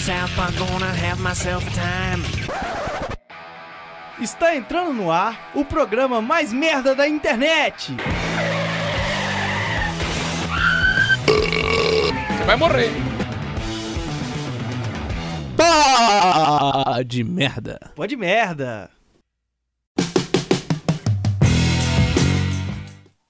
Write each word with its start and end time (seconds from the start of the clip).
the 0.00 0.06
South 0.06 0.34
Park, 0.36 0.56
gonna 0.56 0.86
have 0.86 1.20
myself 1.20 1.66
a 1.66 1.70
time. 1.70 2.22
Está 4.20 4.54
entrando 4.54 4.92
no 4.92 5.10
ar 5.10 5.50
o 5.54 5.64
programa 5.64 6.20
mais 6.20 6.52
merda 6.52 6.94
da 6.94 7.08
internet. 7.08 7.96
Você 11.26 12.44
vai 12.44 12.56
morrer. 12.56 12.90
Pá 15.56 17.02
de 17.02 17.24
merda. 17.24 17.92
Pode 17.94 18.16
merda. 18.16 18.90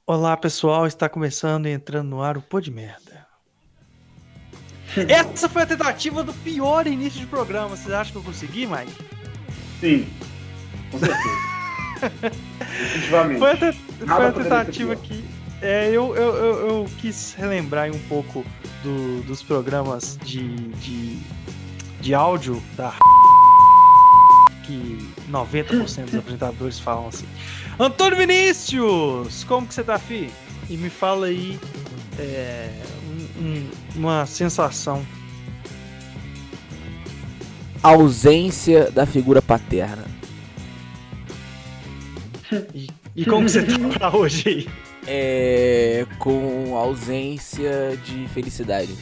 Olá 0.07 0.37
pessoal, 0.37 0.87
está 0.87 1.09
começando 1.09 1.67
e 1.67 1.71
entrando 1.71 2.09
no 2.09 2.23
ar 2.23 2.37
o 2.37 2.43
Pô 2.43 2.61
de 2.61 2.71
Merda. 2.71 3.30
Essa 5.09 5.49
foi 5.49 5.63
a 5.63 5.67
tentativa 5.67 6.23
do 6.23 6.33
pior 6.33 6.87
início 6.87 7.21
de 7.21 7.27
programa. 7.27 7.77
Vocês 7.77 7.93
acham 7.93 8.13
que 8.13 8.19
eu 8.19 8.23
consegui, 8.23 8.67
Mike? 8.67 8.93
Sim, 9.81 10.09
com 10.91 10.99
certeza. 10.99 11.51
Definitivamente. 12.61 13.39
Foi 13.39 13.51
a, 13.53 13.57
te- 13.57 13.79
foi 14.07 14.27
a 14.27 14.33
tentativa 14.33 14.97
que. 14.97 15.25
É, 15.63 15.89
eu, 15.89 16.17
eu, 16.17 16.35
eu, 16.35 16.69
eu 16.69 16.89
quis 16.99 17.35
relembrar 17.37 17.91
um 17.91 17.99
pouco 18.09 18.45
do- 18.83 19.23
dos 19.25 19.43
programas 19.43 20.19
de, 20.25 20.57
de, 20.57 21.19
de 22.01 22.15
áudio 22.15 22.63
da 22.77 22.95
que 24.65 25.07
90% 25.31 26.05
dos 26.07 26.15
apresentadores 26.15 26.79
falam 26.79 27.09
assim. 27.09 27.27
Antônio 27.79 28.17
Vinícius! 28.19 29.45
Como 29.45 29.67
que 29.67 29.75
você 29.75 29.83
tá, 29.85 29.99
fi? 29.99 30.31
E 30.69 30.77
me 30.77 30.89
fala 30.89 31.27
aí 31.27 31.59
é, 32.19 32.71
um- 33.41 33.45
um- 33.45 33.71
uma 33.97 34.27
sensação. 34.27 35.05
Ausência 37.83 38.91
da 38.91 39.07
figura 39.07 39.41
paterna. 39.41 40.05
E, 42.75 42.89
e 43.17 43.25
como 43.25 43.49
você 43.49 43.63
tá 43.63 43.79
pra 43.99 44.15
hoje 44.17 44.49
aí? 44.49 44.69
É. 45.07 46.07
com 46.19 46.77
ausência 46.77 47.99
de 48.05 48.29
felicidade. 48.29 48.95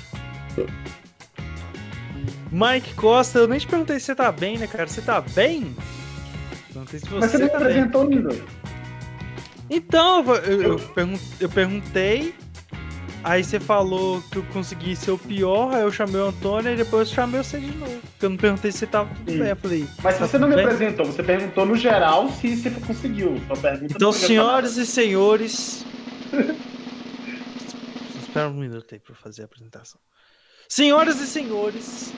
Mike 2.53 2.95
Costa, 2.95 3.41
eu 3.41 3.49
nem 3.49 3.59
te 3.59 3.67
perguntei 3.67 3.99
se 3.99 4.07
você 4.07 4.15
tá 4.15 4.31
bem, 4.33 4.57
né, 4.59 4.67
cara? 4.67 4.87
Você 4.87 5.03
tá 5.03 5.21
bem? 5.21 5.75
Perguntei 6.73 7.01
se 7.01 7.07
você, 7.07 7.19
Mas 7.19 7.31
você 7.33 7.39
nem 7.39 7.49
tá 7.49 7.59
bem. 7.59 7.67
apresentou 7.69 8.03
ainda. 8.09 8.37
Então, 9.69 10.25
eu, 10.37 10.63
eu, 10.63 11.21
eu 11.41 11.49
perguntei, 11.51 12.35
aí 13.25 13.43
você 13.45 13.59
falou 13.61 14.23
que 14.31 14.39
eu 14.39 14.43
consegui 14.53 14.95
ser 14.97 15.11
o 15.11 15.19
pior, 15.19 15.75
aí 15.75 15.83
eu 15.83 15.91
chamei 15.93 16.21
o 16.21 16.27
Antônio 16.27 16.73
e 16.73 16.77
depois 16.77 17.09
eu 17.09 17.15
chamei 17.15 17.43
você 17.43 17.59
de 17.61 17.75
novo. 17.77 18.01
Porque 18.01 18.27
eu 18.27 18.31
não 18.31 18.37
perguntei 18.37 18.73
se 18.73 18.79
você 18.79 18.87
tava 18.87 19.15
tudo 19.15 19.31
Sim. 19.31 19.39
bem. 19.39 19.49
Eu 19.49 19.57
falei, 19.57 19.87
Mas 20.03 20.19
tá 20.19 20.27
você 20.27 20.39
não 20.39 20.49
me 20.49 20.55
bem? 20.55 20.65
apresentou, 20.65 21.07
você 21.07 21.23
perguntou 21.23 21.67
no 21.67 21.77
geral 21.77 22.29
se 22.31 22.57
você 22.57 22.71
conseguiu. 22.71 23.41
Então, 23.83 24.13
senhoras 24.13 24.77
e 24.77 24.87
senhores. 24.87 25.85
Espera 28.21 28.49
um 28.49 28.55
minuto 28.55 28.87
aí 28.93 29.01
pra 29.01 29.13
eu 29.13 29.17
fazer 29.17 29.43
a 29.43 29.45
apresentação. 29.47 30.01
Senhoras 30.69 31.19
e 31.21 31.27
senhores, 31.27 32.13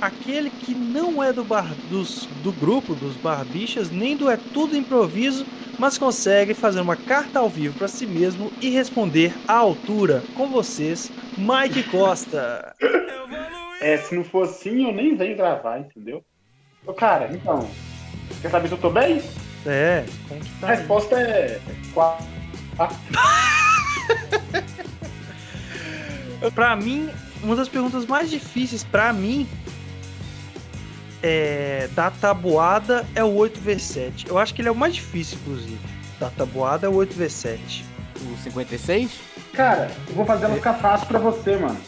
aquele 0.00 0.50
que 0.50 0.74
não 0.74 1.22
é 1.22 1.32
do, 1.32 1.44
bar, 1.44 1.72
dos, 1.90 2.26
do 2.42 2.52
grupo 2.52 2.94
dos 2.94 3.14
barbichas, 3.16 3.90
nem 3.90 4.16
do 4.16 4.30
é 4.30 4.36
tudo 4.36 4.76
improviso, 4.76 5.46
mas 5.78 5.98
consegue 5.98 6.54
fazer 6.54 6.80
uma 6.80 6.96
carta 6.96 7.38
ao 7.38 7.48
vivo 7.48 7.78
pra 7.78 7.88
si 7.88 8.06
mesmo 8.06 8.50
e 8.60 8.70
responder 8.70 9.32
à 9.46 9.54
altura 9.54 10.22
com 10.34 10.48
vocês, 10.48 11.10
Mike 11.36 11.84
Costa. 11.84 12.74
É, 13.80 13.96
se 13.96 14.14
não 14.14 14.24
for 14.24 14.44
assim, 14.44 14.84
eu 14.84 14.92
nem 14.92 15.16
venho 15.16 15.36
gravar, 15.36 15.78
entendeu? 15.78 16.22
Ô, 16.86 16.92
cara, 16.92 17.30
então. 17.32 17.68
Quer 18.42 18.50
saber 18.50 18.68
se 18.68 18.74
eu 18.74 18.78
tô 18.78 18.90
bem? 18.90 19.22
É, 19.66 20.04
como 20.28 20.40
que 20.40 20.48
A 20.48 20.60
tá? 20.60 20.68
aí? 20.68 20.76
resposta 20.76 21.20
é. 21.20 21.60
Quatro. 21.92 22.26
Pra 26.54 26.76
mim, 26.76 27.08
uma 27.42 27.56
das 27.56 27.68
perguntas 27.68 28.06
mais 28.06 28.30
difíceis 28.30 28.84
pra 28.84 29.12
mim 29.12 29.46
é, 31.22 31.88
da 31.94 32.10
tabuada 32.10 33.06
é 33.14 33.22
o 33.22 33.34
8v7. 33.34 34.28
Eu 34.28 34.38
acho 34.38 34.54
que 34.54 34.60
ele 34.60 34.68
é 34.68 34.72
o 34.72 34.76
mais 34.76 34.94
difícil, 34.94 35.38
inclusive. 35.42 35.78
Da 36.18 36.30
tabuada 36.30 36.86
é 36.86 36.90
o 36.90 36.94
8v7. 36.94 37.82
O 38.20 38.36
56? 38.42 39.20
Cara, 39.52 39.90
eu 40.08 40.14
vou 40.14 40.24
fazer 40.24 40.46
ela 40.46 40.54
ficar 40.54 40.74
fácil 40.74 41.06
pra 41.06 41.18
você, 41.18 41.56
mano. 41.56 41.78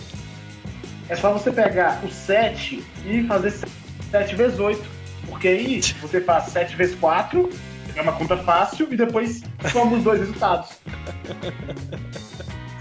É 1.08 1.16
só 1.16 1.32
você 1.32 1.50
pegar 1.50 2.00
o 2.04 2.10
7 2.10 2.84
e 3.04 3.24
fazer 3.24 3.52
7 4.10 4.34
vezes 4.36 4.58
8. 4.58 4.82
Porque 5.26 5.48
aí 5.48 5.80
você 6.00 6.20
faz 6.20 6.44
7 6.44 6.76
vezes 6.76 6.94
4, 6.96 7.50
é 7.94 8.02
uma 8.02 8.12
conta 8.12 8.36
fácil, 8.36 8.88
e 8.90 8.96
depois 8.96 9.42
soma 9.72 9.96
os 9.96 10.04
dois 10.04 10.20
resultados. 10.20 10.70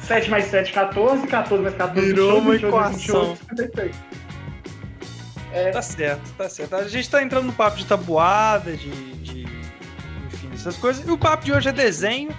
7 0.09 0.29
mais 0.31 0.45
7, 0.45 0.73
14, 0.73 1.27
14 1.27 1.61
mais 1.61 1.75
14, 1.75 2.07
Virou 2.07 2.39
uma 2.39 2.53
28, 2.53 2.67
equação. 2.67 3.37
28, 3.55 3.95
56. 5.49 5.73
Tá 5.73 5.81
certo, 5.81 6.33
tá 6.37 6.49
certo. 6.49 6.75
A 6.75 6.87
gente 6.87 7.09
tá 7.09 7.23
entrando 7.23 7.45
no 7.45 7.53
papo 7.53 7.77
de 7.77 7.85
tabuada, 7.85 8.75
de, 8.75 8.89
de. 9.17 9.43
Enfim, 10.27 10.49
essas 10.53 10.77
coisas. 10.77 11.05
E 11.05 11.11
o 11.11 11.17
papo 11.17 11.45
de 11.45 11.51
hoje 11.51 11.69
é 11.69 11.71
desenho. 11.71 12.29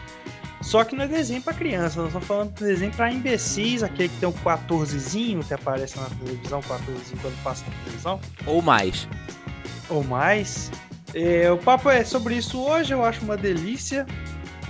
Só 0.63 0.85
que 0.85 0.95
não 0.95 1.05
é 1.05 1.09
desenho 1.09 1.41
pra 1.41 1.55
criança, 1.55 1.99
nós 1.99 2.09
estamos 2.09 2.29
falando 2.29 2.53
de 2.53 2.63
desenho 2.63 2.93
pra 2.93 3.11
imbecis, 3.11 3.83
aquele 3.83 4.11
que 4.11 4.17
tem 4.19 4.29
um 4.29 4.33
14zinho 4.33 5.43
que 5.43 5.55
aparece 5.55 5.99
na 5.99 6.05
televisão, 6.11 6.61
14zinho 6.61 7.19
quando 7.23 7.43
passa 7.43 7.65
na 7.65 7.85
televisão. 7.85 8.21
Ou 8.45 8.61
mais. 8.61 9.09
ou 9.89 10.05
mais. 10.05 10.71
É, 11.15 11.51
o 11.51 11.57
papo 11.57 11.89
é 11.89 12.05
sobre 12.05 12.35
isso 12.35 12.61
hoje, 12.61 12.93
eu 12.93 13.03
acho 13.03 13.25
uma 13.25 13.39
delícia. 13.39 14.07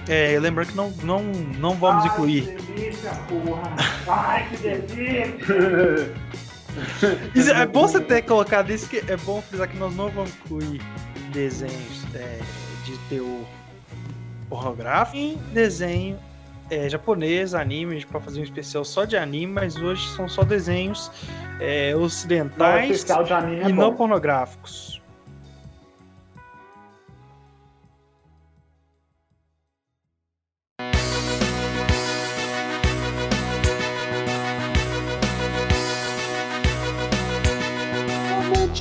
É, 0.09 0.39
lembrando 0.39 0.69
que 0.69 0.77
não, 0.77 0.91
não, 1.03 1.25
não 1.25 1.75
vamos 1.75 2.05
incluir. 2.05 2.55
Que 2.57 2.63
delícia, 2.73 3.11
porra! 3.29 3.75
Ai, 4.09 4.49
que 4.49 4.57
delícia! 4.59 6.15
Isso 7.35 7.51
é 7.51 7.67
bom 7.67 7.87
você 7.87 8.01
ter 8.01 8.23
colocado 8.23 8.71
isso, 8.71 8.89
que 8.89 8.99
é 8.99 9.17
bom 9.19 9.43
frisar 9.43 9.69
que 9.69 9.77
nós 9.77 9.95
não 9.95 10.09
vamos 10.09 10.33
incluir 10.45 10.81
desenhos 11.33 12.05
é, 12.15 12.39
de 12.85 12.97
teor 13.09 13.45
pornográfico 14.49 15.17
em 15.17 15.37
desenho 15.53 16.19
é, 16.71 16.89
japonês, 16.89 17.53
anime, 17.53 17.93
a 17.93 17.95
gente 17.95 18.07
pode 18.07 18.25
fazer 18.25 18.41
um 18.41 18.45
especial 18.45 18.85
só 18.85 19.05
de 19.05 19.17
anime, 19.17 19.53
mas 19.53 19.77
hoje 19.77 20.09
são 20.11 20.29
só 20.29 20.45
desenhos 20.45 21.11
é, 21.59 21.93
Não, 21.93 22.03
ocidentais 22.03 23.11
anime 23.33 23.63
é 23.65 23.69
e 23.69 23.73
não 23.73 23.95
pornográficos. 23.95 25.00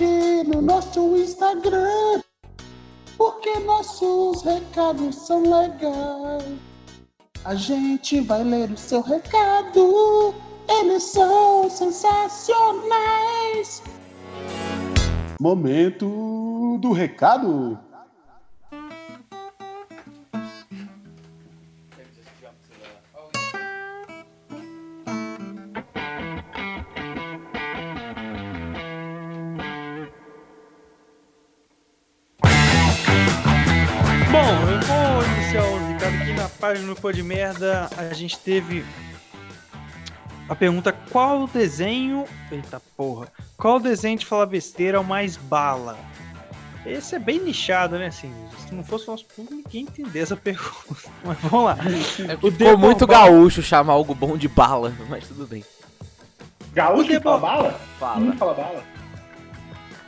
No 0.02 0.62
nosso 0.62 1.18
Instagram, 1.18 2.22
porque 3.18 3.60
nossos 3.60 4.44
recados 4.44 5.16
são 5.16 5.42
legais. 5.42 6.58
A 7.44 7.54
gente 7.54 8.22
vai 8.22 8.42
ler 8.42 8.72
o 8.72 8.78
seu 8.78 9.02
recado, 9.02 10.34
eles 10.70 11.04
são 11.04 11.70
sensacionais. 11.70 13.84
Momento 15.38 16.78
do 16.80 16.94
recado. 16.94 17.78
Página 36.70 36.94
do 36.94 36.96
Pô 36.96 37.12
de 37.12 37.24
Merda. 37.24 37.90
A 37.98 38.14
gente 38.14 38.38
teve 38.38 38.86
a 40.48 40.56
pergunta: 40.56 40.92
qual 41.10 41.48
desenho. 41.48 42.26
Eita 42.52 42.80
porra. 42.96 43.28
Qual 43.58 43.80
desenho 43.80 44.20
de 44.20 44.26
falar 44.26 44.46
besteira 44.46 44.98
é 44.98 45.00
o 45.00 45.04
mais 45.04 45.36
bala? 45.36 45.98
Esse 46.86 47.16
é 47.16 47.20
bem 47.20 47.40
nichado, 47.40 47.98
né? 47.98 48.08
Assim, 48.08 48.32
se 48.68 48.74
não 48.74 48.84
fosse 48.84 49.08
o 49.08 49.12
nosso 49.12 49.26
público, 49.26 49.56
ninguém 49.56 49.82
ia 49.82 49.90
entender 49.90 50.20
essa 50.20 50.38
pergunta. 50.38 51.10
Mas 51.24 51.38
vamos 51.40 51.66
lá. 51.66 51.78
É 52.30 52.36
O 52.36 52.38
que 52.38 52.52
ficou 52.52 52.78
muito 52.78 53.08
gaúcho 53.08 53.64
chamar 53.64 53.94
algo 53.94 54.14
bom 54.14 54.38
de 54.38 54.48
bala, 54.48 54.94
mas 55.10 55.28
tudo 55.28 55.48
bem. 55.48 55.64
Gaúcho 56.72 57.20
fala 57.20 57.38
bala? 57.40 57.80
Fala. 58.00 58.20
Não 58.20 58.38
fala 58.38 58.54
bala. 58.54 58.84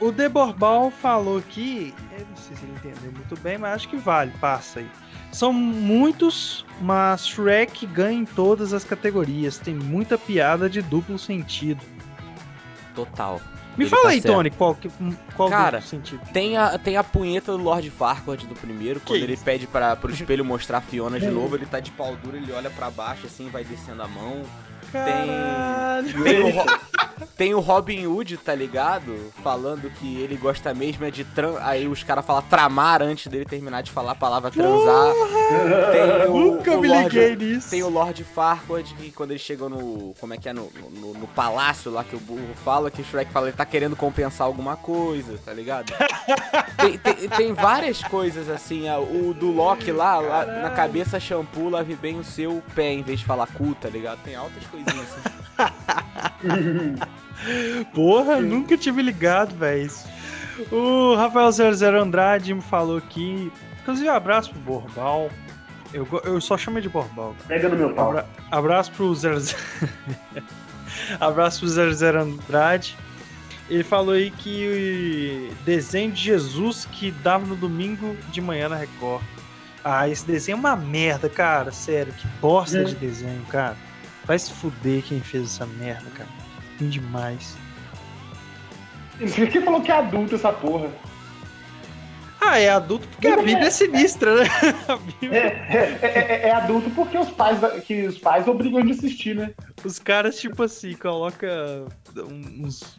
O 0.01 0.11
Deborbal 0.11 0.89
falou 0.89 1.39
que, 1.41 1.93
eu 2.11 2.25
não 2.25 2.35
sei 2.35 2.57
se 2.57 2.63
ele 2.63 2.73
entendeu 2.73 3.11
muito 3.11 3.39
bem, 3.39 3.59
mas 3.59 3.75
acho 3.75 3.87
que 3.87 3.97
vale, 3.97 4.31
passa 4.41 4.79
aí. 4.79 4.89
São 5.31 5.53
muitos, 5.53 6.65
mas 6.81 7.27
Shrek 7.27 7.85
ganha 7.85 8.19
em 8.19 8.25
todas 8.25 8.73
as 8.73 8.83
categorias. 8.83 9.59
Tem 9.59 9.75
muita 9.75 10.17
piada 10.17 10.67
de 10.67 10.81
duplo 10.81 11.19
sentido. 11.19 11.81
Total. 12.95 13.39
Me 13.77 13.85
Ele 13.85 13.89
fala 13.89 14.03
tá 14.03 14.09
aí, 14.09 14.21
certo. 14.21 14.33
Tony, 14.35 14.49
qual, 14.49 14.75
que, 14.75 14.89
qual 15.35 15.49
Cara, 15.49 15.79
do 15.79 15.85
sentido? 15.85 16.21
Tem 16.33 16.57
a, 16.57 16.77
tem 16.77 16.97
a 16.97 17.03
punheta 17.03 17.51
do 17.53 17.57
Lord 17.57 17.89
Farquaad 17.91 18.45
do 18.47 18.55
primeiro, 18.55 18.99
quando 18.99 19.21
ele 19.21 19.33
isso? 19.33 19.43
pede 19.43 19.67
para 19.67 19.95
pro 19.95 20.11
espelho 20.11 20.43
mostrar 20.43 20.79
a 20.79 20.81
Fiona 20.81 21.19
de 21.19 21.29
novo, 21.29 21.55
ele 21.55 21.65
tá 21.65 21.79
de 21.79 21.91
pau 21.91 22.15
duro, 22.17 22.35
ele 22.35 22.51
olha 22.51 22.69
pra 22.69 22.89
baixo 22.89 23.27
assim, 23.27 23.49
vai 23.49 23.63
descendo 23.63 24.01
a 24.01 24.07
mão. 24.07 24.41
Caralho. 24.91 26.23
Tem 26.23 26.41
o, 26.43 26.49
Ro- 26.51 26.79
tem 27.37 27.53
o 27.55 27.59
Robin 27.59 28.05
Hood, 28.07 28.37
tá 28.37 28.53
ligado? 28.55 29.31
Falando 29.43 29.89
que 29.91 30.19
ele 30.21 30.35
gosta 30.35 30.73
mesmo 30.73 31.05
é 31.05 31.11
de 31.11 31.23
tran... 31.23 31.55
Aí 31.61 31.87
os 31.87 32.03
caras 32.03 32.25
falam 32.25 32.41
tramar 32.43 33.01
antes 33.01 33.27
dele 33.27 33.45
terminar 33.45 33.81
de 33.83 33.91
falar 33.91 34.11
a 34.13 34.15
palavra 34.15 34.49
transar. 34.51 35.13
Tem 35.91 36.29
o, 36.29 36.37
Nunca 36.37 36.71
o 36.77 36.81
me 36.81 36.87
Lord- 36.87 37.03
liguei 37.19 37.35
nisso. 37.35 37.69
Tem 37.69 37.83
o 37.83 37.89
Lord 37.89 38.23
Farquaad 38.23 38.93
que 38.95 39.11
quando 39.11 39.31
eles 39.31 39.41
chegam 39.41 39.69
no. 39.69 40.13
Como 40.19 40.33
é 40.33 40.37
que 40.37 40.49
é? 40.49 40.53
No, 40.53 40.71
no, 40.91 41.13
no 41.13 41.27
palácio 41.27 41.91
lá 41.91 42.03
que 42.03 42.15
o 42.15 42.19
burro 42.19 42.53
fala, 42.63 42.89
que 42.91 43.01
o 43.01 43.05
Shrek 43.05 43.31
fala, 43.31 43.47
ele 43.47 43.57
tá 43.57 43.65
querendo 43.65 43.95
compensar 43.95 44.47
alguma 44.47 44.75
coisa, 44.75 45.37
tá 45.43 45.53
ligado? 45.53 45.93
tem, 46.77 46.97
tem, 46.97 47.29
tem 47.29 47.53
várias 47.53 48.01
coisas 48.03 48.49
assim. 48.49 48.85
O 48.89 49.33
do 49.33 49.51
Loki 49.51 49.91
lá, 49.91 50.19
lá 50.19 50.45
na 50.45 50.69
cabeça 50.69 51.19
shampoo, 51.19 51.69
lave 51.69 51.95
bem 51.95 52.19
o 52.19 52.23
seu 52.23 52.61
pé 52.75 52.91
em 52.93 53.03
vez 53.03 53.19
de 53.19 53.25
falar 53.25 53.47
cu, 53.47 53.75
tá 53.75 53.89
ligado? 53.89 54.19
Tem 54.23 54.35
altas 54.35 54.63
coisinhas 54.83 55.17
assim. 56.41 56.95
Porra, 57.93 58.39
nunca 58.41 58.77
tive 58.77 59.01
ligado, 59.01 59.55
velho. 59.55 59.89
O 60.71 61.15
Rafael 61.15 61.51
00 61.51 61.99
Andrade 62.01 62.53
me 62.53 62.61
falou 62.61 62.97
aqui. 62.97 63.51
Inclusive, 63.81 64.07
um 64.09 64.13
abraço 64.13 64.51
pro 64.51 64.59
Borbal. 64.59 65.29
Eu, 65.93 66.07
eu 66.23 66.39
só 66.39 66.57
chamo 66.57 66.77
ele 66.77 66.83
de 66.87 66.89
Borbal. 66.89 67.35
Pega 67.47 67.67
no 67.67 67.75
meu 67.75 67.93
pau. 67.93 68.09
Abra- 68.09 68.25
abraço 68.51 68.91
pro 68.91 69.13
00. 69.13 69.41
abraço 71.19 71.59
pro 71.59 71.67
00 71.95 72.21
Andrade. 72.21 72.97
Ele 73.69 73.83
falou 73.83 74.13
aí 74.13 74.31
que 74.31 75.49
o 75.51 75.63
desenho 75.63 76.11
de 76.11 76.21
Jesus 76.21 76.85
que 76.91 77.09
dava 77.11 77.45
no 77.45 77.55
domingo 77.55 78.15
de 78.31 78.41
manhã 78.41 78.69
na 78.69 78.75
Record. 78.75 79.23
Ah, 79.83 80.07
esse 80.07 80.25
desenho 80.27 80.57
é 80.57 80.59
uma 80.59 80.75
merda, 80.75 81.27
cara. 81.29 81.71
Sério, 81.71 82.13
que 82.13 82.27
bosta 82.39 82.79
Hum. 82.81 82.83
de 82.83 82.95
desenho, 82.95 83.41
cara. 83.49 83.75
Vai 84.25 84.37
se 84.39 84.51
fuder 84.51 85.01
quem 85.03 85.19
fez 85.19 85.43
essa 85.45 85.65
merda, 85.65 86.09
cara. 86.11 86.29
Ruim 86.79 86.89
demais. 86.89 87.55
Quem 89.51 89.61
falou 89.61 89.81
que 89.81 89.91
é 89.91 89.95
adulto 89.95 90.35
essa 90.35 90.51
porra? 90.51 90.89
Ah, 92.43 92.57
é 92.57 92.69
adulto 92.71 93.07
porque 93.09 93.27
a 93.27 93.37
Bíblia 93.37 93.67
é 93.67 93.69
sinistra, 93.69 94.35
né? 94.43 94.49
É, 94.89 94.97
Bíblia- 95.21 95.39
é, 95.39 95.99
é- 96.01 96.47
é 96.47 96.51
adulto 96.51 96.89
porque 96.89 97.15
os 97.15 97.29
pais, 97.29 97.59
da- 97.59 97.79
que 97.79 98.07
os 98.07 98.17
pais 98.17 98.47
obrigam 98.47 98.79
a 98.81 98.91
assistir, 98.91 99.35
né? 99.35 99.51
Os 99.83 99.99
caras, 99.99 100.39
tipo 100.39 100.63
assim, 100.63 100.93
coloca 100.95 101.85
uns, 102.17 102.97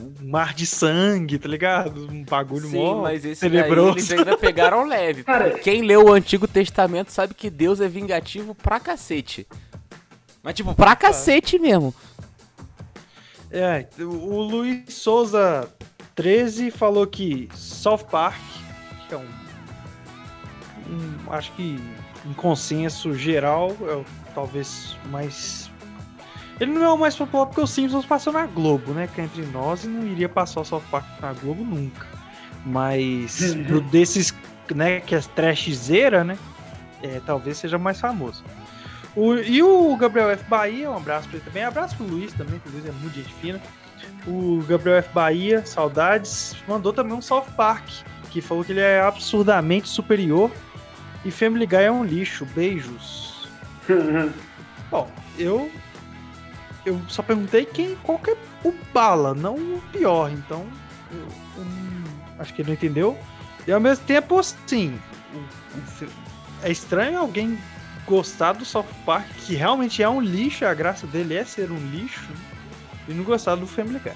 um 0.00 0.30
mar 0.30 0.54
de 0.54 0.64
sangue, 0.64 1.38
tá 1.38 1.46
ligado? 1.46 2.08
Um 2.10 2.24
bagulho 2.24 2.68
Sim, 2.68 2.78
mó 2.78 3.02
mas 3.02 3.22
esse 3.26 3.42
daí 3.46 3.50
tenebroso. 3.50 3.98
eles 3.98 4.10
ainda 4.12 4.38
pegaram 4.38 4.86
leve. 4.86 5.24
Cara, 5.24 5.58
Quem 5.58 5.82
leu 5.82 6.06
o 6.06 6.12
Antigo 6.14 6.48
Testamento 6.48 7.12
sabe 7.12 7.34
que 7.34 7.50
Deus 7.50 7.82
é 7.82 7.88
vingativo 7.88 8.54
pra 8.54 8.80
cacete. 8.80 9.46
Mas 10.42 10.54
tipo, 10.54 10.74
pra 10.74 10.96
cacete 10.96 11.58
mesmo. 11.58 11.94
É, 13.50 13.86
o 13.98 14.40
Luiz 14.42 14.94
Souza 14.94 15.68
13 16.14 16.70
falou 16.70 17.06
que 17.06 17.48
South 17.54 18.04
Park, 18.10 18.38
que 19.08 19.14
é 19.14 19.18
um, 19.18 19.26
um- 20.88 21.32
acho 21.32 21.50
que 21.52 21.78
em 22.26 22.32
consenso 22.34 23.14
geral, 23.14 23.76
é 23.82 23.94
o 23.94 24.04
talvez 24.34 24.96
mais. 25.10 25.70
Ele 26.60 26.72
não 26.72 26.84
é 26.84 26.88
o 26.92 26.98
mais 26.98 27.16
popular 27.16 27.46
porque 27.46 27.60
o 27.60 27.66
Simpsons 27.66 28.04
passou 28.04 28.32
na 28.32 28.46
Globo, 28.46 28.92
né? 28.92 29.08
Que 29.12 29.22
entre 29.22 29.42
nós 29.46 29.84
e 29.84 29.88
não 29.88 30.06
iria 30.06 30.28
passar 30.28 30.60
o 30.60 30.64
South 30.64 30.82
Park 30.90 31.06
na 31.20 31.32
Globo 31.32 31.64
nunca. 31.64 32.06
Mas 32.66 33.40
do 33.66 33.80
desses, 33.80 34.34
né, 34.74 35.00
que 35.00 35.14
é 35.14 35.20
trashzeira, 35.20 36.22
né? 36.22 36.36
É, 37.02 37.18
talvez 37.24 37.56
seja 37.56 37.78
mais 37.78 37.98
famoso. 37.98 38.44
O- 39.16 39.34
e 39.34 39.62
o 39.62 39.96
Gabriel 39.96 40.30
F. 40.30 40.44
Bahia, 40.48 40.90
um 40.90 40.96
abraço 40.96 41.28
pra 41.28 41.36
ele 41.38 41.44
também. 41.46 41.64
Abraço 41.64 41.96
pro 41.96 42.06
Luiz 42.06 42.32
também, 42.32 42.58
que 42.60 42.68
o 42.68 42.72
Luiz 42.72 42.86
é 42.86 42.92
muito 42.92 43.14
gente 43.14 43.32
fina. 43.34 43.60
O 44.26 44.62
Gabriel 44.68 44.98
F. 44.98 45.12
Bahia, 45.12 45.64
saudades, 45.66 46.54
mandou 46.68 46.92
também 46.92 47.12
um 47.14 47.22
South 47.22 47.46
Park, 47.56 47.88
que 48.30 48.40
falou 48.40 48.64
que 48.64 48.72
ele 48.72 48.80
é 48.80 49.00
absurdamente 49.00 49.88
superior. 49.88 50.50
E 51.24 51.30
Family 51.30 51.66
Guy 51.66 51.82
é 51.82 51.90
um 51.92 52.04
lixo. 52.04 52.46
Beijos. 52.46 53.48
Bom, 54.90 55.10
eu. 55.38 55.70
Eu 56.86 56.98
só 57.08 57.22
perguntei 57.22 57.66
quem, 57.66 57.94
qual 58.02 58.18
que 58.18 58.30
é 58.30 58.36
o 58.64 58.72
bala, 58.94 59.34
não 59.34 59.54
o 59.56 59.82
pior. 59.92 60.30
Então, 60.30 60.66
eu, 61.12 61.28
acho 62.38 62.54
que 62.54 62.62
ele 62.62 62.68
não 62.70 62.74
entendeu. 62.74 63.18
E 63.66 63.72
ao 63.72 63.78
mesmo 63.80 64.04
tempo, 64.06 64.38
assim, 64.38 64.98
o- 65.34 66.06
é 66.62 66.70
estranho 66.70 67.18
alguém 67.18 67.58
gostar 68.10 68.54
do 68.54 68.64
South 68.64 68.84
Park, 69.06 69.28
que 69.46 69.54
realmente 69.54 70.02
é 70.02 70.08
um 70.08 70.20
lixo, 70.20 70.66
a 70.66 70.74
graça 70.74 71.06
dele 71.06 71.34
é 71.34 71.44
ser 71.44 71.70
um 71.70 71.78
lixo, 71.92 72.28
e 73.08 73.14
não 73.14 73.22
gostar 73.22 73.54
do 73.54 73.68
Family 73.68 74.00
Guy. 74.00 74.12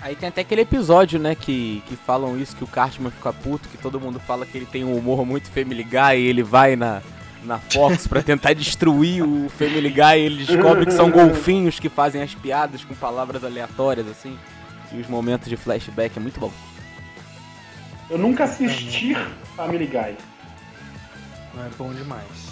Aí 0.00 0.14
tem 0.14 0.28
até 0.28 0.42
aquele 0.42 0.60
episódio, 0.60 1.18
né, 1.18 1.34
que, 1.34 1.82
que 1.88 1.96
falam 1.96 2.40
isso, 2.40 2.54
que 2.54 2.62
o 2.62 2.68
Cartman 2.68 3.10
fica 3.10 3.32
puto, 3.32 3.68
que 3.68 3.76
todo 3.76 4.00
mundo 4.00 4.20
fala 4.20 4.46
que 4.46 4.56
ele 4.56 4.66
tem 4.66 4.84
um 4.84 4.96
humor 4.96 5.26
muito 5.26 5.50
Family 5.50 5.82
Guy 5.82 6.16
e 6.16 6.26
ele 6.28 6.44
vai 6.44 6.76
na, 6.76 7.02
na 7.42 7.58
Fox 7.58 8.06
pra 8.06 8.22
tentar 8.22 8.54
destruir 8.54 9.24
o 9.24 9.48
Family 9.50 9.90
Guy 9.90 10.16
e 10.16 10.20
ele 10.20 10.44
descobre 10.44 10.86
que 10.86 10.92
são 10.92 11.10
golfinhos 11.12 11.80
que 11.80 11.88
fazem 11.88 12.22
as 12.22 12.34
piadas 12.36 12.84
com 12.84 12.94
palavras 12.94 13.42
aleatórias, 13.42 14.06
assim. 14.06 14.38
E 14.92 15.00
os 15.00 15.08
momentos 15.08 15.48
de 15.48 15.56
flashback 15.56 16.16
é 16.16 16.20
muito 16.20 16.38
bom. 16.38 16.52
Eu 18.08 18.16
nunca 18.16 18.44
assisti 18.44 19.14
Family 19.56 19.86
Guy. 19.86 20.16
Não 21.54 21.64
é 21.64 21.68
bom 21.76 21.92
demais. 21.92 22.49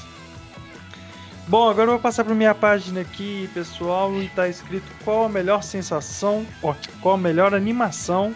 Bom, 1.49 1.69
agora 1.71 1.87
eu 1.89 1.93
vou 1.93 2.01
passar 2.01 2.25
para 2.25 2.35
minha 2.35 2.55
página 2.55 3.01
aqui, 3.01 3.49
pessoal, 3.55 4.15
e 4.21 4.29
tá 4.29 4.47
escrito 4.49 4.85
qual 5.03 5.25
a 5.25 5.29
melhor 5.31 5.63
sensação, 5.63 6.47
ó, 6.63 6.75
qual 7.01 7.15
a 7.15 7.19
melhor 7.19 7.55
animação 7.55 8.35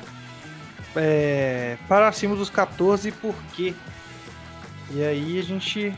é, 0.97 1.77
para 1.87 2.09
acima 2.09 2.35
dos 2.35 2.49
14 2.49 3.11
e 3.11 3.13
por 3.13 3.35
quê. 3.55 3.75
E 4.93 5.03
aí 5.05 5.39
a 5.39 5.43
gente 5.43 5.95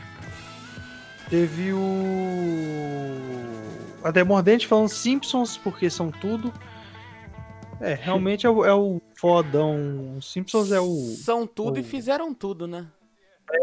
teve 1.29 1.71
o 1.73 3.17
a 4.03 4.11
Demordente 4.11 4.67
falando 4.67 4.89
Simpsons 4.89 5.55
porque 5.57 5.89
são 5.89 6.11
tudo. 6.11 6.53
É, 7.79 7.93
realmente 7.93 8.45
é 8.45 8.49
o, 8.49 8.65
é 8.65 8.73
o 8.73 9.01
fodão. 9.17 10.19
Simpsons 10.21 10.71
é 10.71 10.79
o 10.81 10.91
São 11.23 11.47
tudo 11.47 11.77
e 11.77 11.81
o- 11.81 11.83
fizeram 11.85 12.33
tudo, 12.33 12.67
né? 12.67 12.87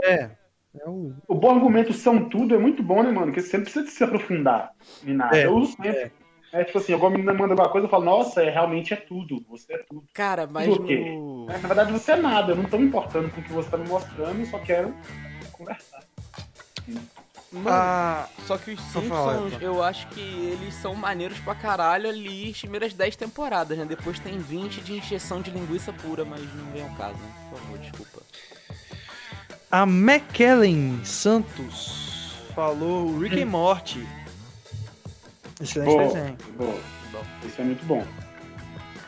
é, 0.04 0.30
é 0.78 0.88
o 0.88 1.12
O 1.28 1.34
bom 1.34 1.50
argumento 1.54 1.92
são 1.92 2.28
tudo 2.28 2.54
é 2.54 2.58
muito 2.58 2.82
bom, 2.82 3.02
né, 3.02 3.10
mano? 3.10 3.26
Porque 3.26 3.40
você 3.42 3.56
não 3.56 3.64
precisa 3.64 3.86
se 3.86 4.04
aprofundar 4.04 4.70
em 5.04 5.14
nada. 5.14 5.36
É, 5.36 5.46
eu 5.46 5.54
uso 5.56 5.72
sempre. 5.76 6.10
É. 6.52 6.64
tipo 6.64 6.78
assim, 6.78 6.92
alguma 6.92 7.10
menina 7.10 7.32
manda 7.32 7.52
alguma 7.54 7.68
coisa, 7.70 7.86
eu 7.86 7.90
falo, 7.90 8.04
nossa, 8.04 8.42
é, 8.42 8.50
realmente 8.50 8.92
é 8.92 8.96
tudo. 8.96 9.42
Você 9.48 9.72
é 9.74 9.78
tudo. 9.88 10.04
Cara, 10.12 10.46
mas 10.46 10.66
Por 10.66 10.84
quê? 10.86 10.98
no... 10.98 11.46
É, 11.50 11.58
na 11.58 11.68
verdade, 11.68 11.92
você 11.92 12.12
é 12.12 12.16
nada. 12.16 12.52
Eu 12.52 12.56
não 12.56 12.64
tô 12.64 12.78
me 12.78 12.86
importando 12.86 13.30
com 13.30 13.40
o 13.40 13.44
que 13.44 13.52
você 13.52 13.70
tá 13.70 13.76
me 13.78 13.88
mostrando, 13.88 14.38
eu 14.40 14.46
só 14.46 14.58
quero 14.58 14.94
conversar. 15.52 16.00
Mano, 17.52 17.68
Ah, 17.68 18.26
Só 18.46 18.56
que 18.56 18.70
os 18.72 18.80
falar, 18.80 19.34
Simpsons, 19.34 19.52
então. 19.54 19.60
eu 19.60 19.82
acho 19.82 20.08
que 20.08 20.20
eles 20.20 20.74
são 20.74 20.94
maneiros 20.94 21.38
pra 21.40 21.54
caralho 21.54 22.08
ali 22.08 22.50
as 22.50 22.58
primeiras 22.60 22.94
10 22.94 23.14
temporadas, 23.16 23.76
né? 23.76 23.84
Depois 23.84 24.18
tem 24.18 24.38
20 24.38 24.80
de 24.80 24.94
injeção 24.94 25.42
de 25.42 25.50
linguiça 25.50 25.92
pura, 25.92 26.24
mas 26.24 26.40
não 26.54 26.72
vem 26.72 26.82
ao 26.82 26.88
caso, 26.96 27.18
né? 27.18 27.28
Por 27.50 27.58
favor, 27.58 27.78
desculpa. 27.78 28.21
A 29.72 29.86
McKellen 29.86 31.00
Santos 31.04 32.34
falou 32.54 33.18
Rick 33.18 33.40
and 33.42 33.46
Morty. 33.46 34.06
Excelente 35.60 35.90
Boa, 35.94 36.04
desenho. 36.08 36.36
boa. 36.58 36.78
Isso 37.46 37.60
é 37.60 37.64
muito 37.64 37.84
bom. 37.86 38.06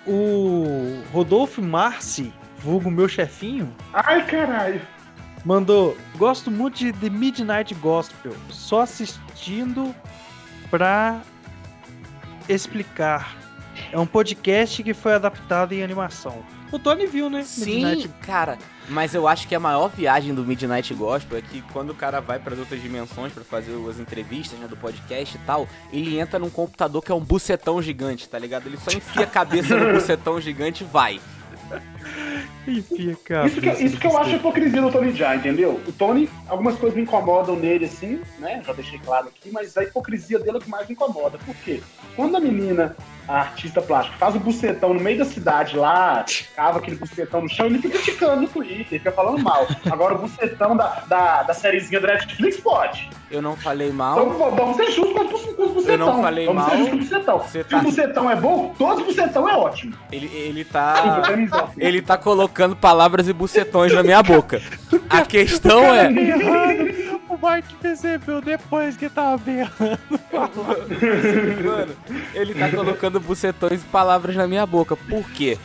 O 0.07 1.03
Rodolfo 1.13 1.61
Marci, 1.63 2.33
vulgo 2.59 2.91
meu 2.91 3.09
chefinho, 3.09 3.75
Ai, 3.93 4.25
caralho. 4.27 4.81
mandou 5.45 5.97
Gosto 6.17 6.51
muito 6.51 6.77
de 6.79 6.93
The 6.93 7.11
Midnight 7.11 7.75
Gospel, 7.75 8.35
só 8.51 8.83
assistindo 8.83 9.95
pra 10.71 11.21
explicar. 12.49 13.37
É 13.93 13.99
um 13.99 14.07
podcast 14.07 14.83
que 14.83 14.95
foi 14.95 15.15
adaptado 15.15 15.73
em 15.73 15.83
animação. 15.83 16.43
O 16.75 16.79
Tony 16.81 17.07
viu, 17.07 17.31
né? 17.31 17.45
Sim, 17.45 17.85
Midnight 17.85 18.09
cara, 18.21 18.59
mas 18.89 19.15
eu 19.15 19.29
acho 19.29 19.47
que 19.47 19.55
a 19.55 19.61
maior 19.61 19.89
viagem 19.89 20.35
do 20.35 20.43
Midnight 20.45 20.93
Gospel 20.93 21.39
é 21.39 21.41
que 21.41 21.63
quando 21.73 21.91
o 21.91 21.95
cara 21.95 22.19
vai 22.19 22.41
para 22.41 22.57
outras 22.57 22.83
dimensões 22.83 23.33
pra 23.33 23.45
fazer 23.45 23.73
as 23.89 24.01
entrevistas, 24.01 24.59
né, 24.59 24.67
do 24.67 24.77
podcast 24.77 25.37
e 25.37 25.41
tal, 25.47 25.69
ele 25.93 26.19
entra 26.19 26.37
num 26.37 26.51
computador 26.51 27.01
que 27.01 27.13
é 27.13 27.15
um 27.15 27.21
bucetão 27.21 27.81
gigante, 27.81 28.29
tá 28.29 28.41
ligado? 28.41 28.67
Ele 28.67 28.77
só 28.77 28.91
enfia 28.91 29.23
a 29.23 29.27
cabeça 29.29 29.77
no 29.77 29.93
bucetão 29.95 30.41
gigante 30.41 30.83
e 30.83 30.87
vai. 30.89 31.21
Enfia, 32.67 33.17
cara. 33.25 33.47
Isso 33.47 33.61
que, 33.61 33.69
isso 33.71 33.97
que 33.99 34.07
eu 34.07 34.17
acho 34.17 34.31
hipocrisia 34.37 34.81
do 34.81 34.91
Tony 34.91 35.13
Jaa, 35.13 35.37
entendeu? 35.37 35.81
O 35.87 35.93
Tony, 35.93 36.29
algumas 36.49 36.77
coisas 36.77 36.97
me 36.97 37.03
incomodam 37.03 37.57
nele, 37.57 37.85
assim, 37.85 38.21
né? 38.39 38.63
Já 38.67 38.73
deixei 38.73 38.99
claro 38.99 39.29
aqui, 39.29 39.51
mas 39.53 39.77
a 39.77 39.83
hipocrisia 39.85 40.39
dele 40.39 40.53
é 40.57 40.59
o 40.59 40.61
que 40.61 40.71
mais 40.71 40.87
me 40.89 40.95
incomoda. 40.95 41.39
Por 41.45 41.55
quê? 41.57 41.81
Quando 42.17 42.37
a 42.37 42.41
menina 42.41 42.97
a 43.27 43.39
artista 43.41 43.81
plástica, 43.81 44.17
faz 44.19 44.35
o 44.35 44.39
bucetão 44.39 44.93
no 44.93 45.01
meio 45.01 45.19
da 45.19 45.25
cidade 45.25 45.77
lá, 45.77 46.25
cava 46.55 46.79
aquele 46.79 46.97
bucetão 46.97 47.41
no 47.43 47.49
chão, 47.49 47.67
ele 47.67 47.79
fica 47.79 47.99
criticando 47.99 48.43
no 48.43 48.49
Twitter, 48.49 48.99
fica 48.99 49.11
falando 49.13 49.43
mal. 49.43 49.67
Agora 49.91 50.15
o 50.15 50.19
bucetão 50.19 50.77
da, 50.77 51.05
da, 51.09 51.43
da 51.43 51.55
sériezinha 51.55 52.01
do 52.01 52.07
Netflix 52.07 52.59
pode. 52.61 53.09
Eu 53.31 53.41
não 53.41 53.57
falei 53.57 53.89
Então 53.89 53.97
mal. 53.97 54.31
v- 54.51 54.57
vamos 54.57 54.77
ser 54.77 54.91
justos 54.93 55.13
com 55.15 55.25
com 55.55 55.63
os 55.65 55.71
bucetão. 55.73 56.07
Eu 56.09 56.15
não 56.15 56.23
falei 56.23 56.47
vamos 56.47 56.63
mal. 56.63 56.71
ser 56.71 56.77
justos 56.77 56.91
com 56.91 56.97
o 56.97 57.01
bucetão. 57.09 57.39
Você 57.41 57.63
Se 57.63 57.69
tá- 57.69 57.79
o 57.79 57.83
bucetão 57.83 58.31
é 58.31 58.37
bom, 58.37 58.75
todos 58.79 59.01
os 59.01 59.07
bucetão 59.07 59.49
é 59.49 59.57
ótimo. 59.57 59.95
Ele, 60.13 60.27
ele 60.35 60.65
tá. 60.65 61.23
exalto. 61.39 61.73
Ele 61.95 62.03
tá 62.03 62.19
colocando 62.19 62.75
palavras 62.75 63.29
e 63.29 63.33
bucetões 63.33 63.93
na 63.93 64.03
minha 64.03 64.21
boca. 64.21 64.61
A 65.09 65.23
questão 65.23 65.95
é. 65.95 66.11
Errado. 66.11 67.15
O 67.29 67.39
Mike 67.49 67.75
percebeu 67.81 68.41
depois 68.41 68.97
que 68.97 69.09
tava 69.09 69.37
berrando. 69.39 69.99
Mano, 71.65 71.97
ele 72.35 72.55
tá 72.55 72.69
colocando 72.69 73.21
bucetões 73.21 73.81
e 73.81 73.85
palavras 73.87 74.35
na 74.35 74.49
minha 74.49 74.67
boca. 74.67 74.97
Por 74.97 75.29
quê? 75.31 75.57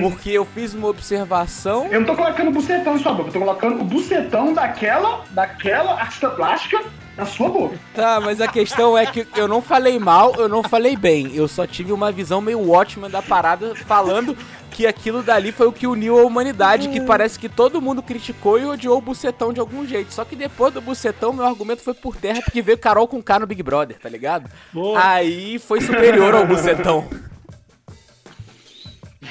Porque 0.00 0.30
eu 0.30 0.44
fiz 0.44 0.72
uma 0.72 0.88
observação. 0.88 1.88
Eu 1.90 2.00
não 2.00 2.06
tô 2.06 2.14
colocando 2.14 2.50
bucetão 2.52 2.94
em 2.94 2.98
sua 2.98 3.12
boca, 3.12 3.28
eu 3.28 3.32
tô 3.32 3.38
colocando 3.40 3.80
o 3.80 3.84
bucetão 3.84 4.52
daquela, 4.54 5.24
daquela 5.30 6.00
artista 6.00 6.30
plástica 6.30 6.80
na 7.16 7.26
sua 7.26 7.48
boca. 7.48 7.76
Tá, 7.94 8.20
mas 8.20 8.40
a 8.40 8.48
questão 8.48 8.96
é 8.96 9.06
que 9.06 9.26
eu 9.36 9.46
não 9.46 9.60
falei 9.60 9.98
mal, 9.98 10.34
eu 10.36 10.48
não 10.48 10.62
falei 10.62 10.96
bem. 10.96 11.34
Eu 11.34 11.46
só 11.46 11.66
tive 11.66 11.92
uma 11.92 12.10
visão 12.10 12.40
meio 12.40 12.60
Watchman 12.60 13.10
da 13.10 13.22
parada 13.22 13.74
falando 13.74 14.36
que 14.72 14.86
aquilo 14.86 15.22
dali 15.22 15.52
foi 15.52 15.66
o 15.66 15.72
que 15.72 15.86
uniu 15.86 16.18
a 16.18 16.24
humanidade, 16.24 16.88
que 16.88 17.00
parece 17.00 17.38
que 17.38 17.48
todo 17.48 17.80
mundo 17.80 18.02
criticou 18.02 18.58
e 18.58 18.64
odiou 18.64 18.98
o 18.98 19.02
bucetão 19.02 19.52
de 19.52 19.60
algum 19.60 19.86
jeito. 19.86 20.12
Só 20.12 20.24
que 20.24 20.34
depois 20.34 20.72
do 20.72 20.80
bucetão, 20.80 21.32
meu 21.32 21.44
argumento 21.44 21.82
foi 21.82 21.94
por 21.94 22.16
terra, 22.16 22.40
porque 22.42 22.62
veio 22.62 22.78
Carol 22.78 23.06
com 23.06 23.22
K 23.22 23.40
no 23.40 23.46
Big 23.46 23.62
Brother, 23.62 23.98
tá 23.98 24.08
ligado? 24.08 24.50
Boa. 24.72 24.98
Aí 25.04 25.58
foi 25.58 25.80
superior 25.80 26.34
ao 26.34 26.46
bucetão. 26.46 27.06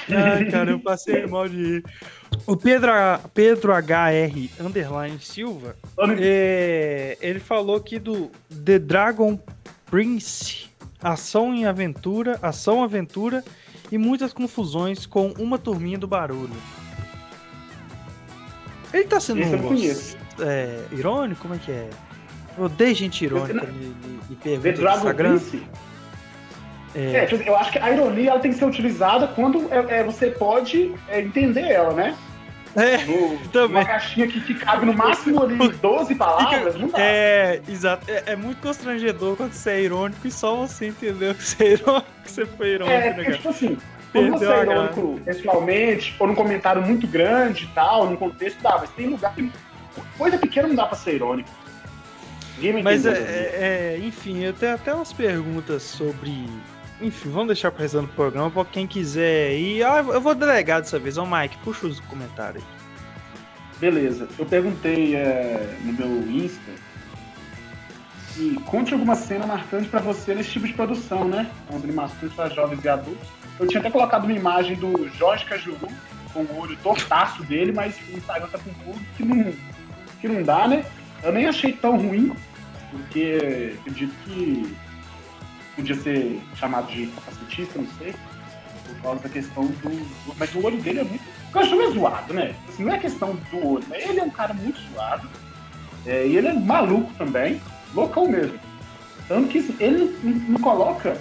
Ai, 0.10 0.46
cara, 0.46 0.72
eu 0.72 0.80
passei 0.80 1.26
mal 1.26 1.48
de 1.50 1.56
rir. 1.56 1.84
O 2.46 2.56
Pedro, 2.56 2.92
Pedro 3.34 3.74
HR 3.74 4.50
Underline 4.60 5.20
Silva, 5.20 5.76
é, 6.20 7.18
ele 7.22 7.40
falou 7.40 7.76
aqui 7.76 8.00
do 8.00 8.32
The 8.66 8.80
Dragon 8.80 9.38
Prince, 9.86 10.70
ação 11.02 11.54
em 11.54 11.66
aventura, 11.66 12.40
ação 12.42 12.84
aventura 12.84 13.44
e 13.92 13.98
muitas 13.98 14.32
confusões 14.34 15.06
com 15.06 15.34
uma 15.38 15.58
turminha 15.58 15.98
do 15.98 16.08
barulho. 16.08 16.56
Ele 18.94 19.04
tá 19.06 19.20
sendo 19.20 19.42
Esse 19.42 19.58
conheço. 19.58 20.18
é, 20.40 20.80
irônico? 20.92 21.42
Como 21.42 21.56
é 21.56 21.58
que 21.58 21.72
é? 21.72 21.90
Eu 22.58 22.66
odeio 22.66 22.94
gente 22.96 23.24
irônica 23.24 23.66
Eu- 23.66 23.74
me, 23.74 24.36
pergunta 24.36 24.82
no 24.82 24.90
Instagram. 24.90 25.38
Prince. 25.40 25.64
É, 26.94 27.26
tipo, 27.26 27.42
eu 27.44 27.56
acho 27.56 27.72
que 27.72 27.80
a 27.80 27.90
ironia 27.90 28.32
ela 28.32 28.40
tem 28.40 28.52
que 28.52 28.58
ser 28.58 28.66
utilizada 28.66 29.28
quando 29.28 29.66
é, 29.72 30.00
é, 30.00 30.04
você 30.04 30.30
pode 30.30 30.94
é, 31.08 31.22
entender 31.22 31.62
ela, 31.62 31.94
né? 31.94 32.18
É, 32.76 33.06
No, 33.06 33.38
Também. 33.50 33.78
Uma 33.78 33.86
caixinha 33.86 34.28
que, 34.28 34.40
que 34.42 34.54
cabe 34.56 34.86
no 34.86 34.94
máximo 34.94 35.44
ali 35.44 35.58
12 35.58 36.16
palavras, 36.16 36.76
não 36.76 36.88
dá. 36.88 37.00
É, 37.02 37.62
exato. 37.68 38.10
É, 38.10 38.24
é 38.28 38.36
muito 38.36 38.62
constrangedor 38.62 39.36
quando 39.36 39.54
você 39.54 39.72
é 39.72 39.82
irônico 39.82 40.26
e 40.28 40.32
só 40.32 40.56
você 40.56 40.88
entendeu 40.88 41.36
que 41.36 41.44
você 41.44 41.64
é 41.64 41.72
irônico, 41.74 42.08
que 42.24 42.32
você 42.32 42.46
foi 42.46 42.68
irônico, 42.70 42.96
É, 42.98 43.10
né, 43.10 43.14
porque, 43.14 43.32
tipo 43.34 43.50
assim, 43.50 43.78
quando 44.12 44.30
você 44.32 44.46
é 44.46 44.62
irônico 44.62 45.20
pessoalmente, 45.26 46.16
ou 46.20 46.28
num 46.28 46.36
comentário 46.36 46.82
muito 46.82 47.08
grande 47.08 47.66
e 47.66 47.68
tal, 47.68 48.10
num 48.10 48.16
contexto, 48.16 48.62
dá, 48.62 48.78
mas 48.80 48.90
tem 48.92 49.08
lugar 49.08 49.34
que 49.36 49.52
coisa 50.18 50.38
pequena 50.38 50.68
não 50.70 50.76
dá 50.76 50.86
pra 50.86 50.96
ser 50.98 51.16
irônico. 51.16 51.50
Mas, 52.84 53.06
é, 53.06 53.10
é- 53.12 53.96
é, 53.96 54.00
enfim, 54.06 54.44
eu 54.44 54.54
tenho 54.54 54.76
até 54.76 54.94
umas 54.94 55.12
perguntas 55.12 55.82
sobre... 55.84 56.48
Enfim, 57.02 57.30
vamos 57.30 57.48
deixar 57.48 57.72
pro 57.72 57.82
resto 57.82 58.02
do 58.02 58.08
programa 58.10 58.52
pra 58.52 58.66
quem 58.66 58.86
quiser 58.86 59.58
ir. 59.58 59.84
Ah, 59.84 60.00
eu 60.00 60.22
vou 60.22 60.36
delegar 60.36 60.82
dessa 60.82 61.00
vez. 61.00 61.18
Ô, 61.18 61.26
Mike, 61.26 61.58
puxa 61.64 61.88
os 61.88 62.00
comentários. 62.02 62.64
Beleza, 63.80 64.28
eu 64.38 64.46
perguntei 64.46 65.16
é, 65.16 65.76
no 65.84 65.94
meu 65.94 66.32
Insta 66.32 66.72
conte 68.66 68.94
alguma 68.94 69.16
cena 69.16 69.46
marcante 69.46 69.90
pra 69.90 70.00
você 70.00 70.34
nesse 70.34 70.52
tipo 70.52 70.68
de 70.68 70.74
produção, 70.74 71.28
né? 71.28 71.50
Com 71.68 71.78
animações 71.78 72.32
para 72.34 72.50
jovens 72.50 72.84
e 72.84 72.90
adultos. 72.90 73.28
Eu 73.60 73.68
tinha 73.68 73.80
até 73.80 73.92
colocado 73.92 74.24
uma 74.24 74.34
imagem 74.34 74.76
do 74.76 75.10
Jorge 75.10 75.46
Cajuru 75.46 75.88
com 76.34 76.42
o 76.42 76.60
olho 76.60 76.78
tortaço 76.78 77.44
dele, 77.44 77.72
mas 77.72 77.96
o 78.10 78.18
Instagram 78.18 78.48
tá 78.48 78.58
com 78.58 78.74
público 78.74 79.06
que 79.18 79.24
não, 79.24 79.54
que 80.22 80.28
não 80.28 80.44
dá, 80.44 80.68
né? 80.68 80.86
Eu 81.22 81.34
nem 81.34 81.46
achei 81.46 81.74
tão 81.74 81.98
ruim, 81.98 82.34
porque 82.90 83.76
acredito 83.82 84.14
que 84.24 84.76
podia 85.82 85.96
ser 85.96 86.42
chamado 86.56 86.92
de 86.92 87.08
capacitista, 87.08 87.80
não 87.80 87.88
sei, 87.98 88.14
por 88.86 89.02
causa 89.02 89.24
da 89.24 89.30
questão 89.30 89.66
do. 89.66 90.36
Mas 90.38 90.54
o 90.54 90.64
olho 90.64 90.82
dele 90.82 91.00
é 91.00 91.04
muito. 91.04 91.24
O 91.50 91.52
cachorro 91.52 91.82
é 91.82 91.92
zoado, 91.92 92.34
né? 92.34 92.56
Assim, 92.70 92.84
não 92.84 92.94
é 92.94 93.00
questão 93.00 93.38
do 93.50 93.68
olho, 93.68 93.86
né? 93.88 93.98
Ele 94.02 94.20
é 94.20 94.24
um 94.24 94.30
cara 94.30 94.54
muito 94.54 94.80
zoado. 94.94 95.28
é, 96.06 96.28
e 96.28 96.38
ele 96.38 96.48
é 96.48 96.54
maluco 96.54 97.12
também, 97.16 97.62
loucão 97.94 98.28
mesmo. 98.28 98.60
Tanto 99.28 99.48
que 99.50 99.58
ele 99.80 100.16
não, 100.50 100.60
coloca 100.60 101.18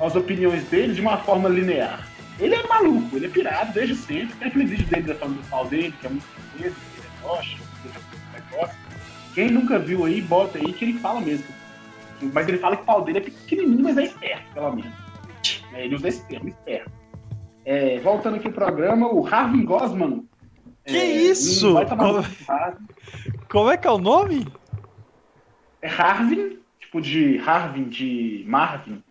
as 0.00 0.16
opiniões 0.16 0.64
dele 0.64 0.94
de 0.94 1.00
uma 1.00 1.18
forma 1.18 1.48
linear. 1.48 2.08
Ele 2.40 2.54
é 2.54 2.66
maluco, 2.66 3.16
ele 3.16 3.26
é 3.26 3.28
pirado 3.28 3.72
desde 3.72 3.94
sempre. 3.94 4.34
Tem 4.36 4.48
aquele 4.48 4.64
vídeo 4.64 4.86
dele 4.86 5.02
da 5.02 5.14
falando 5.14 5.36
do 5.36 5.48
pau 5.48 5.66
dele, 5.66 5.94
que 6.00 6.06
é 6.06 6.10
muito 6.10 6.26
bonito, 6.52 6.76
ele 6.96 7.06
é 7.06 7.26
rocha, 7.26 7.58
é 7.84 8.40
negócio. 8.40 8.76
Quem 9.34 9.50
nunca 9.50 9.78
viu 9.78 10.04
aí, 10.04 10.20
bota 10.20 10.58
aí 10.58 10.72
que 10.72 10.84
ele 10.84 10.98
fala 10.98 11.20
mesmo. 11.20 11.61
Mas 12.32 12.48
ele 12.48 12.58
fala 12.58 12.76
que 12.76 12.82
o 12.82 12.86
pau 12.86 13.02
dele 13.02 13.18
é 13.18 13.22
pequenininho, 13.22 13.82
mas 13.82 13.96
é 13.96 14.04
esperto, 14.04 14.52
pelo 14.54 14.74
menos. 14.76 14.92
É, 15.72 15.84
ele 15.84 15.94
usa 15.94 16.08
esse 16.08 16.26
termo, 16.26 16.48
esperto. 16.48 16.90
É, 17.64 17.98
voltando 18.00 18.36
aqui 18.36 18.46
ao 18.46 18.52
programa, 18.52 19.06
o 19.12 19.26
Harvin 19.26 19.64
Gosman. 19.64 20.24
Que 20.84 20.96
é, 20.96 21.04
isso? 21.06 21.72
não 21.74 21.86
Como-. 21.86 22.24
Como 23.48 23.70
é 23.70 23.76
que 23.76 23.86
é 23.86 23.90
o 23.90 23.98
nome? 23.98 24.46
É 25.80 25.88
Harvin, 25.88 26.58
tipo 26.80 27.00
de 27.00 27.38
Harvin, 27.38 27.84
de 27.84 28.44
Marvin. 28.46 29.02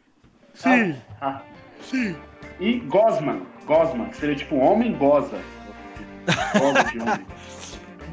Sim. 0.54 0.96
Har- 1.20 1.44
Sim. 1.82 2.16
E 2.60 2.80
Gosman, 2.80 3.42
Gosman, 3.66 4.10
que 4.10 4.18
seria 4.18 4.36
tipo 4.36 4.56
homem 4.58 4.94
goza. 4.94 5.40
Goza 6.60 6.84
de 6.92 7.00
homem. 7.00 7.26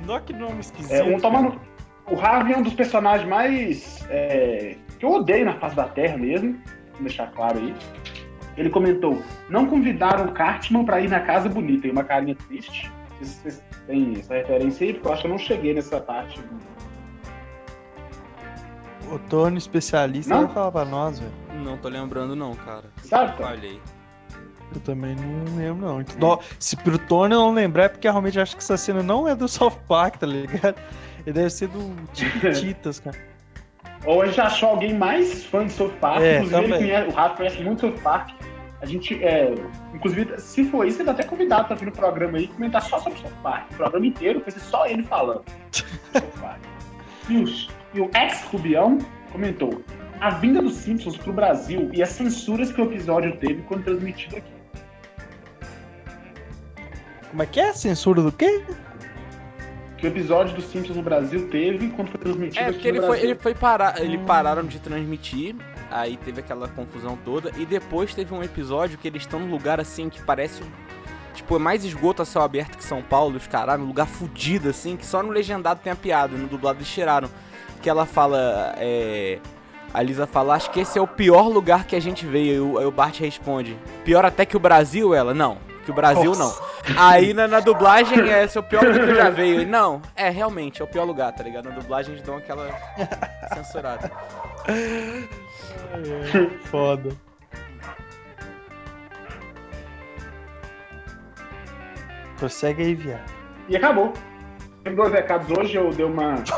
Nó 0.07 0.21
que 0.21 0.33
nome 0.33 0.61
esquisito. 0.61 0.93
É, 0.93 1.03
um 1.03 1.21
tomando. 1.21 1.61
O 2.07 2.19
Harvey 2.19 2.55
é 2.55 2.57
um 2.57 2.63
dos 2.63 2.73
personagens 2.75 3.29
mais. 3.29 4.07
é, 4.09 4.77
que 4.99 5.05
eu 5.05 5.11
odeio 5.13 5.45
na 5.45 5.55
face 5.55 5.77
da 5.77 5.85
Terra 5.85 6.17
mesmo. 6.17 6.59
Vou 6.95 7.03
deixar 7.03 7.29
claro 7.33 7.59
aí. 7.59 7.75
Ele 8.57 8.71
comentou: 8.71 9.23
não 9.49 9.67
convidaram 9.67 10.27
o 10.27 10.33
Cartman 10.33 10.85
pra 10.85 11.01
ir 11.01 11.09
na 11.09 11.21
casa 11.21 11.49
bonita. 11.49 11.87
E 11.87 11.91
uma 11.91 12.05
carinha 12.05 12.35
triste. 12.35 12.91
Vocês- 13.21 13.63
têm 13.87 14.15
essa 14.19 14.35
referência 14.35 14.87
aí? 14.87 14.93
Porque 14.95 15.09
eu 15.09 15.13
acho 15.13 15.23
que 15.23 15.27
eu 15.29 15.31
não 15.33 15.39
cheguei 15.39 15.75
nessa 15.75 15.99
parte. 16.01 16.41
O 19.11 19.19
Tony, 19.19 19.57
especialista, 19.57 20.35
Não? 20.35 20.45
vai 20.45 20.55
falar 20.55 20.73
pra 20.73 20.85
nós, 20.85 21.19
velho. 21.19 21.33
Não 21.65 21.79
tô 21.79 21.89
lembrando, 21.89 22.37
não, 22.37 22.55
cara. 22.55 22.85
Sabe? 23.03 23.37
Falhei. 23.39 23.81
Eu 24.75 24.81
também 24.83 25.17
não 25.17 25.57
lembro, 25.57 25.87
não. 25.87 26.01
Então, 26.03 26.39
Se 26.59 26.77
pro 26.77 26.99
Tony 26.99 27.33
eu 27.35 27.41
não 27.41 27.53
lembrar, 27.55 27.85
é 27.85 27.89
porque 27.89 28.07
realmente 28.09 28.37
eu 28.37 28.43
acho 28.43 28.55
que 28.55 28.63
essa 28.63 28.77
cena 28.77 29.03
não 29.03 29.27
é 29.27 29.35
do 29.35 29.49
South 29.49 29.79
Park, 29.89 30.17
tá 30.17 30.27
ligado? 30.27 30.77
Ele 31.27 31.33
deve 31.33 31.49
ser 31.51 31.69
do 31.69 31.81
Titas, 32.53 33.01
cara. 33.01 33.17
Ou 34.05 34.23
a 34.23 34.27
gente 34.27 34.41
achou 34.41 34.71
alguém 34.71 34.95
mais 34.95 35.45
fã 35.45 35.67
de 35.67 35.73
South 35.73 35.91
Park. 36.01 36.21
É, 36.23 36.37
inclusive, 36.39 36.69
conhece, 36.79 37.09
o 37.09 37.13
Rafa 37.13 37.37
conhece 37.37 37.63
muito 37.63 37.81
South 37.81 38.01
Park. 38.03 38.31
A 38.81 38.87
gente, 38.87 39.23
é, 39.25 39.53
inclusive, 39.93 40.41
se 40.41 40.65
for 40.71 40.87
isso, 40.87 41.03
ele 41.03 41.09
é 41.09 41.13
até 41.13 41.25
convidado 41.25 41.67
pra 41.67 41.75
vir 41.77 41.87
no 41.87 41.93
programa 41.93 42.39
aí 42.39 42.45
e 42.45 42.49
comentar 42.49 42.81
só 42.83 42.99
sobre 43.01 43.19
South 43.19 43.33
Park. 43.43 43.71
O 43.73 43.75
programa 43.75 44.07
inteiro 44.07 44.41
vai 44.41 44.51
ser 44.53 44.61
só 44.61 44.87
ele 44.87 45.03
falando. 45.03 45.43
E, 47.29 47.37
os- 47.43 47.69
e 47.93 48.01
o 48.01 48.09
ex-Rubião 48.15 48.99
comentou: 49.33 49.83
a 50.21 50.31
vinda 50.31 50.63
dos 50.63 50.75
Simpsons 50.77 51.17
pro 51.17 51.33
Brasil 51.33 51.91
e 51.93 52.03
as 52.03 52.11
censuras 52.11 52.71
que 52.73 52.81
o 52.81 52.85
episódio 52.85 53.37
teve 53.39 53.63
quando 53.63 53.83
transmitido 53.85 54.37
aqui. 54.37 54.53
Como 57.31 57.43
é 57.43 57.47
que 57.47 57.61
é? 57.61 57.73
Censura 57.75 58.23
do 58.23 58.33
quê? 58.33 58.63
Que 59.99 60.07
o 60.07 60.09
episódio 60.09 60.55
dos 60.55 60.65
Simpsons 60.67 60.97
no 60.97 61.03
Brasil 61.03 61.49
teve 61.49 61.89
quando 61.89 62.09
foi 62.11 62.21
transmitido 62.21 62.65
É, 62.65 62.73
porque 62.73 62.87
ele 62.87 63.01
foi, 63.03 63.21
ele 63.21 63.35
foi 63.35 63.55
parar, 63.55 64.01
ele 64.01 64.17
pararam 64.19 64.65
de 64.65 64.79
transmitir, 64.79 65.57
aí 65.91 66.17
teve 66.17 66.41
aquela 66.41 66.69
confusão 66.69 67.19
toda, 67.25 67.51
e 67.59 67.67
depois 67.67 68.15
teve 68.15 68.33
um 68.33 68.43
episódio 68.43 68.97
que 68.97 69.09
eles 69.09 69.23
estão 69.23 69.41
num 69.41 69.51
lugar 69.51 69.81
assim 69.81 70.09
que 70.09 70.23
parece. 70.23 70.63
Tipo, 71.35 71.57
é 71.57 71.59
mais 71.59 71.85
esgoto 71.85 72.23
a 72.23 72.25
céu 72.25 72.43
aberto 72.43 72.77
que 72.77 72.85
São 72.85 73.03
Paulo, 73.03 73.37
os 73.37 73.47
caralho, 73.47 73.83
um 73.83 73.87
lugar 73.87 74.07
fudido 74.07 74.69
assim, 74.69 74.97
que 74.97 75.05
só 75.05 75.23
no 75.23 75.31
legendado 75.31 75.81
tem 75.83 75.93
a 75.93 75.97
piada, 75.97 76.37
no 76.37 76.47
dublado 76.47 76.79
eles 76.79 76.89
tiraram. 76.89 77.29
Que 77.83 77.89
ela 77.89 78.07
fala, 78.07 78.75
é. 78.77 79.39
A 79.95 80.03
Lisa 80.03 80.27
fala, 80.27 80.55
acho 80.55 80.71
que 80.71 80.81
esse 80.81 80.99
é 80.99 81.03
o 81.03 81.07
pior 81.07 81.49
lugar 81.49 81.87
que 81.87 81.97
a 81.97 82.01
gente 82.01 82.27
veio. 82.27 82.79
Aí 82.79 82.85
o 82.85 82.91
Bart 82.91 83.19
responde, 83.21 83.77
pior 84.05 84.25
até 84.25 84.45
que 84.45 84.57
o 84.57 84.61
Brasil, 84.61 85.15
ela? 85.15 85.33
Não, 85.33 85.59
que 85.89 85.91
o 85.91 85.95
Brasil 85.95 86.33
Nossa. 86.35 86.63
não. 86.87 87.03
Aí 87.03 87.33
na, 87.33 87.49
na, 87.49 87.61
dublagem 87.61 88.21
é 88.31 88.47
seu 88.47 88.63
pior 88.63 88.85
lugar 88.85 89.07
que 89.07 89.15
já 89.15 89.31
veio. 89.31 89.67
Não, 89.67 90.03
é 90.15 90.29
realmente, 90.29 90.83
é 90.83 90.85
o 90.85 90.89
pior 90.89 91.05
lugar, 91.05 91.33
tá 91.33 91.43
ligado? 91.43 91.65
Na 91.71 91.75
dublagem 91.75 92.13
eles 92.13 92.23
dão 92.23 92.37
aquela 92.37 92.69
censurada. 93.55 94.11
Foda. 96.71 97.11
Prossegue 102.37 102.83
aí, 102.83 102.95
viado. 102.95 103.33
E 103.69 103.77
acabou. 103.77 104.13
Tem 104.85 104.95
dois 104.95 105.13
recados 105.13 105.51
hoje, 105.57 105.75
eu 105.75 105.91
dei 105.91 106.05
uma. 106.05 106.35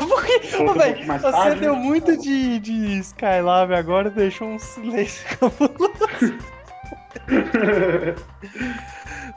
Ô, 0.59 0.73
véio, 0.73 1.05
você 1.05 1.31
tarde, 1.31 1.61
deu 1.61 1.75
muito 1.75 2.17
de, 2.17 2.59
de 2.59 2.99
Skylab 2.99 3.73
agora 3.73 4.09
e 4.09 4.11
deixou 4.11 4.49
um 4.49 4.59
silêncio 4.59 5.25
cabuloso. 5.39 6.37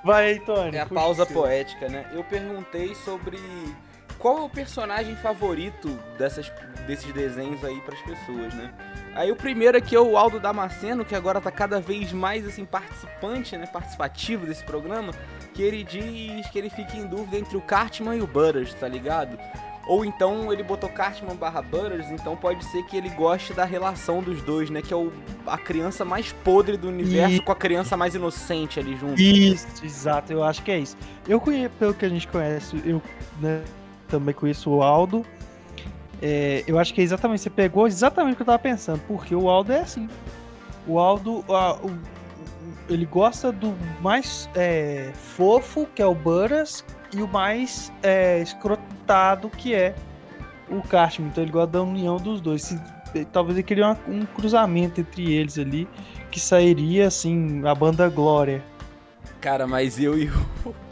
Vai 0.05 0.33
aí, 0.33 0.41
Tony. 0.41 0.77
É 0.77 0.81
a 0.81 0.87
pausa 0.87 1.25
seu. 1.25 1.35
poética, 1.35 1.89
né? 1.89 2.05
Eu 2.13 2.23
perguntei 2.23 2.95
sobre 2.95 3.39
qual 4.19 4.39
é 4.39 4.41
o 4.43 4.51
personagem 4.51 5.17
favorito 5.17 5.89
dessas, 6.19 6.53
desses 6.87 7.11
desenhos 7.13 7.65
aí 7.65 7.81
pras 7.81 8.01
pessoas, 8.03 8.53
né? 8.53 8.73
Aí 9.15 9.33
o 9.33 9.37
primeiro 9.37 9.79
aqui 9.79 9.97
é 9.97 10.01
o 10.01 10.19
Aldo 10.19 10.39
Damasceno, 10.39 11.05
que 11.05 11.15
agora 11.15 11.41
tá 11.41 11.51
cada 11.51 11.81
vez 11.81 12.13
mais 12.13 12.47
assim 12.47 12.65
participante, 12.65 13.57
né, 13.57 13.67
participativo 13.67 14.45
desse 14.45 14.65
programa, 14.65 15.13
que 15.55 15.63
ele 15.63 15.83
diz 15.83 16.47
que 16.51 16.59
ele 16.59 16.69
fica 16.69 16.97
em 16.97 17.07
dúvida 17.07 17.39
entre 17.39 17.57
o 17.57 17.61
Cartman 17.63 18.17
e 18.17 18.21
o 18.21 18.27
Butters, 18.27 18.75
tá 18.75 18.89
ligado? 18.89 19.39
Ou 19.87 20.05
então 20.05 20.51
ele 20.53 20.63
botou 20.63 20.89
Cartman 20.89 21.37
barra 21.37 21.61
Butters, 21.61 22.11
então 22.11 22.35
pode 22.37 22.65
ser 22.65 22.83
que 22.85 22.97
ele 22.97 23.11
goste 23.11 23.53
da 23.53 23.65
relação 23.65 24.23
dos 24.23 24.41
dois, 24.43 24.71
né? 24.71 24.81
Que 24.81 24.95
é 24.95 24.97
o, 24.97 25.13
a 25.47 25.59
criança 25.59 26.05
mais 26.05 26.33
podre 26.33 26.77
do 26.79 26.89
universo 26.89 27.37
E- 27.37 27.41
com 27.41 27.53
a 27.53 27.57
criança 27.57 27.97
mais 27.97 28.15
inocente 28.15 28.81
ali 28.81 28.97
junto. 28.97 29.21
Isso, 29.21 29.67
exato, 29.85 30.33
eu 30.33 30.43
acho 30.43 30.63
que 30.63 30.71
é 30.71 30.79
isso. 30.79 30.97
Eu 31.29 31.39
conheço, 31.41 31.71
pelo 31.79 31.93
que 31.93 32.05
a 32.05 32.09
gente 32.09 32.27
conhece, 32.27 32.81
eu 32.85 33.03
né, 33.41 33.63
também 34.09 34.35
conheço 34.35 34.71
o 34.71 34.83
Aldo. 34.83 35.25
É, 36.23 36.65
eu 36.67 36.79
acho 36.79 36.95
que 36.95 37.01
é 37.01 37.05
exatamente, 37.05 37.43
você 37.43 37.51
pegou 37.51 37.87
exatamente 37.87 38.33
o 38.35 38.37
que 38.37 38.43
eu 38.43 38.47
tava 38.47 38.59
pensando, 38.59 39.01
porque 39.07 39.35
o 39.35 39.49
Aldo 39.51 39.73
é 39.73 39.81
assim. 39.81 40.09
O 40.87 40.99
Aldo, 40.99 41.45
a- 41.51 41.75
o- 41.75 41.99
ele 42.89 43.05
gosta 43.05 43.53
do 43.53 43.75
mais 44.01 44.49
é, 44.55 45.11
fofo, 45.15 45.87
que 45.95 46.01
é 46.01 46.07
o 46.07 46.15
Buras, 46.15 46.85
e 47.15 47.23
o 47.23 47.29
mais 47.29 47.93
é, 48.03 48.41
escrotado, 48.43 49.49
que 49.49 49.75
é 49.75 49.95
o 50.69 50.83
Cartman. 50.83 51.29
Então 51.29 51.43
ele 51.45 51.53
gosta 51.53 51.69
da 51.73 51.83
união 51.83 52.17
dos 52.17 52.41
dois. 52.41 52.63
Se- 52.63 53.25
talvez 53.33 53.57
ele 53.57 53.63
queria 53.67 53.87
uma- 53.87 53.99
um 54.09 54.27
cruzamento 54.27 55.01
entre 55.01 55.33
eles 55.33 55.59
ali, 55.59 55.89
que 56.31 56.41
sairia 56.41 57.07
assim, 57.07 57.65
a 57.67 57.75
banda 57.75 58.09
Glória. 58.09 58.63
Cara, 59.41 59.67
mas 59.67 59.99
eu 60.01 60.19
e 60.19 60.29
o. 60.29 60.75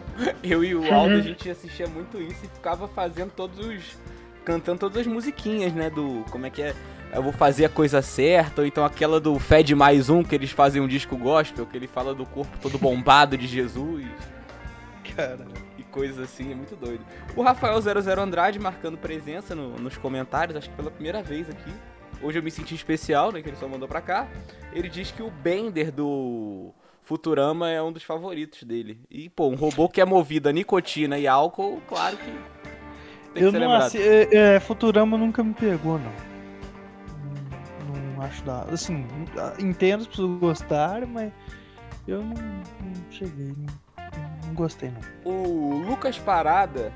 Eu 0.43 0.63
e 0.63 0.75
o 0.75 0.93
Aldo, 0.95 1.15
a 1.15 1.21
gente 1.21 1.49
assistia 1.49 1.87
muito 1.89 2.21
isso 2.21 2.45
e 2.45 2.49
ficava 2.49 2.87
fazendo 2.87 3.31
todos 3.31 3.59
os. 3.67 3.83
cantando 4.45 4.79
todas 4.81 4.99
as 5.01 5.07
musiquinhas, 5.07 5.73
né? 5.73 5.89
Do. 5.89 6.23
Como 6.31 6.45
é 6.45 6.51
que 6.51 6.61
é? 6.61 6.75
Eu 7.15 7.23
vou 7.23 7.33
fazer 7.33 7.65
a 7.65 7.69
coisa 7.71 8.03
certa, 8.03 8.61
ou 8.61 8.67
então 8.67 8.85
aquela 8.85 9.19
do 9.19 9.39
Fed 9.39 9.75
mais 9.75 10.11
um, 10.11 10.23
que 10.23 10.35
eles 10.35 10.51
fazem 10.51 10.83
um 10.83 10.87
disco 10.87 11.17
gospel, 11.17 11.65
que 11.65 11.77
ele 11.79 11.87
fala 11.87 12.15
do 12.15 12.27
corpo 12.27 12.57
todo 12.61 12.79
bombado 12.79 13.39
de 13.39 13.47
Jesus 13.47 14.05
Cara. 15.17 15.47
Coisas 15.93 16.19
assim, 16.19 16.51
é 16.51 16.55
muito 16.55 16.75
doido. 16.75 17.05
O 17.37 17.43
Rafael 17.43 17.81
00 17.81 18.21
Andrade 18.21 18.59
marcando 18.59 18.99
presença 18.99 19.55
no- 19.55 19.77
nos 19.79 19.97
comentários, 19.97 20.57
acho 20.57 20.69
que 20.71 20.75
pela 20.77 20.91
primeira 20.91 21.23
vez 21.23 21.49
aqui. 21.49 21.71
Hoje 22.23 22.39
eu 22.39 22.43
me 22.43 22.51
senti 22.51 22.75
especial, 22.75 23.31
né? 23.33 23.43
Que 23.43 23.49
ele 23.49 23.57
só 23.57 23.69
mandou 23.69 23.87
pra 23.89 24.01
cá. 24.01 24.27
Ele 24.73 24.89
diz 24.89 25.11
que 25.11 25.23
o 25.23 25.31
Bender 25.31 25.91
do 25.93 26.71
Futurama 27.03 27.69
é 27.69 27.83
um 27.83 27.91
dos 27.93 28.05
favoritos 28.05 28.63
dele. 28.63 29.01
E, 29.11 29.29
pô, 29.29 29.49
um 29.49 29.57
robô 29.57 29.89
que 29.89 30.01
é 30.01 30.05
movido 30.05 30.49
a 30.49 30.53
nicotina 30.53 31.19
e 31.19 31.27
álcool, 31.27 31.81
claro 31.89 32.17
que. 32.17 32.25
Tem 32.25 33.35
que 33.35 33.43
Eu 33.43 33.51
ser 33.51 33.59
não 33.61 33.73
assi- 33.73 33.99
é, 34.03 34.29
é, 34.57 34.61
Futurama 34.61 35.17
nunca 35.19 35.43
me 35.43 35.53
pegou, 35.55 35.99
não. 35.99 36.13
Não, 37.87 38.01
não 38.17 38.23
acho 38.23 38.45
nada. 38.47 38.73
Assim, 38.73 39.05
entendo 39.59 40.03
as 40.03 40.07
pessoas 40.07 40.39
gostarem, 40.39 41.09
mas 41.09 41.33
eu 42.07 42.23
não, 42.23 42.35
não 42.35 43.11
cheguei. 43.11 43.55
Não, 43.57 43.67
não 44.53 44.55
gostei, 44.55 44.91
não. 44.91 45.33
O 45.33 45.83
Lucas 45.89 46.19
Parada, 46.19 46.93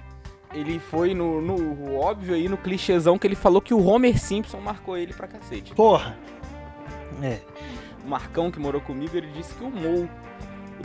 ele 0.53 0.79
foi 0.79 1.15
no, 1.15 1.41
no 1.41 1.97
óbvio 1.97 2.35
aí, 2.35 2.49
no 2.49 2.57
clichêzão 2.57 3.19
que 3.19 3.27
ele 3.27 3.35
falou 3.35 3.61
que 3.61 3.73
o 3.75 3.85
Homer 3.85 4.19
Simpson 4.19 4.61
marcou 4.61 4.97
ele 4.97 5.13
pra 5.13 5.27
cacete. 5.27 5.75
Porra! 5.75 6.17
É. 7.23 7.39
o 8.05 8.09
Marcão 8.09 8.51
que 8.51 8.59
morou 8.61 8.81
comigo, 8.81 9.17
ele 9.17 9.29
disse 9.29 9.55
que 9.55 9.65
o 9.65 9.71
Mou, 9.71 10.07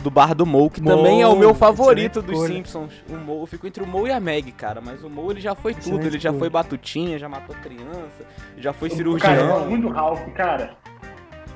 do 0.02 0.10
bar 0.10 0.34
do 0.34 0.46
Mou, 0.46 0.70
que 0.70 0.80
Mou, 0.80 0.96
também 0.96 1.20
é 1.20 1.26
o 1.28 1.36
meu 1.36 1.54
favorito 1.54 2.22
dos 2.22 2.32
escolha. 2.32 2.54
Simpsons. 2.54 2.92
O 3.08 3.14
Mou, 3.16 3.40
eu 3.40 3.46
fico 3.46 3.66
entre 3.66 3.82
o 3.82 3.86
Mou 3.86 4.06
e 4.08 4.10
a 4.12 4.18
Meg, 4.18 4.50
cara, 4.52 4.80
mas 4.80 5.04
o 5.04 5.10
Mou 5.10 5.30
ele 5.30 5.40
já 5.42 5.54
foi 5.54 5.74
tudo, 5.74 6.06
ele 6.06 6.18
já 6.18 6.32
foi 6.32 6.48
batutinha, 6.48 7.18
já 7.18 7.28
matou 7.28 7.54
criança, 7.56 8.24
já 8.56 8.72
foi 8.72 8.88
Cara, 8.88 8.94
eu 8.94 8.96
cirurgião. 9.04 9.48
gosto 9.48 9.68
muito 9.68 9.88
Ralph, 9.88 10.26
cara. 10.34 10.74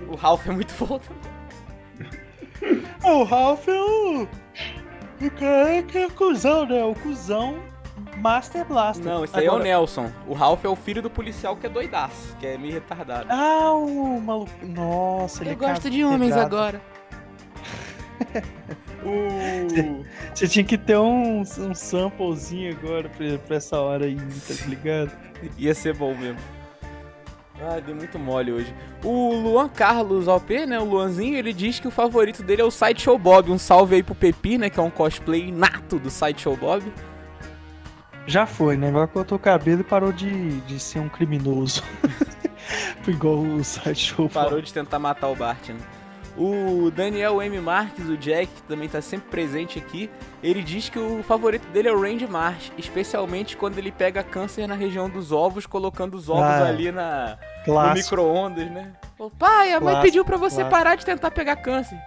O 0.09 0.15
Ralph 0.15 0.47
é 0.47 0.53
muito 0.53 0.75
bom 0.79 0.99
também. 1.01 1.37
O 3.03 3.23
Ralph 3.25 3.69
é 3.69 3.81
o. 3.81 4.29
O 5.21 5.31
cara 5.31 5.83
que 5.83 5.99
é 5.99 6.11
cuzão, 6.11 6.67
né? 6.67 6.85
O 6.85 6.95
cuzão 6.95 7.59
Master 8.19 8.65
Blaster. 8.65 9.05
Não, 9.05 9.25
esse 9.25 9.37
aí 9.37 9.45
é 9.45 9.49
o 9.49 9.53
Agora- 9.53 9.65
Nelson. 9.65 10.11
O 10.27 10.35
Ralph 10.35 10.65
é 10.65 10.69
o 10.69 10.77
filho 10.77 11.01
do 11.03 11.11
policial 11.11 11.57
que 11.57 11.67
é 11.67 11.69
doidaço, 11.69 12.37
que 12.39 12.47
é 12.47 12.59
meio 12.59 12.75
retardado. 12.75 13.27
Ah, 13.31 13.73
o 13.73 14.21
maluco. 14.21 14.51
Nossa, 14.63 15.43
ele 15.43 15.51
é 15.51 15.55
quebrado. 16.29 16.57
agora. 16.57 16.81
o... 19.05 20.05
Você 20.35 20.49
tinha 20.49 20.65
que 20.65 20.77
ter 20.79 20.99
um, 20.99 21.41
um 21.41 21.75
samplezinho 21.75 22.77
agora 22.77 23.09
pra, 23.09 23.39
pra 23.39 23.57
essa 23.57 23.79
hora 23.81 24.07
aí, 24.07 24.17
tá 24.17 24.67
ligado? 24.67 25.13
Ia 25.59 25.75
ser 25.75 25.95
bom 25.95 26.15
mesmo. 26.15 26.39
Ah, 27.61 27.81
deu 27.81 27.95
muito 27.95 28.19
mole 28.19 28.53
hoje. 28.53 28.75
O 29.03 29.35
Luan 29.35 29.69
Carlos 29.69 30.29
OP, 30.29 30.67
né? 30.67 30.79
O 30.79 30.85
Luanzinho, 30.85 31.37
ele 31.37 31.53
diz 31.53 31.81
que 31.81 31.89
o 31.89 31.91
favorito 31.91 32.43
dele 32.43 32.63
é 32.63 32.65
o 32.65 32.71
Sideshow 32.71 33.19
Bob. 33.19 33.51
Um 33.51 33.59
salve 33.59 33.97
aí 33.97 34.03
pro 34.03 34.15
Pepi, 34.15 34.59
né? 34.59 34.69
Que 34.69 34.79
é 34.79 34.83
um 34.83 34.91
cosplay 34.91 35.51
nato 35.51 35.99
do 35.99 36.11
Sideshow 36.11 36.57
Bob. 36.57 36.93
Já 38.27 38.45
foi, 38.45 38.77
né? 38.77 38.89
Agora 38.89 39.07
cortou 39.07 39.37
o 39.37 39.41
cabelo 39.41 39.81
e 39.81 39.85
parou 39.85 40.13
de, 40.13 40.61
de 40.63 40.79
ser 40.79 40.99
um 40.99 41.09
criminoso. 41.09 41.83
Igual 43.07 43.39
o 43.39 43.65
Sideshow. 43.65 44.29
Parou 44.29 44.61
de 44.61 44.73
tentar 44.73 44.99
matar 44.99 45.29
o 45.29 45.37
Bart, 45.37 45.69
né? 45.69 45.79
O 46.39 46.91
Daniel 46.91 47.41
M. 47.41 47.59
Marques, 47.61 48.07
o 48.09 48.17
Jack, 48.17 48.47
que 48.49 48.63
também 48.65 48.89
tá 48.91 49.01
sempre 49.01 49.31
presente 49.31 49.79
aqui, 49.79 50.11
ele 50.43 50.63
diz 50.63 50.91
que 50.91 50.99
o 50.99 51.23
favorito 51.23 51.67
dele 51.69 51.89
é 51.89 51.93
o 51.93 51.99
Randy 52.01 52.27
Marsh, 52.27 52.71
especialmente 52.77 53.57
quando 53.57 53.79
ele 53.79 53.91
pega 53.91 54.23
câncer 54.23 54.67
na 54.67 54.75
região 54.75 55.09
dos 55.09 55.33
ovos, 55.33 55.65
colocando 55.65 56.15
os 56.15 56.29
ovos 56.29 56.43
Ah, 56.45 56.67
ali 56.69 56.93
na, 56.93 57.39
no 57.67 57.95
micro-ondas, 57.95 58.71
né? 58.71 58.93
Ô, 59.19 59.31
pai, 59.31 59.73
a 59.73 59.81
mãe 59.81 59.95
Clássico, 59.95 60.03
pediu 60.03 60.25
pra 60.27 60.37
você 60.37 60.57
clássico. 60.57 60.77
parar 60.77 60.95
de 60.97 61.07
tentar 61.07 61.31
pegar 61.31 61.57
câncer. 61.57 61.99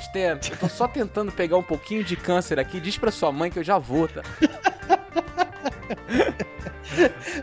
Stan, 0.00 0.40
eu 0.50 0.56
tô 0.58 0.68
só 0.68 0.88
tentando 0.88 1.30
pegar 1.30 1.56
um 1.56 1.62
pouquinho 1.62 2.02
de 2.02 2.16
câncer 2.16 2.58
aqui, 2.58 2.80
diz 2.80 2.98
pra 2.98 3.12
sua 3.12 3.30
mãe 3.30 3.48
que 3.50 3.60
eu 3.60 3.64
já 3.64 3.78
vou, 3.78 4.08
tá? 4.08 4.22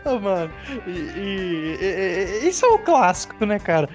Ô, 0.04 0.18
mano, 0.18 0.52
e, 0.86 0.90
e- 0.90 1.78
e- 1.80 2.40
e- 2.44 2.48
isso 2.48 2.66
é 2.66 2.68
um 2.68 2.78
clássico, 2.78 3.44
né, 3.46 3.58
cara? 3.58 3.88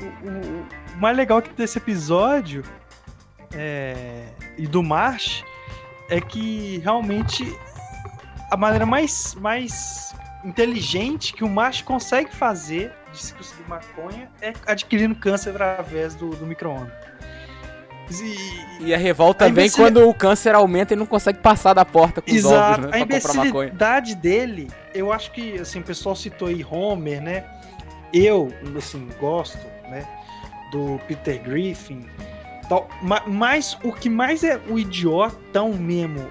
O, 0.00 0.04
o- 0.28 0.57
o 0.98 1.00
mais 1.00 1.16
legal 1.16 1.40
que 1.40 1.50
desse 1.52 1.78
episódio 1.78 2.64
é, 3.54 4.24
e 4.56 4.66
do 4.66 4.82
March 4.82 5.42
é 6.10 6.20
que 6.20 6.78
realmente 6.82 7.56
a 8.50 8.56
maneira 8.56 8.84
mais, 8.84 9.34
mais 9.36 10.12
inteligente 10.44 11.32
que 11.32 11.44
o 11.44 11.48
March 11.48 11.82
consegue 11.84 12.34
fazer 12.34 12.92
de 13.12 13.18
se 13.18 13.32
conseguir 13.34 13.62
maconha 13.68 14.28
é 14.42 14.52
adquirindo 14.66 15.14
câncer 15.14 15.50
através 15.50 16.14
do, 16.14 16.30
do 16.30 16.44
micro-ondas. 16.46 16.92
E, 18.10 18.86
E 18.86 18.94
a 18.94 18.98
revolta 18.98 19.44
A 19.44 19.48
vem 19.48 19.66
imbecil- 19.66 19.84
quando 19.84 20.08
o 20.08 20.14
câncer 20.14 20.54
aumenta 20.54 20.94
e 20.94 20.96
não 20.96 21.04
consegue 21.06 21.38
passar 21.40 21.74
da 21.74 21.84
porta 21.84 22.22
com 22.22 22.30
os 22.30 22.44
ovos, 22.44 22.56
Exato. 22.56 22.80
né? 22.80 22.88
A 22.92 22.98
imbecilidade 23.00 24.14
dele, 24.14 24.70
eu 24.94 25.12
acho 25.12 25.30
que, 25.30 25.58
assim, 25.60 25.80
o 25.80 25.82
pessoal 25.84 26.16
citou 26.16 26.48
aí 26.48 26.64
Homer, 26.68 27.20
né? 27.20 27.44
Eu, 28.12 28.50
assim, 28.78 29.06
gosto, 29.20 29.58
né? 29.90 30.06
Do 30.72 31.00
Peter 31.06 31.40
Griffin. 31.42 32.06
Tal, 32.68 32.88
ma- 33.02 33.22
mas 33.26 33.78
o 33.82 33.92
que 33.92 34.10
mais 34.10 34.44
é 34.44 34.60
o 34.68 34.78
idiotão 34.78 35.72
mesmo 35.72 36.28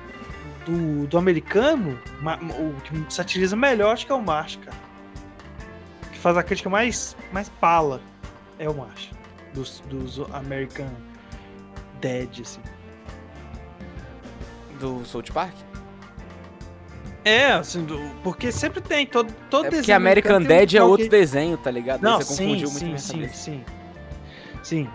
do, 0.66 1.08
do 1.08 1.18
americano, 1.18 2.00
o 2.60 2.82
que 2.82 3.14
satiriza 3.14 3.56
melhor, 3.56 3.94
acho 3.94 4.06
que 4.06 4.12
é 4.12 4.16
o 4.16 4.22
Marsh, 4.22 4.58
cara. 4.58 4.78
O 6.06 6.10
que 6.12 6.18
faz 6.20 6.38
a 6.38 6.44
crítica 6.44 6.70
mais, 6.70 7.16
mais 7.32 7.50
pala 7.50 8.00
é 8.60 8.70
o 8.70 8.74
Marsh. 8.76 9.10
Dos, 9.54 9.82
dos 9.90 10.20
American 10.34 10.90
Dead, 12.00 12.42
assim. 12.42 12.62
Do 14.80 15.04
South 15.06 15.24
Park? 15.34 15.56
É, 17.26 17.52
assim, 17.54 17.84
do- 17.84 18.00
porque 18.24 18.52
sempre 18.52 18.80
tem, 18.80 19.06
todo, 19.06 19.34
todo 19.50 19.66
É 19.66 19.70
porque 19.70 19.82
desenho 19.82 19.98
American 19.98 20.38
tem 20.38 20.46
um 20.46 20.50
Dad 20.60 20.74
é 20.76 20.84
outro 20.84 21.06
que- 21.06 21.10
desenho, 21.10 21.58
tá 21.58 21.72
ligado? 21.72 22.06
Aí 22.06 22.12
Não, 22.12 22.22
você 22.22 22.36
sim, 22.36 22.44
confundiu 22.46 22.70
muito 22.70 22.80
sim, 22.80 22.86
minha 22.86 23.00
sim, 23.00 23.14
cabeça. 23.14 23.34
sim. 23.34 23.66
Sim. 24.68 24.90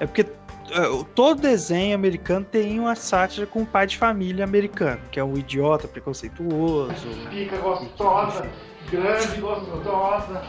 É 0.00 0.06
porque 0.06 0.22
é, 0.22 1.04
todo 1.14 1.42
desenho 1.42 1.94
americano 1.94 2.46
tem 2.50 2.80
uma 2.80 2.94
sátira 2.94 3.46
com 3.46 3.62
o 3.62 3.66
pai 3.66 3.86
de 3.86 3.98
família 3.98 4.42
americano, 4.42 5.00
que 5.10 5.20
é 5.20 5.24
um 5.24 5.36
idiota 5.36 5.86
preconceituoso. 5.86 6.94
Fica 7.30 7.58
gostosa, 7.58 8.48
grande, 8.90 9.38
gostosa. 9.38 10.42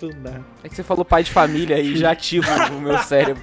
Tudo 0.00 0.16
nada. 0.16 0.44
É 0.64 0.68
que 0.68 0.74
você 0.74 0.82
falou 0.82 1.04
pai 1.04 1.22
de 1.22 1.30
família 1.30 1.76
aí, 1.76 1.96
já 1.96 2.10
ativa 2.10 2.48
o 2.72 2.80
meu 2.80 2.98
cérebro. 3.04 3.40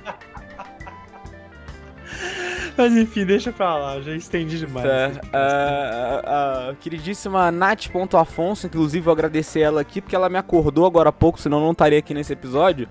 Mas 2.75 2.93
enfim, 2.97 3.25
deixa 3.25 3.53
pra 3.53 3.77
lá, 3.77 4.01
já 4.01 4.13
estendi 4.13 4.57
demais. 4.57 4.85
Tá. 4.85 5.21
Ah, 5.33 6.21
ah, 6.25 6.69
a 6.71 6.75
queridíssima 6.75 7.49
Nath.afonso, 7.49 8.67
inclusive 8.67 9.05
vou 9.05 9.13
agradecer 9.13 9.61
ela 9.61 9.79
aqui, 9.79 10.01
porque 10.01 10.15
ela 10.15 10.27
me 10.27 10.37
acordou 10.37 10.85
agora 10.85 11.09
há 11.09 11.13
pouco, 11.13 11.39
senão 11.39 11.59
eu 11.59 11.63
não 11.63 11.71
estaria 11.71 11.99
aqui 11.99 12.13
nesse 12.13 12.33
episódio. 12.33 12.89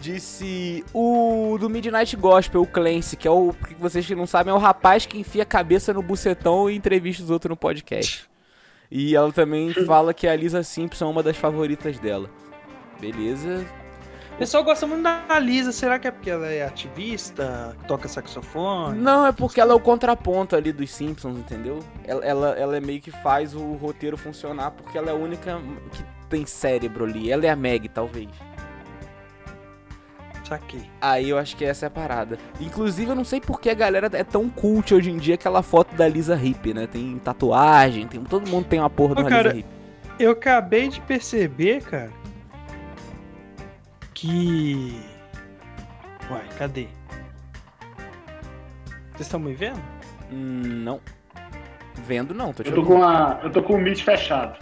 Disse 0.00 0.84
o 0.94 1.56
do 1.58 1.68
Midnight 1.68 2.16
Gospel, 2.16 2.62
o 2.62 2.66
Clancy, 2.66 3.16
que 3.16 3.26
é 3.26 3.30
o. 3.30 3.52
Que 3.52 3.74
vocês 3.74 4.06
que 4.06 4.14
não 4.14 4.26
sabem, 4.26 4.52
é 4.52 4.54
o 4.54 4.58
rapaz 4.58 5.06
que 5.06 5.18
enfia 5.18 5.42
a 5.42 5.46
cabeça 5.46 5.92
no 5.92 6.02
bucetão 6.02 6.70
e 6.70 6.76
entrevista 6.76 7.22
os 7.22 7.30
outros 7.30 7.50
no 7.50 7.56
podcast. 7.56 8.28
E 8.90 9.14
ela 9.16 9.32
também 9.32 9.72
fala 9.86 10.14
que 10.14 10.26
a 10.26 10.36
Lisa 10.36 10.62
Simpson 10.62 11.06
é 11.06 11.08
uma 11.08 11.22
das 11.22 11.36
favoritas 11.36 11.98
dela. 11.98 12.30
Beleza. 13.00 13.66
O 14.34 14.38
pessoal 14.38 14.62
gosta 14.62 14.86
muito 14.86 15.02
da 15.02 15.36
Lisa, 15.40 15.72
será 15.72 15.98
que 15.98 16.06
é 16.06 16.12
porque 16.12 16.30
ela 16.30 16.46
é 16.46 16.64
ativista, 16.64 17.76
toca 17.88 18.06
saxofone? 18.06 18.96
Não, 18.96 19.26
é 19.26 19.32
porque 19.32 19.60
ela 19.60 19.72
é 19.72 19.74
o 19.74 19.80
contraponto 19.80 20.54
ali 20.54 20.70
dos 20.70 20.92
Simpsons, 20.92 21.36
entendeu? 21.36 21.80
Ela, 22.04 22.24
ela, 22.24 22.48
ela 22.50 22.76
é 22.76 22.80
meio 22.80 23.00
que 23.00 23.10
faz 23.10 23.56
o 23.56 23.72
roteiro 23.72 24.16
funcionar 24.16 24.70
porque 24.70 24.96
ela 24.96 25.08
é 25.08 25.10
a 25.10 25.16
única 25.16 25.60
que 25.90 26.04
tem 26.28 26.46
cérebro 26.46 27.04
ali. 27.04 27.32
Ela 27.32 27.46
é 27.46 27.50
a 27.50 27.56
Meg, 27.56 27.88
talvez. 27.88 28.28
Saquei. 30.48 30.90
Aí 30.98 31.28
eu 31.28 31.36
acho 31.36 31.54
que 31.56 31.64
essa 31.64 31.84
é 31.84 31.88
a 31.88 31.90
parada. 31.90 32.38
Inclusive, 32.58 33.10
eu 33.10 33.14
não 33.14 33.24
sei 33.24 33.38
porque 33.38 33.68
a 33.68 33.74
galera 33.74 34.08
é 34.14 34.24
tão 34.24 34.48
cult 34.48 34.94
hoje 34.94 35.10
em 35.10 35.18
dia 35.18 35.34
aquela 35.34 35.62
foto 35.62 35.94
da 35.94 36.08
Lisa 36.08 36.34
Hip, 36.34 36.72
né? 36.72 36.86
Tem 36.86 37.18
tatuagem, 37.18 38.06
tem, 38.06 38.24
todo 38.24 38.48
mundo 38.48 38.64
tem 38.66 38.78
uma 38.78 38.88
porra 38.88 39.14
de 39.14 39.20
Ô, 39.20 39.24
uma 39.24 39.30
cara, 39.30 39.48
Lisa 39.50 39.60
Hip. 39.60 39.68
Eu 40.18 40.30
acabei 40.32 40.88
de 40.88 41.00
perceber, 41.02 41.82
cara, 41.82 42.10
que. 44.14 44.98
Uai, 46.30 46.44
cadê? 46.56 46.88
Vocês 49.12 49.26
estão 49.26 49.40
me 49.40 49.52
vendo? 49.52 49.80
Hum, 50.32 50.62
não. 50.64 51.00
Vendo 52.06 52.32
não, 52.32 52.52
tô 52.54 52.62
te 52.62 52.70
Eu 52.70 52.74
tô 52.74 52.80
ouvindo. 52.80 52.96
com, 52.96 53.04
a, 53.04 53.40
eu 53.42 53.50
tô 53.50 53.62
com 53.62 53.74
o 53.74 53.78
Meet 53.78 54.02
fechado. 54.02 54.56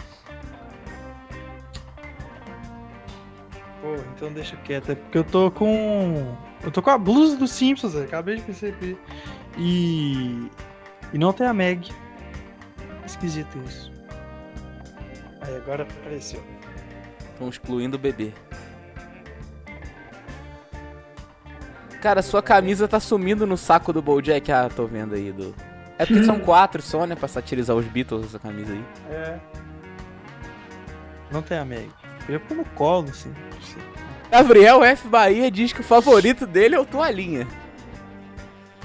Pô, 3.87 3.95
então 4.13 4.33
deixa 4.33 4.57
quieto, 4.57 4.91
é 4.91 4.95
porque 4.95 5.17
eu 5.17 5.23
tô 5.23 5.49
com. 5.49 6.35
Eu 6.61 6.71
tô 6.71 6.81
com 6.81 6.89
a 6.89 6.97
blusa 6.97 7.37
dos 7.37 7.51
Simpsons, 7.51 7.95
acabei 7.95 8.35
de 8.35 8.41
perceber. 8.41 8.97
E. 9.57 10.49
E 11.13 11.17
não 11.17 11.31
tem 11.31 11.47
a 11.47 11.53
Meg. 11.53 11.89
Esquisito 13.05 13.57
isso. 13.65 13.89
Aí 15.41 15.55
agora 15.55 15.83
apareceu. 15.83 16.43
Estão 17.31 17.47
excluindo 17.47 17.95
o 17.95 17.99
bebê. 17.99 18.33
Cara, 22.01 22.21
sua 22.21 22.43
camisa 22.43 22.89
tá 22.89 22.99
sumindo 22.99 23.47
no 23.47 23.55
saco 23.55 23.93
do 23.93 24.01
Bojack. 24.01 24.51
Ah, 24.51 24.69
tô 24.69 24.85
vendo 24.85 25.15
aí 25.15 25.31
do. 25.31 25.55
É 25.97 26.05
porque 26.05 26.25
são 26.25 26.39
quatro 26.41 26.81
só, 26.81 27.05
né? 27.05 27.15
Pra 27.15 27.29
satirizar 27.29 27.75
os 27.75 27.85
Beatles 27.85 28.25
essa 28.25 28.39
camisa 28.39 28.73
aí. 28.73 28.85
É. 29.09 29.39
Não 31.31 31.41
tem 31.41 31.57
a 31.57 31.63
Meg. 31.63 31.89
Eu 32.27 32.41
no 32.55 32.65
colo, 32.65 33.09
assim. 33.09 33.33
Gabriel 34.29 34.83
F. 34.83 35.07
Bahia 35.07 35.49
diz 35.49 35.71
que 35.71 35.81
o 35.81 35.83
favorito 35.83 36.45
dele 36.45 36.75
é 36.75 36.79
o 36.79 36.85
Toalhinha. 36.85 37.47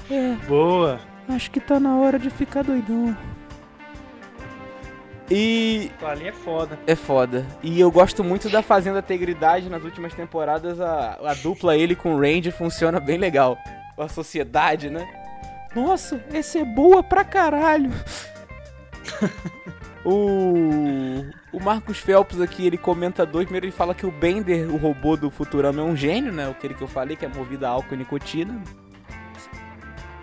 É, 0.09 0.33
Boa. 0.47 0.99
acho 1.27 1.51
que 1.51 1.59
tá 1.59 1.79
na 1.79 1.97
hora 1.97 2.17
de 2.17 2.29
ficar 2.29 2.63
doidão. 2.63 3.15
E 5.29 5.91
Toalhinha 5.99 6.29
é 6.29 6.33
foda. 6.33 6.79
é 6.85 6.95
foda. 6.95 7.45
E 7.61 7.79
eu 7.79 7.89
gosto 7.91 8.23
muito 8.23 8.49
da 8.49 8.61
Fazenda 8.61 9.01
Tegridade 9.01 9.69
nas 9.69 9.83
últimas 9.83 10.13
temporadas. 10.13 10.79
A, 10.79 11.17
a 11.23 11.33
dupla 11.33 11.75
ele 11.75 11.95
com 11.95 12.15
o 12.15 12.19
Randy 12.19 12.51
funciona 12.51 12.99
bem 12.99 13.17
legal. 13.17 13.57
A 13.97 14.07
sociedade, 14.07 14.89
né? 14.89 15.05
Nossa, 15.75 16.23
essa 16.31 16.59
é 16.59 16.65
boa 16.65 17.01
pra 17.01 17.23
caralho. 17.23 17.91
o, 20.05 21.25
o 21.53 21.61
Marcos 21.61 21.99
Phelps 21.99 22.41
aqui, 22.41 22.65
ele 22.65 22.77
comenta 22.77 23.25
dois. 23.25 23.45
Primeiro 23.45 23.67
ele 23.67 23.71
fala 23.71 23.93
que 23.93 24.05
o 24.05 24.11
Bender, 24.11 24.73
o 24.73 24.75
robô 24.75 25.15
do 25.15 25.29
Futurama, 25.29 25.81
é 25.81 25.83
um 25.83 25.95
gênio, 25.95 26.33
né? 26.33 26.49
Aquele 26.49 26.73
que 26.73 26.81
eu 26.81 26.87
falei, 26.87 27.15
que 27.15 27.25
é 27.25 27.27
movido 27.27 27.65
a 27.65 27.69
álcool 27.69 27.93
e 27.93 27.97
nicotina. 27.97 28.59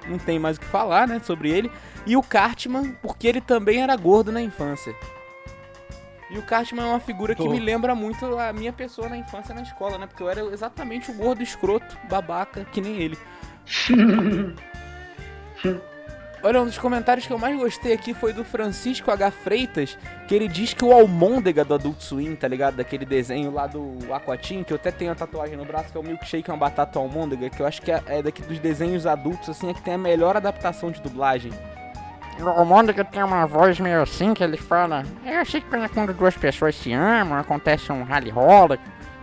Não 0.09 0.19
tem 0.19 0.41
mais 0.41 0.57
o 0.57 0.61
que 0.61 0.67
falar, 0.67 1.07
né, 1.07 1.21
sobre 1.21 1.51
ele. 1.51 1.71
E 2.05 2.17
o 2.17 2.23
Cartman, 2.23 2.97
porque 3.01 3.29
ele 3.29 3.41
também 3.41 3.81
era 3.81 3.95
gordo 3.95 4.33
na 4.33 4.43
infância. 4.43 4.93
E 6.29 6.39
o 6.39 6.43
Cartman 6.43 6.83
é 6.83 6.87
uma 6.87 7.01
figura 7.01 7.35
que 7.35 7.49
me 7.49 7.61
lembra 7.61 7.95
muito 7.95 8.39
a 8.39 8.53
minha 8.53 8.73
pessoa 8.73 9.09
na 9.09 9.17
infância 9.17 9.55
na 9.55 9.63
escola, 9.63 9.99
né? 9.99 10.07
Porque 10.07 10.23
eu 10.23 10.29
era 10.29 10.41
exatamente 10.47 11.11
o 11.11 11.15
gordo 11.15 11.43
escroto, 11.43 11.97
babaca, 12.09 12.65
que 12.73 12.81
nem 12.81 13.01
ele. 13.01 13.19
Olha, 16.43 16.63
um 16.63 16.65
dos 16.65 16.79
comentários 16.79 17.27
que 17.27 17.33
eu 17.33 17.39
mais 17.39 17.55
gostei 17.59 17.93
aqui 17.93 18.15
foi 18.15 18.33
do 18.33 18.43
Francisco 18.43 19.11
H. 19.11 19.31
Freitas, 19.31 19.99
que 20.27 20.35
ele 20.35 20.49
diz 20.49 20.73
que 20.73 20.83
o 20.83 20.91
Almôndega 20.91 21.67
do 21.67 21.75
Adult 21.75 22.01
Swim, 22.01 22.35
tá 22.35 22.49
ligado? 22.49 22.77
Daquele 22.77 23.05
desenho 23.05 23.51
lá 23.51 23.67
do 23.67 23.99
Aquatim, 24.11 24.63
que 24.63 24.73
eu 24.73 24.77
até 24.77 24.91
tenho 24.91 25.13
a 25.13 25.15
tatuagem 25.15 25.55
no 25.55 25.67
braço, 25.67 25.93
que 25.93 25.99
é 25.99 26.01
o 26.01 26.03
milkshake, 26.03 26.51
uma 26.51 26.57
batata 26.57 26.99
almôndega, 26.99 27.51
que 27.51 27.61
eu 27.61 27.67
acho 27.67 27.83
que 27.83 27.93
é, 27.93 28.03
é 28.07 28.23
daqui 28.23 28.41
dos 28.41 28.59
desenhos 28.59 29.07
adultos, 29.07 29.51
assim, 29.51 29.69
é 29.69 29.75
que 29.75 29.83
tem 29.83 29.95
a 29.95 29.99
melhor 29.99 30.35
adaptação 30.35 30.91
de 30.91 31.03
dublagem. 31.03 31.53
O 32.59 32.65
Mônica 32.65 33.05
tem 33.05 33.23
uma 33.23 33.45
voz 33.45 33.79
meio 33.79 34.01
assim 34.01 34.33
que 34.33 34.43
ele 34.43 34.57
fala. 34.57 35.05
Eu 35.27 35.41
achei 35.41 35.61
que 35.61 35.69
quando 35.93 36.15
duas 36.15 36.35
pessoas 36.35 36.75
se 36.75 36.91
amam, 36.91 37.39
acontece 37.39 37.93
um 37.93 38.03
rally 38.03 38.31
rola. 38.31 38.79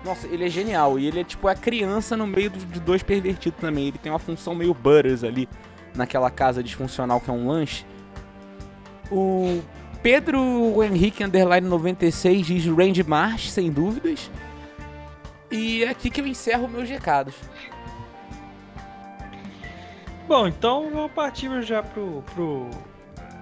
Nossa, 0.06 0.28
ele 0.28 0.46
é 0.46 0.50
genial, 0.50 1.00
e 1.00 1.08
ele 1.08 1.22
é 1.22 1.24
tipo 1.24 1.48
a 1.48 1.56
criança 1.56 2.16
no 2.16 2.28
meio 2.28 2.52
de 2.52 2.80
dois 2.80 3.02
pervertidos 3.02 3.60
também, 3.60 3.88
ele 3.88 3.98
tem 3.98 4.12
uma 4.12 4.20
função 4.20 4.54
meio 4.54 4.72
Butters 4.72 5.24
ali, 5.24 5.50
naquela 5.98 6.30
casa 6.30 6.64
disfuncional 6.64 7.20
que 7.20 7.30
é 7.30 7.34
um 7.34 7.48
lanche. 7.48 7.86
O 9.12 9.62
Pedro 10.02 10.84
Henrique 10.84 11.24
Underline 11.24 11.68
96 11.68 12.46
diz 12.46 12.66
Randy 12.66 13.04
Marsh, 13.04 13.52
sem 13.52 13.72
dúvidas. 13.72 14.30
E 15.50 15.84
é 15.84 15.90
aqui 15.90 16.10
que 16.10 16.22
eu 16.22 16.28
encerro 16.28 16.68
meus 16.68 16.90
recados. 16.90 17.34
Bom, 20.28 20.48
então 20.48 20.90
vamos 20.92 21.12
partir 21.14 21.62
já 21.62 21.82
pro, 21.82 22.22
pro, 22.34 22.70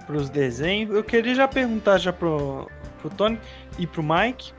pros 0.06 0.30
desenhos. 0.30 0.94
Eu 0.94 1.02
queria 1.02 1.34
já 1.34 1.48
perguntar 1.48 1.98
já 1.98 2.12
pro, 2.12 2.70
pro 3.00 3.10
Tony 3.10 3.40
e 3.76 3.86
pro 3.86 4.04
Mike. 4.04 4.52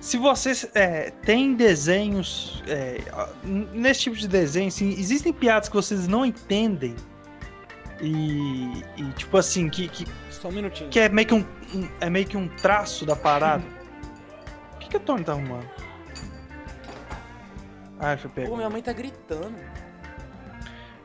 Se 0.00 0.16
vocês 0.16 0.68
é, 0.74 1.10
têm 1.22 1.54
desenhos. 1.54 2.62
é, 2.66 2.98
nesse 3.44 4.02
tipo 4.02 4.16
de 4.16 4.28
desenho, 4.28 4.68
assim, 4.68 4.90
existem 4.90 5.32
piadas 5.32 5.68
que 5.68 5.74
vocês 5.74 6.06
não 6.06 6.24
entendem. 6.24 6.94
E, 8.00 8.84
e, 8.96 9.04
tipo 9.16 9.36
assim, 9.36 9.68
que, 9.68 9.88
que, 9.88 10.06
Só 10.30 10.48
um 10.48 10.52
minutinho. 10.52 10.88
que 10.88 11.00
é 11.00 11.08
meio 11.08 11.26
que 11.26 11.34
um, 11.34 11.44
um- 11.74 11.88
é 12.00 12.08
meio 12.08 12.26
que 12.26 12.36
um 12.36 12.46
traço 12.48 13.04
da 13.04 13.16
parada. 13.16 13.64
O 14.76 14.78
que, 14.78 14.88
que 14.88 14.96
o 14.96 15.00
Tony 15.00 15.24
tá 15.24 15.32
arrumando? 15.32 15.68
Ah, 17.98 18.10
deixa 18.14 18.26
eu 18.28 18.30
pegar. 18.30 18.48
Pô, 18.48 18.56
minha 18.56 18.70
mãe 18.70 18.80
tá 18.80 18.92
gritando. 18.92 19.56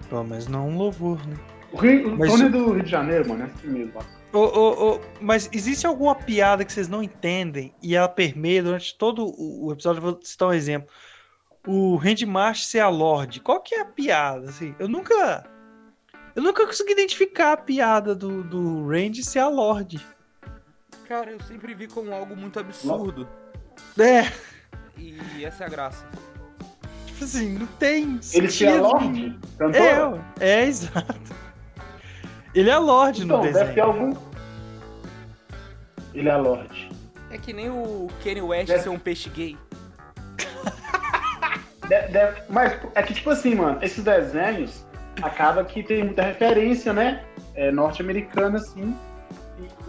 Pô, 0.08 0.24
mas 0.24 0.48
não 0.48 0.70
um 0.70 0.78
louvor, 0.78 1.18
né? 1.26 1.36
O, 1.72 1.78
Rio, 1.78 2.14
o 2.14 2.20
Mas 2.20 2.30
Tony 2.32 2.44
é 2.46 2.50
do 2.50 2.74
Rio 2.74 2.84
de 2.84 2.92
Janeiro, 2.92 3.28
mano, 3.28 3.42
é 3.42 3.46
assim 3.48 3.68
mesmo. 3.68 3.94
ó. 3.96 4.04
Ô, 4.34 4.40
ô, 4.40 4.96
ô, 4.96 5.00
mas 5.22 5.48
existe 5.54 5.86
alguma 5.86 6.16
piada 6.16 6.66
que 6.66 6.74
vocês 6.74 6.88
não 6.88 7.04
entendem 7.04 7.74
e 7.84 7.96
ela 7.96 8.08
permeia 8.10 8.64
durante 8.64 8.98
todo 8.98 9.32
o 9.38 9.72
episódio? 9.72 10.00
Eu 10.00 10.02
vou 10.02 10.20
citar 10.24 10.48
um 10.50 10.54
exemplo. 10.54 10.90
O 11.68 11.96
Randy 11.96 12.26
Marsh 12.26 12.66
ser 12.66 12.80
a 12.80 12.90
Lorde. 12.90 13.40
Qual 13.40 13.62
que 13.62 13.76
é 13.76 13.82
a 13.82 13.86
piada? 13.86 14.50
Assim, 14.50 14.76
eu 14.80 14.88
nunca. 14.88 15.46
Eu 16.36 16.42
nunca 16.42 16.66
consegui 16.66 16.94
identificar 16.94 17.54
a 17.54 17.58
piada 17.58 18.16
do, 18.16 18.44
do 18.44 18.88
Randy 18.88 19.24
ser 19.24 19.40
a 19.40 19.48
Lorde. 19.48 20.04
Cara, 21.08 21.32
eu 21.32 21.40
sempre 21.42 21.76
vi 21.76 21.88
como 21.88 22.12
algo 22.12 22.36
muito 22.36 22.60
absurdo. 22.60 23.30
É, 24.00 24.32
E 24.98 25.46
essa 25.46 25.64
é 25.64 25.68
a 25.68 25.70
graça. 25.70 26.08
tipo 27.06 27.24
assim, 27.24 27.54
não 27.60 27.68
tem. 27.68 28.20
Ele 28.34 28.50
se 28.50 28.66
é 28.66 28.72
sentido. 28.72 28.82
Lorde? 28.82 29.40
Cantor? 29.60 30.22
É, 30.40 30.62
é, 30.62 30.66
exato. 30.66 31.43
Ele 32.54 32.70
é 32.70 32.74
a 32.74 32.80
Lorde 32.80 33.24
Então, 33.24 33.38
no 33.38 33.44
deve 33.44 33.60
ter 33.60 33.66
desenho. 33.68 33.86
algum. 33.86 34.14
Ele 36.14 36.30
é 36.30 36.32
a 36.32 36.38
Lorde. 36.38 36.90
É 37.32 37.38
que 37.38 37.52
nem 37.52 37.70
o 37.70 38.08
Kanye 38.24 38.42
West 38.42 38.68
Deve- 38.68 38.84
ser 38.84 38.90
um 38.90 39.00
peixe 39.00 39.30
gay. 39.30 39.58
De- 41.88 42.08
de- 42.08 42.44
mas 42.50 42.78
é 42.96 43.04
que, 43.04 43.14
tipo 43.14 43.30
assim, 43.32 43.56
mano, 43.56 43.80
esses 43.82 44.04
desenhos 44.04 44.86
acaba 45.22 45.64
que 45.66 45.84
tem 45.84 46.04
muita 46.06 46.22
referência, 46.22 46.94
né? 46.94 47.24
É, 47.56 47.72
norte-americana, 47.72 48.58
assim. 48.58 48.96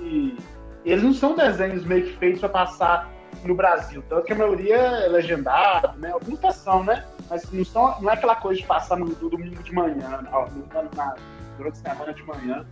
E, 0.00 0.36
e 0.84 0.90
eles 0.90 1.02
não 1.04 1.12
são 1.14 1.36
desenhos 1.36 1.84
meio 1.84 2.04
que 2.06 2.16
feitos 2.16 2.40
pra 2.40 2.48
passar 2.48 3.10
no 3.44 3.54
Brasil. 3.54 4.02
Tanto 4.08 4.24
que 4.24 4.32
a 4.32 4.36
maioria 4.36 4.76
é 4.76 5.08
legendado, 5.08 5.98
né? 5.98 6.10
Alguns 6.12 6.38
até 6.38 6.50
são, 6.50 6.82
né? 6.82 7.04
Mas 7.30 7.50
não, 7.52 7.64
são, 7.64 8.00
não 8.00 8.10
é 8.10 8.14
aquela 8.14 8.36
coisa 8.36 8.60
de 8.60 8.66
passar 8.66 8.96
no, 8.96 9.06
no 9.06 9.30
domingo 9.30 9.62
de 9.62 9.72
manhã, 9.72 10.26
ó, 10.32 10.46
no- 10.50 10.66
na, 10.72 10.82
na- 10.94 11.14
durante 11.56 11.74
a 11.84 11.90
semana 11.92 12.12
de 12.12 12.22
manhã. 12.24 12.64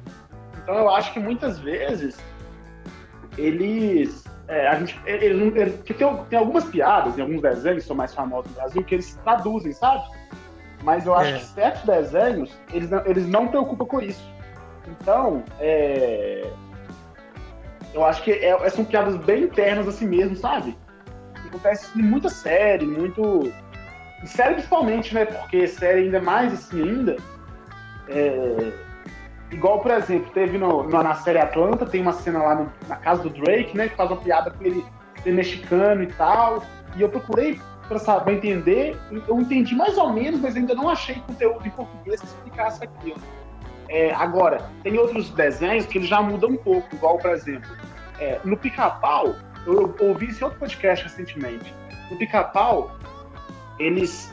Então 0.62 0.74
eu 0.74 0.90
acho 0.90 1.12
que 1.12 1.20
muitas 1.20 1.58
vezes 1.58 2.16
eles. 3.38 4.24
é, 4.48 4.68
a 4.68 4.74
gente, 4.78 5.00
eles, 5.06 5.56
eles- 5.56 5.82
que 5.82 5.94
tem, 5.94 6.16
tem 6.28 6.38
algumas 6.38 6.64
piadas 6.64 7.16
em 7.16 7.22
alguns 7.22 7.40
desenhos 7.40 7.82
que 7.82 7.86
são 7.88 7.96
mais 7.96 8.12
famosos 8.12 8.50
no 8.50 8.56
Brasil 8.56 8.84
que 8.84 8.94
eles 8.96 9.14
traduzem, 9.24 9.72
sabe? 9.72 10.04
Mas 10.82 11.06
eu 11.06 11.14
acho 11.14 11.30
É. 11.34 11.38
que 11.38 11.44
certos 11.46 11.82
desenhos, 11.84 12.52
eles 12.72 12.90
não, 12.90 13.06
eles 13.06 13.26
não 13.28 13.48
preocupam 13.48 13.86
com 13.86 14.00
isso. 14.00 14.28
Então, 14.88 15.42
é, 15.60 16.50
eu 17.94 18.04
acho 18.04 18.22
que 18.22 18.32
é- 18.32 18.68
são 18.68 18.84
piadas 18.84 19.16
bem 19.16 19.44
internas 19.44 19.86
assim 19.88 20.06
mesmo, 20.06 20.36
sabe? 20.36 20.76
Acontece 21.46 21.98
em 21.98 22.02
muita 22.02 22.28
série, 22.28 22.84
muito. 22.84 23.52
Em 24.22 24.26
série 24.26 24.54
principalmente, 24.54 25.14
né? 25.14 25.24
Porque 25.24 25.66
série 25.68 26.00
ainda 26.02 26.20
mais 26.20 26.52
assim 26.52 26.82
ainda. 26.82 27.16
É, 28.08 28.72
Igual, 29.50 29.80
por 29.80 29.90
exemplo, 29.90 30.30
teve 30.32 30.56
no, 30.56 30.82
no- 30.84 31.02
na 31.02 31.14
série 31.16 31.38
Atlanta, 31.38 31.84
tem 31.84 32.00
uma 32.00 32.14
cena 32.14 32.38
lá 32.42 32.54
no- 32.54 32.72
na 32.88 32.96
casa 32.96 33.22
do 33.24 33.28
Drake, 33.28 33.76
né? 33.76 33.86
Que 33.88 33.96
faz 33.96 34.10
uma 34.10 34.18
piada 34.18 34.50
com 34.50 34.64
ele 34.64 34.82
ser 35.22 35.32
mexicano 35.32 36.02
e 36.02 36.06
tal. 36.06 36.62
E 36.96 37.02
eu 37.02 37.08
procurei 37.10 37.60
pra 37.86 37.98
saber 37.98 38.32
entender. 38.36 38.96
Eu 39.28 39.38
entendi 39.38 39.74
mais 39.74 39.98
ou 39.98 40.10
menos, 40.10 40.40
mas 40.40 40.56
ainda 40.56 40.74
não 40.74 40.88
achei 40.88 41.16
conteúdo 41.26 41.66
em 41.66 41.70
português 41.70 42.18
que 42.20 42.26
explicasse 42.26 42.82
aquilo. 42.82 43.18
É, 43.90 44.10
agora, 44.14 44.62
tem 44.82 44.96
outros 44.96 45.28
desenhos 45.28 45.84
que 45.84 45.98
eles 45.98 46.08
já 46.08 46.22
mudam 46.22 46.48
um 46.48 46.56
pouco, 46.56 46.88
igual, 46.94 47.18
por 47.18 47.30
exemplo, 47.32 47.70
é, 48.18 48.40
no 48.42 48.56
Pica-Pau, 48.56 49.34
eu, 49.66 49.94
eu 50.00 50.08
ouvi 50.08 50.28
esse 50.30 50.42
outro 50.42 50.58
podcast 50.58 51.04
recentemente. 51.04 51.74
No 52.10 52.16
Pica-Pau, 52.16 52.90
eles, 53.78 54.32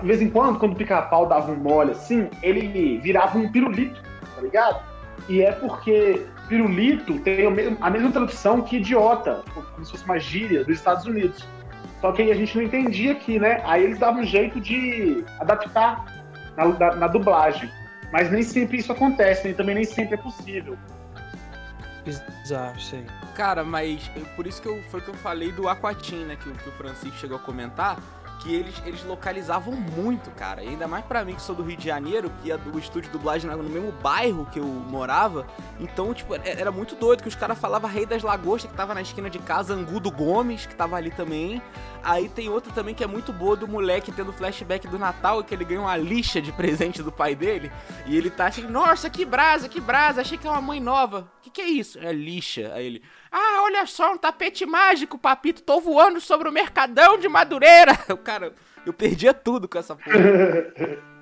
de 0.00 0.06
vez 0.06 0.22
em 0.22 0.30
quando, 0.30 0.58
quando 0.58 0.72
o 0.72 0.76
Pica-Pau 0.76 1.26
dava 1.26 1.50
um 1.52 1.56
mole 1.56 1.92
assim, 1.92 2.28
ele 2.42 2.98
virava 2.98 3.36
um 3.38 3.50
pirulito, 3.50 4.00
tá 4.34 4.40
ligado? 4.42 4.80
E 5.28 5.42
é 5.42 5.50
porque 5.52 6.24
pirulito 6.48 7.18
tem 7.20 7.46
a 7.80 7.90
mesma 7.90 8.12
tradução 8.12 8.62
que 8.62 8.76
idiota, 8.76 9.42
como 9.52 9.84
se 9.84 9.90
fosse 9.90 10.04
uma 10.04 10.18
gíria 10.18 10.64
dos 10.64 10.76
Estados 10.76 11.04
Unidos. 11.04 11.44
Só 12.00 12.12
que 12.12 12.22
aí 12.22 12.30
a 12.30 12.34
gente 12.34 12.54
não 12.56 12.62
entendia 12.64 13.12
aqui, 13.12 13.38
né? 13.38 13.60
Aí 13.64 13.82
eles 13.82 13.98
davam 13.98 14.20
um 14.20 14.24
jeito 14.26 14.60
de 14.60 15.24
adaptar 15.40 16.04
na, 16.56 16.66
na- 16.66 16.94
na 16.94 17.06
dublagem. 17.08 17.68
Mas 18.12 18.30
nem 18.30 18.42
sempre 18.42 18.76
isso 18.78 18.92
acontece, 18.92 19.48
e 19.48 19.54
também 19.54 19.74
nem 19.74 19.84
sempre 19.84 20.14
é 20.14 20.18
possível. 20.18 20.76
Bizarro, 22.04 22.76
isso 22.78 22.94
aí. 22.94 23.04
Cara, 23.34 23.64
mas 23.64 24.08
eu- 24.14 24.24
por 24.36 24.46
isso 24.46 24.62
que 24.62 24.68
eu, 24.68 24.80
foi 24.90 25.00
que 25.00 25.08
eu 25.08 25.14
falei 25.14 25.50
do 25.50 25.68
Aquatim, 25.68 26.24
né? 26.24 26.36
Que, 26.36 26.48
que 26.52 26.68
o 26.68 26.72
Francisco 26.72 27.16
chegou 27.18 27.36
a 27.36 27.40
comentar. 27.40 27.96
Que 28.40 28.54
eles, 28.54 28.74
eles 28.84 29.02
localizavam 29.04 29.72
muito, 29.74 30.30
cara. 30.30 30.62
E 30.62 30.68
ainda 30.68 30.86
mais 30.86 31.04
pra 31.04 31.24
mim 31.24 31.34
que 31.34 31.42
sou 31.42 31.54
do 31.54 31.62
Rio 31.62 31.76
de 31.76 31.84
Janeiro, 31.84 32.30
que 32.42 32.52
a 32.52 32.56
do 32.56 32.78
estúdio 32.78 33.10
de 33.10 33.16
dublagem 33.18 33.50
no 33.50 33.62
mesmo 33.64 33.90
bairro 33.92 34.46
que 34.52 34.58
eu 34.60 34.64
morava. 34.64 35.46
Então, 35.80 36.12
tipo, 36.14 36.34
é- 36.34 36.40
era 36.44 36.70
muito 36.70 36.94
doido 36.94 37.22
que 37.22 37.28
os 37.28 37.34
caras 37.34 37.58
falavam 37.58 37.90
Rei 37.90 38.06
das 38.06 38.22
Lagostas, 38.22 38.70
que 38.70 38.76
tava 38.76 38.94
na 38.94 39.00
esquina 39.02 39.28
de 39.30 39.38
casa, 39.40 39.74
Angudo 39.74 40.10
Gomes, 40.10 40.66
que 40.66 40.74
tava 40.74 40.96
ali 40.96 41.10
também. 41.10 41.60
Aí 42.06 42.28
tem 42.28 42.48
outra 42.48 42.72
também 42.72 42.94
que 42.94 43.02
é 43.02 43.06
muito 43.06 43.32
boa 43.32 43.56
do 43.56 43.66
moleque 43.66 44.12
tendo 44.12 44.32
flashback 44.32 44.86
do 44.86 44.96
Natal, 44.96 45.42
que 45.42 45.52
ele 45.52 45.64
ganha 45.64 45.80
uma 45.80 45.96
lixa 45.96 46.40
de 46.40 46.52
presente 46.52 47.02
do 47.02 47.10
pai 47.10 47.34
dele. 47.34 47.68
E 48.06 48.16
ele 48.16 48.30
tá 48.30 48.46
assim, 48.46 48.62
nossa, 48.62 49.10
que 49.10 49.24
brasa, 49.24 49.68
que 49.68 49.80
brasa, 49.80 50.20
achei 50.20 50.38
que 50.38 50.46
é 50.46 50.50
uma 50.50 50.62
mãe 50.62 50.78
nova. 50.78 51.28
Que 51.42 51.50
que 51.50 51.60
é 51.60 51.66
isso? 51.66 51.98
É 51.98 52.12
lixa. 52.12 52.70
Aí 52.74 52.86
ele, 52.86 53.02
ah, 53.32 53.62
olha 53.64 53.84
só, 53.86 54.12
um 54.12 54.16
tapete 54.16 54.64
mágico, 54.64 55.18
papito, 55.18 55.64
tô 55.64 55.80
voando 55.80 56.20
sobre 56.20 56.48
o 56.48 56.52
Mercadão 56.52 57.18
de 57.18 57.28
Madureira. 57.28 57.98
O 58.08 58.16
cara, 58.16 58.52
eu 58.86 58.92
perdia 58.92 59.34
tudo 59.34 59.68
com 59.68 59.78
essa 59.78 59.96
porra. 59.96 60.16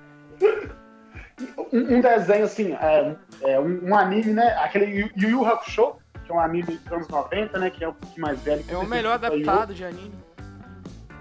Um, 1.73 1.97
um 1.97 2.01
desenho, 2.01 2.45
assim, 2.45 2.71
é, 2.73 3.15
é, 3.41 3.59
um, 3.59 3.89
um 3.89 3.95
anime, 3.95 4.31
né? 4.31 4.55
Aquele 4.57 4.85
Yu 4.85 5.09
Yu 5.17 5.45
Hakusho, 5.45 5.97
que 6.25 6.31
é 6.31 6.33
um 6.33 6.39
anime 6.39 6.77
dos 6.77 6.91
anos 6.93 7.09
90, 7.09 7.59
né? 7.59 7.69
Que 7.69 7.83
é 7.83 7.89
o 7.89 7.95
mais 8.17 8.39
velho. 8.41 8.63
que 8.63 8.73
É 8.73 8.77
o 8.77 8.85
melhor 8.85 9.19
saiu. 9.19 9.33
adaptado 9.33 9.73
de 9.73 9.83
anime. 9.83 10.13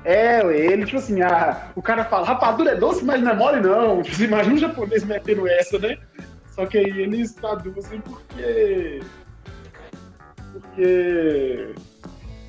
É, 0.04 0.40
ele, 0.54 0.84
tipo 0.84 0.98
assim, 0.98 1.22
a, 1.22 1.70
o 1.74 1.80
cara 1.80 2.04
fala, 2.04 2.26
rapadura 2.26 2.72
é 2.72 2.76
doce, 2.76 3.02
mas 3.02 3.22
não 3.22 3.30
é 3.30 3.34
mole, 3.34 3.60
não. 3.60 4.02
Tipo, 4.02 4.22
imagina 4.24 4.54
um 4.54 4.58
japonês 4.58 5.02
metendo 5.02 5.48
essa, 5.48 5.78
né? 5.78 5.96
Só 6.50 6.66
que 6.66 6.78
aí 6.78 7.00
eles 7.00 7.34
traduzem 7.34 8.00
porque. 8.00 9.00
Porque. 10.52 11.74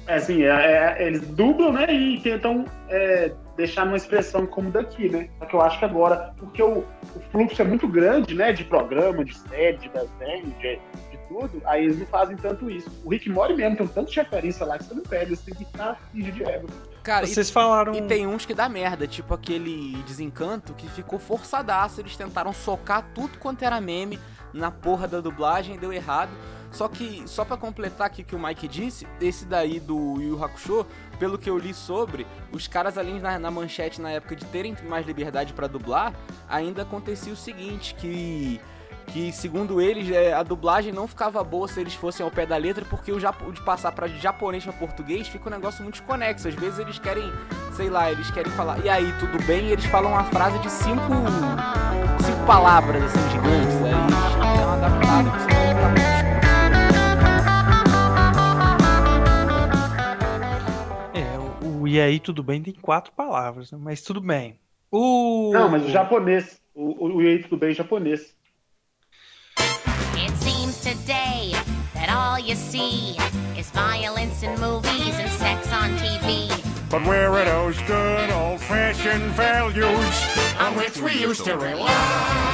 É 0.08 0.16
assim, 0.16 0.44
é- 0.44 0.98
é- 1.00 1.08
eles 1.08 1.22
dublam, 1.30 1.72
né? 1.72 1.92
E 1.92 2.20
tentam 2.22 2.66
é, 2.90 3.32
deixar 3.58 3.86
numa 3.86 3.98
expressão 3.98 4.46
como 4.46 4.70
daqui, 4.70 5.10
né? 5.10 5.30
Só 5.40 5.46
que 5.46 5.56
eu 5.56 5.62
acho 5.62 5.80
que 5.80 5.86
agora, 5.86 6.34
porque 6.38 6.62
o, 6.62 6.80
o 6.80 7.20
fluxo 7.32 7.60
é 7.62 7.66
muito 7.66 7.88
grande, 7.88 8.36
né? 8.36 8.52
De 8.52 8.66
programa, 8.66 9.24
de 9.24 9.36
série, 9.36 9.78
de 9.78 9.90
desenho, 9.90 10.54
de, 10.60 10.76
de 10.76 11.18
tudo, 11.28 11.62
aí 11.66 11.86
eles 11.86 11.98
não 11.98 12.06
fazem 12.06 12.36
tanto 12.38 12.70
isso. 12.70 12.92
O 13.04 13.10
Rick 13.10 13.30
Mori 13.30 13.56
mesmo 13.56 13.78
tem 13.78 13.86
um 13.86 13.90
tanto 13.90 14.12
de 14.12 14.20
referência 14.20 14.66
lá 14.66 14.78
que 14.78 14.84
você 14.84 14.94
não 14.94 15.04
pega, 15.04 15.36
você 15.36 15.52
tem 15.52 15.56
que 15.56 15.66
fingindo 16.12 16.32
de 16.34 16.44
égua. 16.44 16.70
Cara, 17.06 17.26
e, 17.26 17.28
Vocês 17.28 17.52
falaram. 17.52 17.94
e 17.94 18.02
tem 18.02 18.26
uns 18.26 18.48
que 18.48 18.54
dá 18.56 18.68
merda, 18.68 19.08
tipo 19.08 19.32
aquele 19.32 20.02
desencanto 20.08 20.74
que 20.74 20.90
ficou 20.90 21.20
forçadaço. 21.20 22.02
Eles 22.02 22.18
tentaram 22.18 22.52
socar 22.52 23.06
tudo 23.14 23.38
quanto 23.38 23.64
era 23.64 23.80
meme 23.80 24.20
na 24.52 24.72
porra 24.72 25.08
da 25.08 25.22
dublagem, 25.22 25.78
deu 25.78 25.94
errado. 25.94 26.32
Só 26.72 26.88
que, 26.88 27.24
só 27.28 27.46
pra 27.46 27.56
completar 27.58 28.08
aqui 28.08 28.24
o 28.24 28.26
que 28.26 28.36
o 28.36 28.40
Mike 28.40 28.68
disse, 28.68 29.08
esse 29.22 29.46
daí 29.46 29.80
do 29.80 30.20
Yu 30.20 30.44
Hakusho, 30.44 30.86
pelo 31.20 31.38
que 31.38 31.50
eu 31.50 31.58
li 31.60 31.76
sobre, 31.76 32.26
os 32.52 32.68
caras 32.68 32.98
além 32.98 33.20
na, 33.20 33.38
na 33.38 33.52
manchete 33.52 34.02
na 34.02 34.10
época 34.10 34.36
de 34.36 34.44
terem 34.46 34.76
mais 34.90 35.06
liberdade 35.06 35.54
pra 35.54 35.68
dublar, 35.68 36.12
ainda 36.50 36.82
acontecia 36.82 37.32
o 37.32 37.38
seguinte, 37.38 37.94
que 37.96 38.60
que 39.08 39.32
segundo 39.32 39.82
eles 39.82 40.10
é, 40.12 40.34
a 40.34 40.44
dublagem 40.44 40.92
não 40.92 41.08
ficava 41.08 41.44
boa 41.44 41.68
se 41.68 41.80
eles 41.80 41.94
fossem 41.94 42.24
ao 42.24 42.32
pé 42.32 42.46
da 42.46 42.58
letra, 42.58 42.84
porque 42.90 43.12
o 43.12 43.20
japo- 43.20 43.52
de 43.52 43.62
passar 43.62 43.92
pra 43.92 44.08
de 44.08 44.18
japonês 44.20 44.64
pra 44.64 44.74
português 44.74 45.28
fica 45.28 45.48
um 45.48 45.52
negócio 45.52 45.82
muito 45.84 45.96
desconexo. 45.96 46.48
Às 46.48 46.56
vezes 46.56 46.80
eles 46.80 47.00
querem, 47.00 47.32
sei 47.74 47.90
lá, 47.90 48.12
eles 48.12 48.30
querem 48.32 48.52
falar, 48.52 48.84
e 48.84 48.90
aí, 48.90 49.14
tudo 49.20 49.42
bem? 49.46 49.68
E 49.68 49.72
eles 49.72 49.86
falam 49.86 50.12
uma 50.12 50.24
frase 50.26 50.58
de 50.60 50.70
cinco, 50.70 51.02
cinco 52.24 52.46
palavras 52.46 53.04
assim 53.04 53.30
gigantes, 53.32 53.76
aí 53.84 53.94
eles 53.94 54.36
dão 54.36 54.66
uma 54.66 54.74
adaptada, 54.74 55.32
fica 55.40 55.56
muito 55.90 56.06
É, 61.14 61.88
E 61.88 62.00
aí, 62.00 62.20
tudo 62.20 62.44
bem, 62.44 62.62
tem 62.62 62.74
quatro 62.74 63.12
palavras, 63.14 63.72
né? 63.72 63.78
Mas 63.82 64.02
tudo 64.02 64.20
bem. 64.20 64.60
O... 64.92 65.52
Não, 65.54 65.70
mas 65.70 65.84
o 65.86 65.90
japonês. 65.90 66.62
O, 66.74 67.06
o, 67.06 67.16
o 67.18 67.22
Yei 67.22 67.40
tudo 67.40 67.58
bem 67.58 67.72
em 67.72 67.76
japonês. 67.76 68.36
Today 70.86 71.52
that 71.96 72.10
all 72.14 72.38
you 72.38 72.54
see 72.54 73.18
is 73.58 73.72
violence 73.72 74.44
in 74.44 74.52
movies 74.62 75.16
and 75.18 75.32
sex 75.32 75.68
on 75.74 75.90
TV. 75.98 76.46
But 76.92 77.02
where 77.08 77.32
are 77.34 77.44
those 77.44 77.76
good 77.88 78.30
old 78.30 78.62
fashioned 78.62 79.32
values 79.34 80.16
on 80.60 80.76
which 80.78 80.98
we 81.02 81.14
used 81.14 81.44
to 81.46 81.58
rely? 81.58 81.90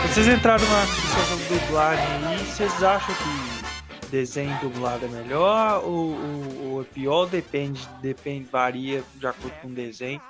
Vocês 0.07 0.27
entraram 0.29 0.63
na 0.65 0.85
discussão 0.85 1.37
de 1.37 1.59
dublagem 1.59 2.05
aí, 2.25 2.37
vocês 2.45 2.81
acham 2.81 3.13
que 3.15 4.07
desenho 4.09 4.57
dublado 4.61 5.05
é 5.05 5.09
melhor 5.09 5.83
ou, 5.83 6.15
ou- 6.15 6.71
ou 6.75 6.81
é 6.81 6.85
pior? 6.85 7.25
Depende, 7.25 7.85
depende, 8.01 8.47
varia 8.49 9.03
de 9.15 9.27
acordo 9.27 9.53
com 9.61 9.67
o 9.67 9.71
desenho. 9.71 10.21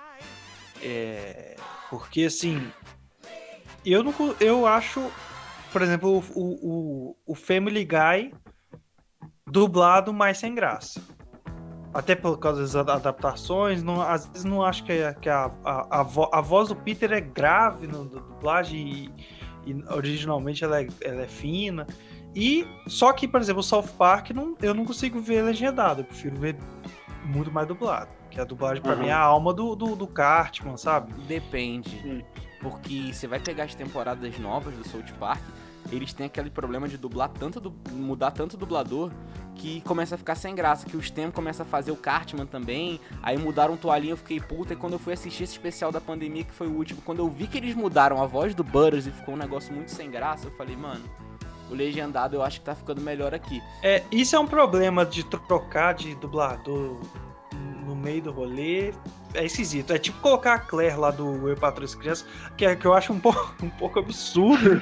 É, 0.81 1.55
porque 1.89 2.23
assim, 2.25 2.71
eu 3.85 4.01
não, 4.03 4.13
eu 4.39 4.65
acho, 4.65 5.01
por 5.71 5.81
exemplo, 5.81 6.23
o, 6.35 6.41
o, 6.41 7.15
o- 7.27 7.35
Family 7.35 7.85
Guy 7.85 8.33
dublado 9.47 10.13
mais 10.13 10.37
sem 10.37 10.53
graça. 10.53 11.01
Até 11.93 12.15
por 12.15 12.37
causa 12.39 12.61
das 12.61 12.75
ad- 12.75 12.89
adaptações, 12.91 13.83
não, 13.83 14.01
às 14.01 14.25
vezes 14.27 14.45
não 14.45 14.63
acho 14.63 14.83
que, 14.85 14.93
a, 14.93 15.13
que 15.13 15.29
a, 15.29 15.51
a, 15.65 15.99
a, 15.99 16.03
vo- 16.03 16.29
a 16.31 16.39
voz 16.39 16.69
do 16.69 16.75
Peter 16.75 17.11
é 17.11 17.19
grave 17.19 17.85
no 17.85 18.05
do 18.05 18.19
dublagem 18.21 19.11
e, 19.65 19.71
e 19.71 19.83
originalmente 19.91 20.63
ela 20.63 20.81
é, 20.81 20.87
ela 21.03 21.21
é 21.23 21.27
fina. 21.27 21.85
E 22.33 22.65
só 22.87 23.11
que, 23.11 23.27
por 23.27 23.41
exemplo, 23.41 23.59
o 23.59 23.63
South 23.63 23.89
Park 23.97 24.29
não, 24.29 24.55
eu 24.61 24.73
não 24.73 24.85
consigo 24.85 25.19
ver 25.19 25.41
legendado, 25.41 25.99
eu 26.01 26.05
prefiro 26.05 26.39
ver 26.39 26.55
muito 27.25 27.51
mais 27.51 27.67
dublado. 27.67 28.09
Que 28.29 28.39
a 28.39 28.45
dublagem 28.45 28.81
pra 28.81 28.93
Uhum. 28.93 28.99
mim 29.01 29.07
é 29.07 29.11
a 29.11 29.19
alma 29.19 29.53
do, 29.53 29.75
do, 29.75 29.93
do 29.93 30.07
Cartman, 30.07 30.77
sabe? 30.77 31.11
Depende. 31.23 32.01
Hum. 32.05 32.21
Porque 32.61 33.11
você 33.13 33.27
vai 33.27 33.39
pegar 33.39 33.63
as 33.65 33.75
temporadas 33.75 34.37
novas 34.39 34.73
do 34.75 34.87
South 34.87 35.13
Park, 35.19 35.41
eles 35.91 36.13
têm 36.13 36.27
aquele 36.27 36.49
problema 36.49 36.87
de 36.87 36.95
dublar 36.97 37.29
tanto, 37.29 37.59
du- 37.59 37.73
mudar 37.91 38.31
tanto 38.31 38.55
dublador, 38.55 39.11
que 39.55 39.81
começa 39.81 40.15
a 40.15 40.17
ficar 40.17 40.35
sem 40.35 40.53
graça, 40.53 40.85
que 40.85 40.95
o 40.95 41.01
Stem 41.01 41.31
começa 41.31 41.63
a 41.63 41.65
fazer 41.65 41.91
o 41.91 41.95
Cartman 41.95 42.45
também, 42.45 42.99
aí 43.21 43.37
mudaram 43.37 43.75
toalhinha, 43.75 44.13
eu 44.13 44.17
fiquei 44.17 44.39
puta, 44.39 44.73
e 44.73 44.75
quando 44.75 44.93
eu 44.93 44.99
fui 44.99 45.13
assistir 45.13 45.43
esse 45.43 45.53
especial 45.53 45.91
da 45.91 45.99
pandemia, 45.99 46.43
que 46.43 46.53
foi 46.53 46.67
o 46.67 46.75
último, 46.75 47.01
quando 47.01 47.19
eu 47.19 47.29
vi 47.29 47.47
que 47.47 47.57
eles 47.57 47.75
mudaram 47.75 48.21
a 48.21 48.27
voz 48.27 48.53
do 48.53 48.63
Butters 48.63 49.07
e 49.07 49.11
ficou 49.11 49.33
um 49.33 49.37
negócio 49.37 49.73
muito 49.73 49.89
sem 49.91 50.09
graça, 50.09 50.47
eu 50.47 50.51
falei, 50.51 50.75
mano, 50.75 51.03
o 51.69 51.73
legendado 51.73 52.35
eu 52.35 52.43
acho 52.43 52.59
que 52.59 52.65
tá 52.65 52.75
ficando 52.75 53.01
melhor 53.01 53.33
aqui. 53.33 53.61
É, 53.81 54.03
isso 54.11 54.35
é 54.35 54.39
um 54.39 54.47
problema 54.47 55.05
de 55.05 55.23
trocar 55.23 55.93
de 55.93 56.13
dublador 56.15 56.99
no 57.85 57.95
meio 57.95 58.21
do 58.21 58.31
rolê. 58.31 58.93
É 59.33 59.45
esquisito. 59.45 59.93
É 59.93 59.97
tipo 59.97 60.19
colocar 60.19 60.53
a 60.55 60.59
Claire 60.59 60.97
lá 60.97 61.09
do 61.11 61.47
Eu 61.47 61.55
Patrulho 61.55 61.85
as 61.85 61.95
Crianças, 61.95 62.25
que, 62.57 62.65
é, 62.65 62.75
que 62.75 62.85
eu 62.85 62.93
acho 62.93 63.13
um 63.13 63.19
pouco, 63.19 63.53
um 63.63 63.69
pouco 63.69 63.99
absurdo. 63.99 64.81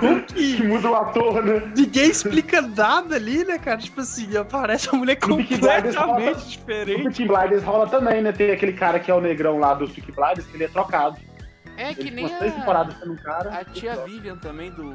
Como 0.00 0.22
Que 0.30 0.56
que 0.56 0.62
muda 0.62 0.90
o 0.90 0.94
ator, 0.94 1.44
né? 1.44 1.72
ninguém 1.76 2.10
explica 2.10 2.62
nada 2.62 3.16
ali, 3.16 3.44
né, 3.44 3.58
cara? 3.58 3.76
Tipo 3.78 4.00
assim, 4.00 4.34
aparece 4.36 4.88
uma 4.88 4.98
mulher 5.00 5.16
completamente 5.16 5.96
rola- 5.96 6.20
No 6.20 6.34
diferente. 6.36 7.02
Peaky 7.02 7.26
Blinders 7.26 7.62
rola 7.62 7.86
também, 7.88 8.22
né? 8.22 8.32
Tem 8.32 8.50
aquele 8.52 8.72
cara 8.72 8.98
que 8.98 9.10
é 9.10 9.14
o 9.14 9.20
negrão 9.20 9.58
lá 9.58 9.74
do 9.74 9.86
Peaky 9.88 10.12
Blinders, 10.12 10.46
que 10.46 10.56
ele 10.56 10.64
é 10.64 10.68
trocado. 10.68 11.18
É 11.76 11.94
que 11.94 12.00
Ele 12.02 12.10
nem 12.10 12.26
umas 12.26 12.38
três 12.38 12.52
a, 12.54 12.56
temporadas 12.58 12.98
sendo 12.98 13.12
um 13.12 13.16
cara. 13.16 13.50
a 13.58 13.64
tia 13.64 13.96
Vivian 14.04 14.36
também 14.36 14.70
do. 14.70 14.92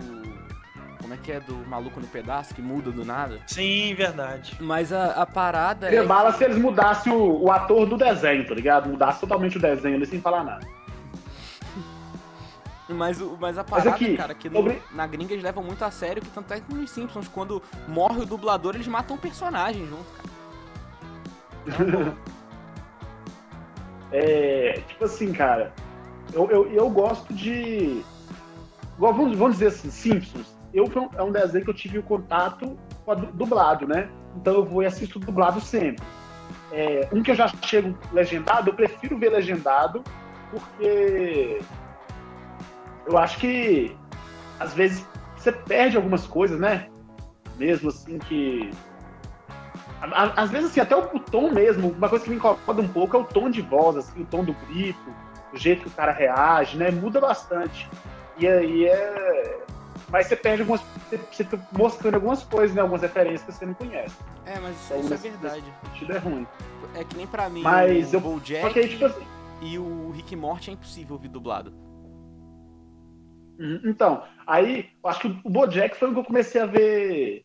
Como 1.05 1.13
é 1.13 1.17
que 1.17 1.31
é? 1.31 1.39
Do 1.39 1.53
Maluco 1.67 1.99
no 1.99 2.07
Pedaço, 2.07 2.55
que 2.55 2.63
muda 2.63 2.91
do 2.91 3.05
nada. 3.05 3.39
Sim, 3.45 3.93
verdade. 3.93 4.57
Mas 4.59 4.91
a, 4.91 5.11
a 5.21 5.23
parada 5.27 5.85
Seria 5.85 6.01
é. 6.01 6.03
bala 6.03 6.31
se 6.33 6.43
eles 6.43 6.57
mudassem 6.57 7.13
o, 7.13 7.43
o 7.43 7.51
ator 7.51 7.85
do 7.85 7.95
desenho, 7.95 8.43
tá 8.47 8.55
ligado? 8.55 8.89
Mudasse 8.89 9.19
totalmente 9.19 9.55
o 9.59 9.61
desenho 9.61 9.97
ali 9.97 10.05
sem 10.07 10.19
falar 10.19 10.43
nada. 10.43 10.65
Mas, 12.89 13.21
o- 13.21 13.37
mas 13.39 13.55
a 13.57 13.63
parada, 13.63 13.91
aqui, 13.91 14.17
cara, 14.17 14.33
que 14.33 14.49
no- 14.49 14.57
sobre- 14.57 14.81
na 14.93 15.05
gringa 15.05 15.31
eles 15.33 15.43
levam 15.43 15.63
muito 15.63 15.83
a 15.85 15.91
sério, 15.91 16.23
que 16.23 16.29
tanto 16.29 16.51
é 16.53 16.59
que 16.59 16.73
nos 16.73 16.89
Simpsons, 16.89 17.27
quando 17.27 17.61
morre 17.87 18.21
o 18.21 18.25
dublador, 18.25 18.73
eles 18.75 18.87
matam 18.87 19.15
o 19.15 19.19
personagem 19.19 19.85
junto, 19.87 20.05
cara. 21.67 22.13
É, 24.11 24.81
tipo 24.87 25.05
assim, 25.05 25.33
cara, 25.33 25.73
eu, 26.33 26.49
eu, 26.49 26.71
eu 26.71 26.89
gosto 26.89 27.33
de. 27.33 28.01
Vamos, 28.97 29.35
vamos 29.37 29.53
dizer 29.55 29.67
assim, 29.67 29.89
Simpsons. 29.91 30.55
Eu, 30.75 30.91
é 31.17 31.23
um 31.23 31.31
desenho 31.31 31.63
que 31.63 31.69
eu 31.69 31.73
tive 31.75 31.97
o 31.99 32.03
contato 32.03 32.77
com 33.05 33.11
a 33.11 33.15
du- 33.15 33.31
dublado, 33.31 33.87
né? 33.87 34.09
Então 34.35 34.55
eu 34.55 34.65
vou 34.65 34.83
e 34.83 34.85
assisto 34.85 35.17
dublado 35.19 35.61
sempre. 35.61 36.05
É, 36.71 37.07
um 37.13 37.23
que 37.23 37.31
eu 37.31 37.35
já 37.35 37.47
chego 37.47 37.97
legendado, 38.11 38.69
eu 38.69 38.73
prefiro 38.73 39.17
ver 39.17 39.29
legendado, 39.29 40.03
porque 40.51 41.61
eu 43.07 43.17
acho 43.17 43.37
que 43.39 43.95
às 44.59 44.73
vezes 44.73 45.07
você 45.37 45.51
perde 45.51 45.95
algumas 45.95 46.27
coisas, 46.27 46.59
né? 46.59 46.89
Mesmo 47.57 47.89
assim 47.89 48.19
que 48.19 48.69
Às 50.35 50.51
vezes, 50.51 50.71
assim, 50.71 50.81
até 50.81 50.95
o 50.95 51.19
tom 51.19 51.51
mesmo, 51.51 51.89
uma 51.91 52.09
coisa 52.09 52.23
que 52.25 52.29
me 52.29 52.35
incomoda 52.35 52.81
um 52.81 52.87
pouco 52.87 53.15
é 53.15 53.19
o 53.19 53.23
tom 53.23 53.49
de 53.49 53.61
voz, 53.61 53.95
assim, 53.95 54.21
o 54.21 54.25
tom 54.25 54.43
do 54.43 54.53
grito, 54.53 55.15
o 55.53 55.57
jeito 55.57 55.83
que 55.83 55.87
o 55.87 55.91
cara 55.91 56.11
reage, 56.11 56.77
né? 56.77 56.91
Muda 56.91 57.21
bastante. 57.21 57.89
E 58.37 58.45
aí 58.47 58.85
é. 58.87 59.65
Mas 60.15 60.27
você 60.27 60.35
perde 60.37 60.61
algumas. 60.61 60.79
Você, 61.09 61.17
fica 61.43 61.59
mostrando 61.77 62.15
algumas 62.15 62.41
coisas, 62.41 62.73
né? 62.73 62.81
Algumas 62.81 63.01
referências 63.01 63.43
que 63.43 63.51
você 63.51 63.65
não 63.65 63.73
conhece. 63.73 64.15
É, 64.45 64.57
mas 64.61 64.73
isso, 64.77 64.85
Então, 64.93 64.99
isso 64.99 65.07
é 65.07 65.17
nesse- 65.17 65.29
verdade. 65.29 65.63
sentido 65.91 66.13
é 66.13 66.17
ruim. 66.17 66.47
É 66.95 67.03
que 67.03 67.17
nem 67.17 67.27
pra 67.27 67.49
mim 67.49 67.61
Mas 67.61 68.13
o 68.13 68.15
eu- 68.15 68.21
BoJack 68.21 68.79
aí, 68.79 68.87
tipo 68.87 69.05
assim. 69.07 69.25
e 69.61 69.77
o 69.77 70.11
Rick 70.11 70.33
Morty 70.33 70.69
é 70.69 70.73
impossível 70.73 71.15
ouvir 71.17 71.27
dublado. 71.27 71.73
Uhum. 73.59 73.81
Então, 73.83 74.23
aí, 74.47 74.89
eu 75.03 75.09
acho 75.09 75.19
que 75.19 75.27
o 75.43 75.49
Bojack 75.49 75.97
foi 75.97 76.09
o 76.09 76.13
que 76.13 76.19
eu 76.19 76.23
comecei 76.23 76.61
a 76.61 76.65
ver. 76.65 77.43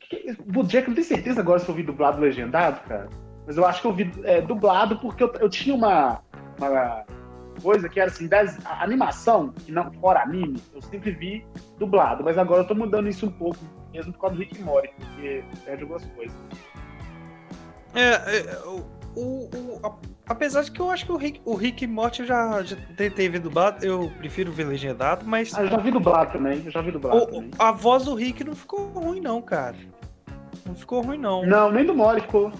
Que- 0.00 0.36
O 0.40 0.50
Bojack, 0.52 0.88
não 0.88 0.96
tenho 0.96 1.06
certeza 1.06 1.40
agora 1.42 1.60
se 1.60 1.68
eu 1.68 1.74
vi 1.76 1.84
dublado 1.84 2.20
legendado, 2.20 2.80
cara. 2.88 3.08
Mas 3.46 3.56
eu 3.56 3.64
acho 3.64 3.80
que 3.82 3.86
eu 3.86 3.92
vi 3.92 4.10
é, 4.24 4.40
dublado 4.40 4.98
porque 4.98 5.22
eu, 5.22 5.32
eu 5.34 5.48
tinha 5.48 5.72
uma, 5.76 6.20
uma 6.58 7.04
coisa 7.60 7.88
que 7.88 7.98
era 8.00 8.10
assim, 8.10 8.26
das, 8.28 8.58
a 8.66 8.82
animação, 8.82 9.52
que 9.64 9.70
não 9.72 9.90
fora 9.92 10.22
anime, 10.22 10.62
eu 10.74 10.80
sempre 10.82 11.10
vi 11.12 11.44
dublado. 11.78 12.22
Mas 12.24 12.36
agora 12.38 12.62
eu 12.62 12.66
tô 12.66 12.74
mudando 12.74 13.08
isso 13.08 13.26
um 13.26 13.30
pouco, 13.30 13.58
mesmo 13.92 14.12
por 14.12 14.20
causa 14.20 14.36
do 14.36 14.40
Rick 14.42 14.60
Morty, 14.62 14.90
porque 14.98 15.44
perde 15.64 15.82
algumas 15.82 16.04
coisas. 16.06 16.36
É, 17.94 18.10
é, 18.10 18.58
o, 18.66 18.84
o, 19.16 19.50
o- 19.54 19.80
a- 19.86 19.96
apesar 20.28 20.62
de 20.62 20.70
que 20.70 20.80
eu 20.80 20.90
acho 20.90 21.06
que 21.06 21.12
o 21.12 21.16
Rick, 21.16 21.40
o 21.44 21.54
Rick 21.54 21.86
Morty 21.86 22.20
eu 22.20 22.26
já, 22.26 22.62
já 22.62 22.76
tentei 22.96 23.28
ver 23.28 23.40
dublado, 23.40 23.84
eu 23.84 24.12
prefiro 24.18 24.52
ver 24.52 24.64
legendado, 24.64 25.24
mas 25.26 25.52
Ah, 25.54 25.62
eu 25.62 25.68
já 25.68 25.76
vi 25.78 25.90
dublado 25.90 26.32
também, 26.32 26.62
eu 26.64 26.70
já 26.70 26.80
vi 26.82 26.90
dublado 26.92 27.16
o- 27.22 27.26
também. 27.26 27.50
a 27.58 27.72
voz 27.72 28.04
do 28.04 28.14
Rick 28.14 28.44
não 28.44 28.54
ficou 28.54 28.86
ruim 28.88 29.20
não, 29.20 29.40
cara. 29.42 29.74
Não 30.66 30.74
ficou 30.74 31.00
ruim 31.02 31.18
não. 31.18 31.44
Não, 31.46 31.72
nem 31.72 31.84
do 31.84 31.94
Morty 31.94 32.20
ficou. 32.20 32.52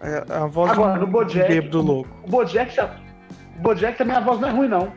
É, 0.00 0.24
A, 0.32 0.46
voz 0.46 0.70
Agora, 0.72 0.94
do, 0.94 1.00
no 1.00 1.06
Bojack- 1.06 1.46
bêbado 1.46 1.82
louco. 1.82 2.08
O 2.24 2.30
Bojack 2.30 2.74
já. 2.74 2.96
Bojack 3.60 3.98
também 3.98 4.16
a 4.16 4.20
voz 4.20 4.40
não 4.40 4.48
é 4.48 4.52
ruim, 4.52 4.68
não. 4.68 4.92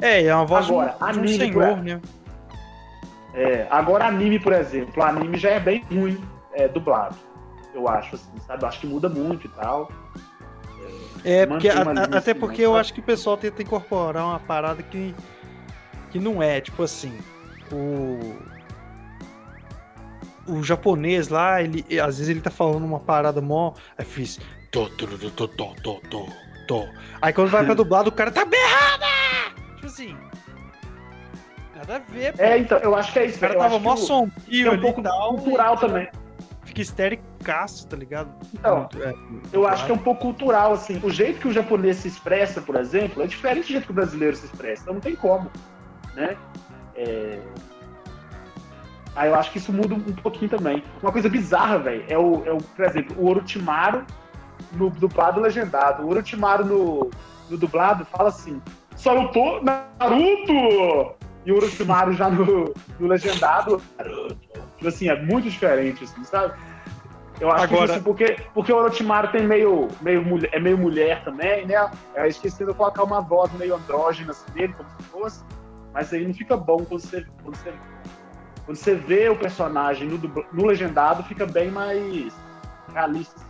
É, 0.00 0.24
é 0.24 0.34
uma 0.34 0.44
voz 0.46 0.66
Agora, 0.66 0.90
de, 0.90 0.94
um, 0.94 0.98
de 0.98 1.04
um 1.04 1.06
anime, 1.22 1.36
senhor, 1.36 1.76
né? 1.82 2.00
É, 3.34 3.66
agora 3.70 4.06
anime, 4.06 4.38
por 4.38 4.52
exemplo, 4.52 5.02
anime 5.02 5.36
já 5.36 5.50
é 5.50 5.60
bem 5.60 5.84
ruim 5.90 6.22
é, 6.52 6.66
dublado. 6.68 7.16
Eu 7.74 7.88
acho, 7.88 8.16
assim, 8.16 8.30
sabe? 8.46 8.64
Eu 8.64 8.68
acho 8.68 8.80
que 8.80 8.86
muda 8.86 9.08
muito 9.08 9.46
e 9.46 9.50
tal. 9.50 9.90
É, 11.24 11.46
porque, 11.46 11.68
Mantém 11.72 11.98
a- 12.02 12.04
até 12.16 12.30
assim, 12.30 12.40
porque 12.40 12.62
né? 12.62 12.66
eu 12.66 12.76
acho 12.76 12.94
que 12.94 13.00
o 13.00 13.02
pessoal 13.02 13.36
tenta 13.36 13.62
incorporar 13.62 14.24
uma 14.24 14.40
parada 14.40 14.82
que, 14.82 15.14
que 16.10 16.18
não 16.18 16.42
é, 16.42 16.60
tipo 16.60 16.82
assim, 16.82 17.16
o 17.72 18.36
o 20.46 20.62
japonês 20.62 21.28
lá, 21.28 21.60
ele 21.62 21.84
às 22.00 22.16
vezes 22.16 22.28
ele 22.30 22.40
tá 22.40 22.50
falando 22.50 22.82
uma 22.84 22.98
parada 22.98 23.38
mó, 23.40 23.74
aí 23.98 24.04
fiz 24.04 24.40
to, 24.70 24.88
to, 24.96 25.06
to, 25.06 25.30
to, 25.30 25.48
to, 25.48 26.00
to, 26.08 26.26
Aí 27.20 27.32
quando 27.32 27.48
vai 27.48 27.64
pra 27.64 27.74
dublado, 27.74 28.08
o 28.10 28.12
cara 28.12 28.30
tá 28.30 28.44
berrada! 28.44 29.06
Tipo 29.74 29.86
assim, 29.86 30.16
nada 31.74 31.96
a 31.96 31.98
ver, 31.98 32.32
pô. 32.34 32.42
É, 32.42 32.58
então, 32.58 32.78
eu 32.78 32.94
acho 32.94 33.12
que 33.12 33.18
é 33.18 33.26
isso. 33.26 33.38
o 33.38 33.40
cara 33.40 33.54
eu 33.54 33.58
tava 33.58 33.78
mó 33.78 33.96
sombrio 33.96 34.68
é 34.68 34.70
um 34.72 34.80
pouco 34.80 35.02
tal, 35.02 35.34
cultural 35.36 35.74
e 35.74 35.80
também. 35.80 36.08
Fica 36.64 36.82
estéricaço, 36.82 37.86
tá 37.88 37.96
ligado? 37.96 38.30
Então, 38.52 38.88
É, 39.00 39.12
eu 39.52 39.66
acho 39.66 39.86
que 39.86 39.90
é 39.90 39.94
um 39.94 39.98
pouco 39.98 40.20
cultural, 40.20 40.74
assim. 40.74 41.00
O 41.02 41.10
jeito 41.10 41.40
que 41.40 41.48
o 41.48 41.52
japonês 41.52 41.96
se 41.96 42.08
expressa, 42.08 42.60
por 42.60 42.76
exemplo, 42.76 43.22
é 43.22 43.26
diferente 43.26 43.66
do 43.66 43.68
jeito 43.68 43.84
que 43.86 43.90
o 43.90 43.94
brasileiro 43.94 44.36
se 44.36 44.44
expressa. 44.46 44.82
Então 44.82 44.94
não 44.94 45.00
tem 45.00 45.16
como, 45.16 45.50
né? 46.14 46.36
É... 46.94 47.40
Aí 49.16 49.28
eu 49.30 49.34
acho 49.34 49.50
que 49.50 49.58
isso 49.58 49.72
muda 49.72 49.94
um 49.94 50.00
pouquinho 50.00 50.50
também. 50.50 50.84
Uma 51.02 51.10
coisa 51.10 51.28
bizarra, 51.28 51.78
velho, 51.78 52.04
é 52.08 52.18
o, 52.18 52.44
é 52.44 52.52
o, 52.52 52.58
por 52.58 52.84
exemplo, 52.84 53.16
o 53.18 53.28
Orochimaru 53.28 54.04
no 54.72 54.90
dublado 54.90 55.40
legendado. 55.40 56.04
O 56.04 56.10
Orochimaru 56.10 56.64
no, 56.64 57.10
no 57.50 57.56
dublado 57.56 58.04
fala 58.04 58.28
assim: 58.28 58.60
Salutou 58.96 59.62
Naruto! 59.62 61.14
E 61.46 61.52
o 61.52 61.56
Orochimaru 61.56 62.12
já 62.12 62.28
no, 62.28 62.74
no 62.98 63.06
legendado, 63.06 63.80
Naruto. 63.96 64.36
Tipo 64.76 64.88
assim, 64.88 65.08
é 65.08 65.20
muito 65.20 65.48
diferente, 65.48 66.04
assim, 66.04 66.22
sabe? 66.24 66.54
Eu 67.40 67.50
acho 67.52 67.64
Agora- 67.64 67.86
que 67.86 67.92
isso 67.94 68.02
porque, 68.02 68.36
porque 68.52 68.72
o 68.72 68.76
Orochimaru 68.76 69.28
tem 69.28 69.46
meio, 69.46 69.88
meio 70.00 70.22
mulher, 70.24 70.50
é 70.52 70.58
meio 70.58 70.76
mulher 70.76 71.22
também, 71.24 71.64
né? 71.66 71.90
Eu 72.14 72.26
esqueci 72.26 72.64
de 72.64 72.74
colocar 72.74 73.04
uma 73.04 73.20
voz 73.20 73.52
meio 73.52 73.76
andrógena 73.76 74.32
assim, 74.32 74.50
dele, 74.52 74.74
como 74.76 74.88
se 74.90 75.02
fosse. 75.04 75.44
Mas 75.94 76.12
aí 76.12 76.26
não 76.26 76.34
fica 76.34 76.56
bom 76.56 76.78
quando 76.78 77.00
você, 77.00 77.24
quando 77.42 77.56
você, 77.56 77.72
quando 78.66 78.76
você 78.76 78.94
vê 78.94 79.28
o 79.28 79.36
personagem 79.36 80.08
no, 80.08 80.18
no 80.52 80.66
legendado, 80.66 81.22
fica 81.24 81.46
bem 81.46 81.70
mais 81.70 82.32
realista. 82.92 83.40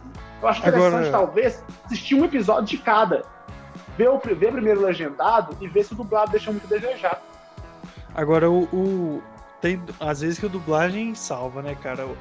Eu 0.41 0.49
acho 0.49 0.61
interessante, 0.61 0.87
Agora- 0.95 1.11
talvez, 1.11 1.65
assistir 1.85 2.15
um 2.15 2.25
episódio 2.25 2.65
de 2.65 2.79
cada. 2.79 3.25
Ver, 3.97 4.09
o, 4.11 4.19
ver 4.19 4.53
primeiro 4.53 4.81
o 4.81 4.85
legendado 4.85 5.57
e 5.61 5.67
ver 5.67 5.85
se 5.85 5.93
o 5.93 5.97
dublado 5.97 6.31
deixa 6.31 6.51
muito 6.53 6.67
a 6.67 6.79
desejar. 6.79 7.21
Agora, 8.15 8.51
o, 8.51 8.63
o- 8.73 9.23
Tem 9.61 9.83
às 9.99 10.21
vezes 10.21 10.39
que 10.39 10.47
a 10.47 10.49
dublagem 10.49 11.15
salva, 11.17 11.61
né, 11.63 11.75
cara? 11.83 12.07
O, 12.07 12.17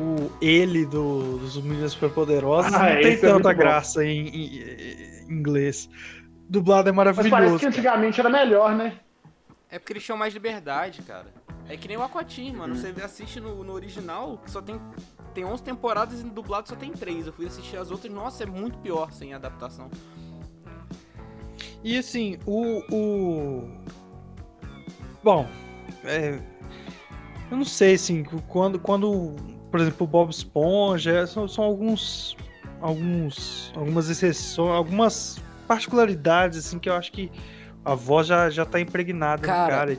o 0.00 0.32
ele 0.40 0.84
do, 0.84 1.38
dos 1.38 1.56
Meninas 1.62 1.92
Superpoderosas 1.92 2.72
Ah, 2.74 2.78
não 2.94 3.00
tem 3.02 3.12
é 3.12 3.16
tanta 3.16 3.50
bom. 3.52 3.58
graça 3.58 4.04
em, 4.04 4.26
em- 4.26 4.58
em 5.28 5.32
inglês. 5.32 5.88
Dublado 6.48 6.88
é 6.88 6.92
Mas 6.92 7.04
parece 7.06 7.30
maravilhoso. 7.30 7.58
que 7.60 7.66
antigamente 7.66 8.18
era 8.18 8.28
melhor, 8.28 8.74
né? 8.74 8.94
É 9.70 9.78
porque 9.78 9.92
eles 9.92 10.02
tinham 10.04 10.18
mais 10.18 10.34
liberdade, 10.34 11.00
cara. 11.02 11.26
É 11.68 11.76
que 11.76 11.86
nem 11.86 11.96
o 11.96 12.02
Aquatim, 12.02 12.52
mano. 12.56 12.74
Você 12.74 12.92
assiste 13.02 13.38
no, 13.40 13.62
no 13.62 13.72
original, 13.72 14.38
que 14.44 14.50
só 14.50 14.60
tem, 14.60 14.78
tem 15.32 15.44
11 15.44 15.62
temporadas 15.62 16.20
e 16.20 16.24
dublado 16.24 16.68
só 16.68 16.76
tem 16.76 16.92
3. 16.92 17.26
Eu 17.26 17.32
fui 17.32 17.46
assistir 17.46 17.76
as 17.76 17.90
outras, 17.90 18.12
nossa, 18.12 18.42
é 18.42 18.46
muito 18.46 18.78
pior 18.78 19.12
sem 19.12 19.34
adaptação. 19.34 19.90
E 21.82 21.98
assim, 21.98 22.38
o. 22.46 22.82
o... 22.94 23.70
Bom, 25.22 25.48
é, 26.04 26.40
eu 27.50 27.56
não 27.56 27.64
sei, 27.64 27.94
assim, 27.94 28.24
quando, 28.48 28.78
quando 28.78 29.36
por 29.72 29.80
exemplo, 29.80 30.04
o 30.04 30.06
Bob 30.06 30.30
Esponja, 30.30 31.26
são, 31.26 31.48
são 31.48 31.64
alguns. 31.64 32.36
alguns. 32.80 33.72
algumas 33.74 34.08
exceções, 34.10 34.70
algumas 34.70 35.42
particularidades, 35.66 36.58
assim, 36.58 36.78
que 36.78 36.88
eu 36.88 36.94
acho 36.94 37.10
que 37.10 37.32
a 37.84 37.94
voz 37.94 38.26
já, 38.26 38.50
já 38.50 38.64
tá 38.64 38.78
impregnada 38.78 39.42
Cara, 39.42 39.62
no 39.62 39.70
cara. 39.70 39.96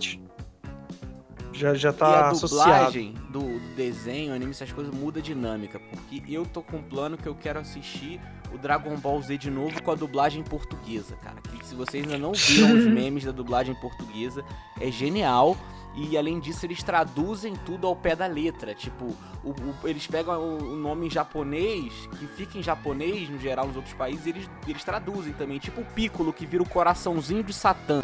Já, 1.54 1.74
já 1.74 1.90
e 1.90 1.94
tá 1.94 2.08
a 2.08 2.30
associado. 2.30 2.70
dublagem 2.72 3.14
do, 3.30 3.40
do 3.60 3.76
desenho, 3.76 4.34
anime, 4.34 4.52
essas 4.52 4.72
coisas 4.72 4.94
muda 4.94 5.20
a 5.20 5.24
dinâmica. 5.24 5.80
Porque 5.80 6.22
eu 6.28 6.46
tô 6.46 6.62
com 6.62 6.78
um 6.78 6.84
plano 6.84 7.18
que 7.18 7.28
eu 7.28 7.36
quero 7.36 7.60
assistir 7.60 8.20
o 8.54 8.58
Dragon 8.58 8.96
Ball 8.98 9.22
Z 9.22 9.38
de 9.38 9.50
novo 9.50 9.82
com 9.82 9.92
a 9.92 9.96
dublagem 9.96 10.44
portuguesa, 10.44 11.16
cara. 11.18 11.38
Que 11.42 11.66
se 11.66 11.74
vocês 11.76 12.04
ainda 12.04 12.18
não 12.18 12.34
viram 12.34 12.76
os 12.78 12.86
memes 12.92 13.24
da 13.24 13.32
dublagem 13.32 13.74
portuguesa, 13.76 14.44
é 14.80 14.92
genial. 14.92 15.56
E 15.96 16.18
além 16.18 16.40
disso, 16.40 16.66
eles 16.66 16.82
traduzem 16.82 17.54
tudo 17.56 17.86
ao 17.86 17.96
pé 17.96 18.16
da 18.16 18.26
letra. 18.26 18.74
Tipo, 18.74 19.06
o- 19.44 19.52
o- 19.52 19.88
eles 19.88 20.08
pegam 20.08 20.40
o, 20.40 20.74
o 20.74 20.76
nome 20.76 21.06
em 21.06 21.10
japonês, 21.10 21.94
que 22.18 22.26
fica 22.26 22.58
em 22.58 22.64
japonês 22.64 23.30
no 23.30 23.38
geral 23.40 23.68
nos 23.68 23.76
outros 23.76 23.94
países, 23.94 24.26
e 24.26 24.30
eles, 24.30 24.50
eles 24.68 24.84
traduzem 24.84 25.34
também. 25.34 25.60
Tipo 25.60 25.82
o 25.82 25.86
Piccolo, 25.86 26.34
que 26.34 26.48
vira 26.48 26.64
o 26.64 26.68
coraçãozinho 26.70 27.44
de 27.44 27.54
Satã. 27.54 28.02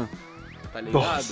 Tá 0.72 0.80
ligado? 0.80 1.24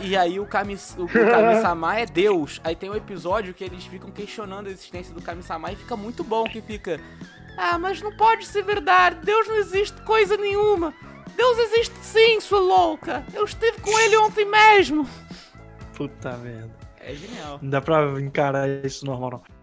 E, 0.00 0.08
e 0.08 0.16
aí 0.16 0.38
o, 0.38 0.46
Kamis, 0.46 0.94
o, 0.96 1.04
o 1.04 1.08
Kami-sama 1.08 1.98
é 1.98 2.06
Deus. 2.06 2.60
Aí 2.62 2.76
tem 2.76 2.88
um 2.88 2.94
episódio 2.94 3.52
que 3.52 3.64
eles 3.64 3.84
ficam 3.84 4.10
questionando 4.10 4.68
a 4.68 4.70
existência 4.70 5.12
do 5.12 5.20
Kami-sama 5.20 5.72
e 5.72 5.76
fica 5.76 5.96
muito 5.96 6.22
bom, 6.22 6.44
que 6.44 6.60
fica... 6.60 7.00
Ah, 7.56 7.78
mas 7.78 8.00
não 8.00 8.16
pode 8.16 8.46
ser 8.46 8.62
verdade. 8.62 9.16
Deus 9.24 9.46
não 9.48 9.56
existe 9.56 10.00
coisa 10.02 10.36
nenhuma. 10.36 10.94
Deus 11.36 11.58
existe 11.58 11.94
sim, 12.00 12.40
sua 12.40 12.60
louca. 12.60 13.24
Eu 13.34 13.44
estive 13.44 13.80
com 13.80 13.98
ele 13.98 14.16
ontem 14.18 14.44
mesmo. 14.44 15.06
Puta 15.94 16.36
merda. 16.38 16.70
É 16.98 17.14
genial. 17.14 17.58
Não 17.60 17.70
dá 17.70 17.80
pra 17.80 18.20
encarar 18.20 18.68
isso 18.84 19.04
normal, 19.04 19.30
não. 19.30 19.60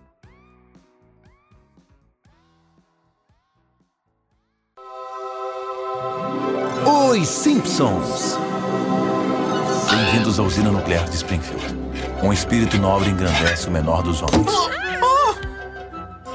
Os 7.09 7.27
Simpsons. 7.27 8.46
Bem-vindos 10.07 10.39
à 10.39 10.43
usina 10.43 10.71
nuclear 10.71 11.03
de 11.03 11.17
Springfield. 11.17 11.65
Um 12.23 12.31
espírito 12.31 12.77
nobre 12.77 13.09
engrandece 13.09 13.67
o 13.67 13.71
menor 13.71 14.01
dos 14.01 14.21
homens. 14.21 14.49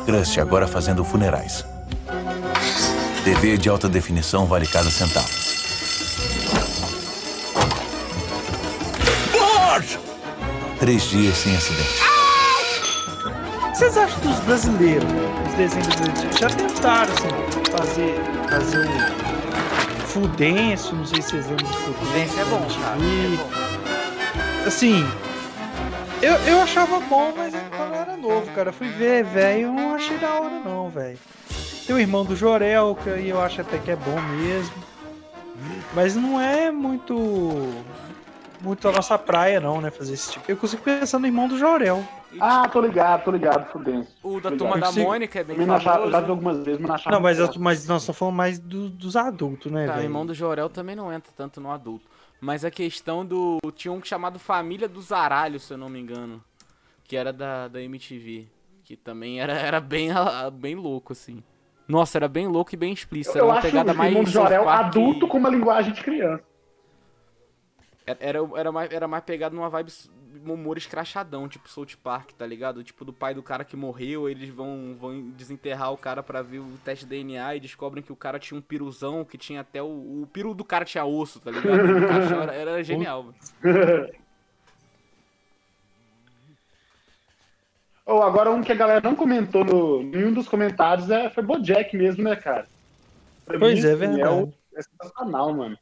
Crust 0.04 0.38
agora 0.38 0.68
fazendo 0.68 1.02
funerais. 1.02 1.64
TV 3.24 3.56
de 3.56 3.70
alta 3.70 3.88
definição 3.88 4.44
vale 4.44 4.66
cada 4.66 4.90
centavo. 4.90 5.26
Três 10.78 11.04
dias 11.04 11.38
sem 11.38 11.56
acidente. 11.56 12.02
O 13.24 13.70
que 13.70 13.78
vocês 13.78 13.96
acham 13.96 14.20
dos 14.20 14.38
brasileiros? 14.40 15.10
Os 15.48 15.54
desenhos 15.54 15.86
brasileiros 15.86 16.38
já 16.38 16.50
tentaram, 16.50 17.12
assim, 17.14 17.72
fazer, 17.72 18.20
fazer 18.50 18.86
um 18.86 19.21
Fudenso, 20.12 20.94
não 20.94 21.06
sei 21.06 21.22
se 21.22 21.30
vocês 21.30 21.46
lembram 21.46 21.66
do 21.66 21.94
Fudenso. 21.94 22.38
É 22.38 22.44
bom, 22.44 22.66
cara. 22.82 22.98
É 23.00 23.36
bom. 23.36 24.66
Assim, 24.66 25.02
eu, 26.20 26.34
eu 26.34 26.60
achava 26.60 27.00
bom, 27.00 27.32
mas 27.34 27.54
quando 27.74 27.94
eu 27.94 28.00
era 28.00 28.16
novo, 28.18 28.52
cara. 28.52 28.68
Eu 28.68 28.72
fui 28.74 28.88
ver, 28.88 29.24
velho, 29.24 29.68
eu 29.68 29.72
não 29.72 29.94
achei 29.94 30.18
da 30.18 30.34
hora 30.34 30.60
não, 30.60 30.90
velho. 30.90 31.18
Tem 31.86 31.96
o 31.96 31.98
irmão 31.98 32.26
do 32.26 32.36
Jorel, 32.36 32.96
que 33.02 33.08
aí 33.08 33.30
eu 33.30 33.40
acho 33.40 33.62
até 33.62 33.78
que 33.78 33.90
é 33.90 33.96
bom 33.96 34.20
mesmo. 34.36 34.74
Mas 35.94 36.14
não 36.14 36.38
é 36.38 36.70
muito. 36.70 37.72
Muito 38.62 38.88
a 38.88 38.92
nossa 38.92 39.18
praia, 39.18 39.60
não, 39.60 39.80
né? 39.80 39.90
Fazer 39.90 40.14
esse 40.14 40.32
tipo. 40.32 40.50
Eu 40.50 40.56
consigo 40.56 40.82
pensar 40.82 41.18
no 41.18 41.26
irmão 41.26 41.48
do 41.48 41.58
Jorel. 41.58 42.02
Ah, 42.40 42.66
tô 42.68 42.80
ligado, 42.80 43.24
tô 43.24 43.30
ligado, 43.32 43.70
Fudenso. 43.70 44.14
O 44.22 44.40
da 44.40 44.50
turma 44.52 44.78
da. 44.78 44.92
Mônica 44.92 45.40
é 45.40 45.44
bem 45.44 45.56
Eu 45.60 45.72
achava, 45.72 46.04
eu 46.04 46.10
já 46.10 46.20
vi 46.20 46.26
famoso. 46.26 46.30
algumas 46.32 46.56
vezes, 46.64 46.80
mas 46.80 46.88
não 46.88 46.94
achava. 46.94 47.16
Não, 47.16 47.22
mas, 47.22 47.38
eu- 47.38 47.50
mas 47.58 47.86
nós 47.86 48.02
estamos 48.02 48.18
falando 48.18 48.34
mais 48.36 48.58
do- 48.58 48.88
dos 48.88 49.16
adultos, 49.16 49.70
né, 49.70 49.86
Tá, 49.86 49.92
o 49.92 49.94
velho? 49.96 50.06
irmão 50.06 50.24
do 50.24 50.32
Jorel 50.32 50.68
também 50.70 50.94
não 50.96 51.12
entra 51.12 51.30
tanto 51.36 51.60
no 51.60 51.70
adulto. 51.70 52.06
Mas 52.40 52.64
a 52.64 52.70
questão 52.70 53.24
do. 53.26 53.58
Tinha 53.74 53.92
um 53.92 54.02
chamado 54.02 54.38
Família 54.38 54.88
do 54.88 55.00
Zaralho, 55.02 55.60
se 55.60 55.72
eu 55.74 55.78
não 55.78 55.88
me 55.88 56.00
engano. 56.00 56.42
Que 57.04 57.16
era 57.16 57.32
da, 57.32 57.68
da 57.68 57.80
MTV. 57.82 58.46
Que 58.84 58.96
também 58.96 59.40
era, 59.40 59.52
era 59.52 59.80
bem, 59.80 60.10
ah, 60.10 60.50
bem 60.50 60.74
louco, 60.74 61.12
assim. 61.12 61.42
Nossa, 61.86 62.16
era 62.18 62.28
bem 62.28 62.46
louco 62.48 62.74
e 62.74 62.76
bem 62.76 62.92
explícito. 62.92 63.36
Eu, 63.36 63.42
Era 63.42 63.44
eu 63.44 63.50
uma 63.52 63.58
acho 63.58 63.66
pegada 63.66 63.92
o 63.92 63.96
mais. 63.96 64.10
irmão 64.10 64.24
do 64.24 64.30
South 64.30 64.42
Jorel 64.44 64.68
adulto 64.68 65.28
com 65.28 65.36
uma 65.38 65.48
linguagem 65.50 65.92
de 65.92 66.02
criança. 66.02 66.42
Era, 68.06 68.18
era, 68.20 68.38
era 68.56 68.72
mais, 68.72 68.92
era 68.92 69.08
mais 69.08 69.24
pegado 69.24 69.54
numa 69.54 69.68
vibe 69.70 69.92
humor 70.44 70.76
escrachadão, 70.76 71.48
tipo 71.48 71.68
South 71.68 71.96
Park, 72.02 72.32
tá 72.32 72.44
ligado? 72.46 72.82
Tipo 72.82 73.04
do 73.04 73.12
pai 73.12 73.32
do 73.34 73.42
cara 73.42 73.64
que 73.64 73.76
morreu, 73.76 74.28
eles 74.28 74.48
vão, 74.48 74.96
vão 74.98 75.30
desenterrar 75.30 75.92
o 75.92 75.96
cara 75.96 76.22
pra 76.22 76.42
ver 76.42 76.58
o 76.58 76.78
teste 76.84 77.04
de 77.04 77.10
DNA 77.10 77.56
e 77.56 77.60
descobrem 77.60 78.02
que 78.02 78.12
o 78.12 78.16
cara 78.16 78.38
tinha 78.38 78.58
um 78.58 78.62
piruzão, 78.62 79.24
que 79.24 79.38
tinha 79.38 79.60
até 79.60 79.82
o. 79.82 80.22
O 80.22 80.28
piru 80.32 80.54
do 80.54 80.64
cara 80.64 80.84
tinha 80.84 81.04
osso, 81.04 81.38
tá 81.40 81.50
ligado? 81.50 81.80
Era, 82.42 82.54
era 82.54 82.82
genial. 82.84 83.32
Ou 88.04 88.22
agora 88.22 88.50
um 88.50 88.62
que 88.62 88.72
a 88.72 88.76
galera 88.76 89.00
não 89.00 89.14
comentou 89.14 89.64
no, 89.64 90.02
em 90.02 90.06
nenhum 90.06 90.32
dos 90.32 90.48
comentários 90.48 91.08
é, 91.10 91.30
foi 91.30 91.42
Bojack 91.42 91.96
mesmo, 91.96 92.24
né, 92.24 92.34
cara? 92.34 92.66
Pra 93.44 93.58
Pois 93.58 93.84
é, 93.84 93.92
assim, 93.92 93.98
verdade. 93.98 94.42
o- 94.42 94.52
é 94.74 94.82
sensacional, 94.82 95.52
mano. 95.54 95.78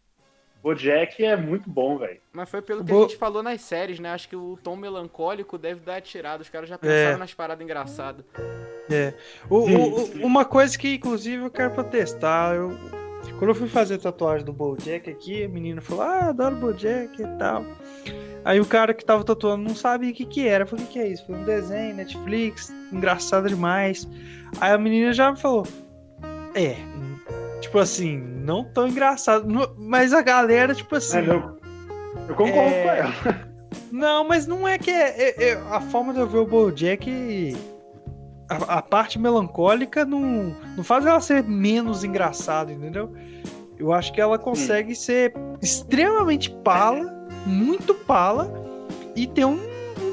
Bojack 0.62 1.24
é 1.24 1.36
muito 1.36 1.68
bom, 1.70 1.96
velho. 1.98 2.20
Mas 2.32 2.48
foi 2.50 2.60
pelo 2.60 2.84
que 2.84 2.92
Bo- 2.92 2.98
a 2.98 3.02
gente 3.02 3.16
falou 3.16 3.42
nas 3.42 3.60
séries, 3.62 3.98
né? 3.98 4.10
Acho 4.10 4.28
que 4.28 4.36
o 4.36 4.58
tom 4.62 4.76
melancólico 4.76 5.56
deve 5.56 5.80
dar 5.80 6.00
tirada. 6.02 6.42
Os 6.42 6.48
caras 6.50 6.68
já 6.68 6.76
pensaram 6.76 7.14
É. 7.14 7.16
nas 7.16 7.32
paradas 7.32 7.64
engraçadas. 7.64 8.24
É. 8.90 9.14
O- 9.48 9.58
o- 9.70 10.26
uma 10.26 10.44
coisa 10.44 10.76
que, 10.78 10.94
inclusive, 10.96 11.44
eu 11.44 11.50
quero 11.50 11.70
protestar. 11.72 12.54
Eu, 12.56 12.76
quando 13.38 13.48
eu 13.50 13.54
fui 13.54 13.68
fazer 13.68 13.94
a 13.94 13.98
tatuagem 13.98 14.44
do 14.44 14.52
Bojack 14.52 15.08
aqui, 15.08 15.44
a 15.44 15.48
menina 15.48 15.80
falou: 15.80 16.02
Ah, 16.04 16.28
adoro 16.28 16.56
Bojack 16.56 17.20
e 17.22 17.26
tal. 17.38 17.64
Aí 18.44 18.58
o 18.60 18.66
cara 18.66 18.92
que 18.94 19.04
tava 19.04 19.22
tatuando 19.22 19.62
não 19.62 19.74
sabia 19.74 20.10
o 20.10 20.14
que 20.14 20.24
que 20.26 20.46
era. 20.46 20.64
Eu 20.64 20.68
falei: 20.68 20.84
O 20.84 20.88
que, 20.88 20.94
que 20.94 20.98
é 20.98 21.08
isso? 21.08 21.24
Foi 21.26 21.36
um 21.36 21.44
desenho, 21.44 21.94
Netflix, 21.94 22.70
engraçado 22.92 23.48
demais. 23.48 24.06
Aí 24.60 24.72
a 24.72 24.78
menina 24.78 25.12
já 25.12 25.30
me 25.30 25.38
falou: 25.38 25.66
É, 26.54 26.76
tipo 27.60 27.78
assim, 27.78 28.18
não 28.18 28.64
tão 28.64 28.88
engraçado. 28.88 29.46
Mas 29.78 30.12
a 30.12 30.22
galera, 30.22 30.74
tipo 30.74 30.94
assim. 30.96 31.18
É, 31.18 31.28
eu, 31.30 31.58
eu 32.28 32.34
concordo 32.34 32.74
É. 32.74 32.82
com 32.82 32.90
ela. 32.90 33.50
Não, 33.92 34.26
mas 34.26 34.46
não 34.46 34.66
é 34.66 34.78
que 34.78 34.90
é, 34.90 35.20
é- 35.20 35.44
é- 35.50 35.62
a 35.70 35.80
forma 35.80 36.12
de 36.12 36.20
eu 36.20 36.26
ver 36.26 36.38
o 36.38 36.46
BoJack 36.46 37.56
a, 38.48 38.78
a 38.78 38.82
parte 38.82 39.18
melancólica 39.18 40.04
não, 40.04 40.54
não 40.76 40.82
faz 40.82 41.06
ela 41.06 41.20
ser 41.20 41.44
menos 41.44 42.02
engraçada, 42.02 42.72
entendeu? 42.72 43.12
Eu 43.78 43.92
acho 43.92 44.12
que 44.12 44.20
ela 44.20 44.38
consegue 44.38 44.94
ser 44.94 45.32
extremamente 45.62 46.50
pala, 46.50 47.28
muito 47.46 47.94
pala 47.94 48.52
e 49.16 49.26
ter 49.26 49.44
um 49.44 49.58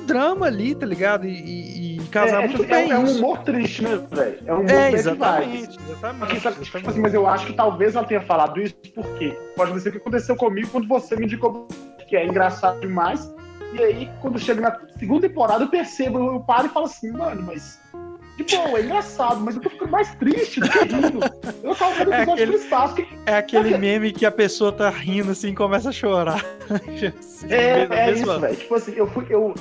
drama 0.08 0.46
ali, 0.48 0.74
tá 0.74 0.86
ligado? 0.86 1.28
E, 1.28 1.30
e- 1.32 1.98
e 1.98 2.00
casar 2.08 2.44
é, 2.44 2.48
muito 2.48 2.64
é, 2.64 2.68
bem 2.68 2.92
é 2.92 2.98
um 2.98 3.12
humor 3.18 3.40
triste, 3.44 3.84
né, 3.84 4.00
velho? 4.12 4.38
É 4.46 4.54
um 4.54 4.58
humor 4.62 4.70
É, 4.72 4.92
exatamente, 4.94 5.78
exatamente, 5.78 5.78
tipo 5.78 5.92
exatamente. 5.92 6.90
assim, 6.90 7.00
mas 7.02 7.14
eu 7.14 7.28
acho 7.28 7.46
que 7.46 7.54
talvez 7.54 7.96
ela 7.96 8.06
tenha 8.06 8.22
falado 8.22 8.60
isso 8.62 8.76
porque 8.96 9.38
pode 9.56 9.80
ser 9.82 9.90
o 9.90 9.92
que 9.92 9.98
aconteceu 10.00 10.36
comigo 10.36 10.70
quando 10.72 10.88
você 10.88 11.16
me 11.16 11.26
indicou 11.26 11.68
que 12.08 12.16
é 12.16 12.26
engraçado 12.26 12.80
demais. 12.80 13.30
E 13.74 13.84
aí, 13.84 14.10
quando 14.22 14.40
chega 14.40 14.62
na 14.62 14.78
segunda 14.98 15.28
temporada, 15.28 15.66
eu 15.66 15.68
percebo, 15.70 16.20
eu 16.36 16.40
paro 16.40 16.68
e 16.68 16.70
falo 16.70 16.86
assim, 16.86 17.12
mano, 17.12 17.44
mas. 17.46 17.78
De 18.38 18.56
boa, 18.56 18.80
é 18.80 18.84
engraçado, 18.84 19.42
mas 19.42 19.56
eu 19.56 19.62
tô 19.64 19.70
ficando 19.70 19.92
mais 19.92 20.14
triste 20.16 20.60
do 20.62 20.70
que 20.70 20.78
rindo. 20.86 21.20
Eu 21.64 21.76
tava 21.76 21.94
vendo 21.96 22.14
É 22.14 22.22
aquele- 22.22 22.52
do 22.52 22.58
espaço. 22.58 22.96
Que... 22.96 23.08
É 23.26 23.36
aquele 23.36 23.64
Porque- 23.64 23.78
meme 23.80 24.12
que 24.14 24.26
a 24.28 24.32
pessoa 24.32 24.72
tá 24.72 24.90
rindo 24.90 25.32
assim 25.32 25.50
e 25.50 25.56
começa 25.56 25.90
a 25.90 25.92
chorar. 25.92 26.42
É, 27.50 27.82
é 27.82 27.88
mesma- 28.08 28.12
isso, 28.34 28.40
velho. 28.40 28.56
Tipo 28.56 28.76
assim, 28.76 28.94
eu 28.96 29.08
fui. 29.08 29.26
Eu... 29.30 29.54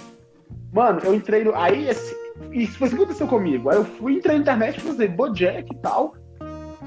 Mano, 0.77 1.01
eu 1.03 1.14
entrei 1.14 1.43
no. 1.43 1.55
Aí 1.55 1.89
esse. 1.89 2.14
Isso 2.53 2.77
foi 2.77 2.89
isso 2.89 2.97
que 2.97 3.03
aconteceu 3.03 3.27
comigo. 3.27 3.70
Aí 3.70 3.79
eu 3.79 3.85
fui, 3.87 4.12
entrei 4.12 4.37
na 4.37 4.43
internet, 4.43 4.79
fazer 4.79 5.09
Bojack 5.09 5.72
e 5.72 5.77
tal. 5.79 6.14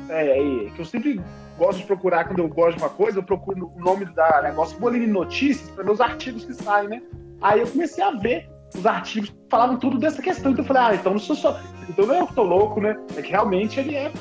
É, 0.07 0.39
e- 0.39 0.69
que 0.69 0.79
eu 0.79 0.85
sempre 0.85 1.19
gosto 1.57 1.79
de 1.79 1.85
procurar, 1.85 2.25
quando 2.25 2.37
eu 2.37 2.47
gosto 2.47 2.77
de 2.77 2.83
uma 2.83 2.89
coisa, 2.91 3.17
eu 3.17 3.23
procuro 3.23 3.73
o 3.75 3.79
nome 3.83 4.05
da 4.05 4.43
negócio, 4.43 4.77
vou 4.79 4.89
ali 4.89 5.07
notícias 5.07 5.71
pra 5.71 5.83
ver 5.83 5.89
os 5.91 5.99
artigos 5.99 6.45
que 6.45 6.53
saem, 6.53 6.87
né? 6.87 7.01
Aí 7.41 7.61
eu 7.61 7.67
comecei 7.67 8.03
a 8.03 8.11
ver 8.11 8.47
os 8.75 8.85
artigos 8.85 9.31
que 9.31 9.37
falavam 9.49 9.77
tudo 9.79 9.97
dessa 9.97 10.21
questão. 10.21 10.51
Então 10.51 10.63
eu 10.63 10.67
falei, 10.67 10.83
ah, 10.83 10.95
então 10.95 11.13
não 11.13 11.19
sou 11.19 11.35
só. 11.35 11.59
Então 11.89 12.05
não 12.05 12.13
é 12.13 12.19
eu 12.21 12.27
que 12.27 12.35
tô 12.35 12.43
louco, 12.43 12.79
né? 12.79 12.95
É 13.17 13.23
que 13.23 13.31
realmente 13.31 13.79
ele 13.79 13.95
é 13.95 14.11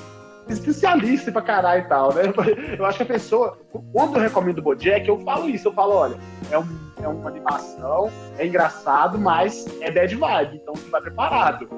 especialista 0.52 1.30
pra 1.32 1.42
caralho 1.42 1.82
e 1.84 1.88
tal, 1.88 2.12
né? 2.14 2.22
Eu 2.78 2.84
acho 2.86 2.96
que 2.98 3.02
a 3.02 3.06
pessoa, 3.06 3.58
quando 3.92 4.16
eu 4.16 4.22
recomendo 4.22 4.58
o 4.58 4.62
Bojack, 4.62 5.06
eu 5.08 5.18
falo 5.20 5.48
isso, 5.48 5.68
eu 5.68 5.72
falo, 5.72 5.94
olha, 5.94 6.16
é, 6.50 6.58
um, 6.58 6.66
é 7.02 7.08
uma 7.08 7.28
animação, 7.28 8.10
é 8.38 8.46
engraçado, 8.46 9.18
mas 9.18 9.66
é 9.80 9.90
bad 9.90 10.14
vibe, 10.14 10.56
então 10.56 10.74
você 10.74 10.88
vai 10.90 11.00
preparado. 11.00 11.68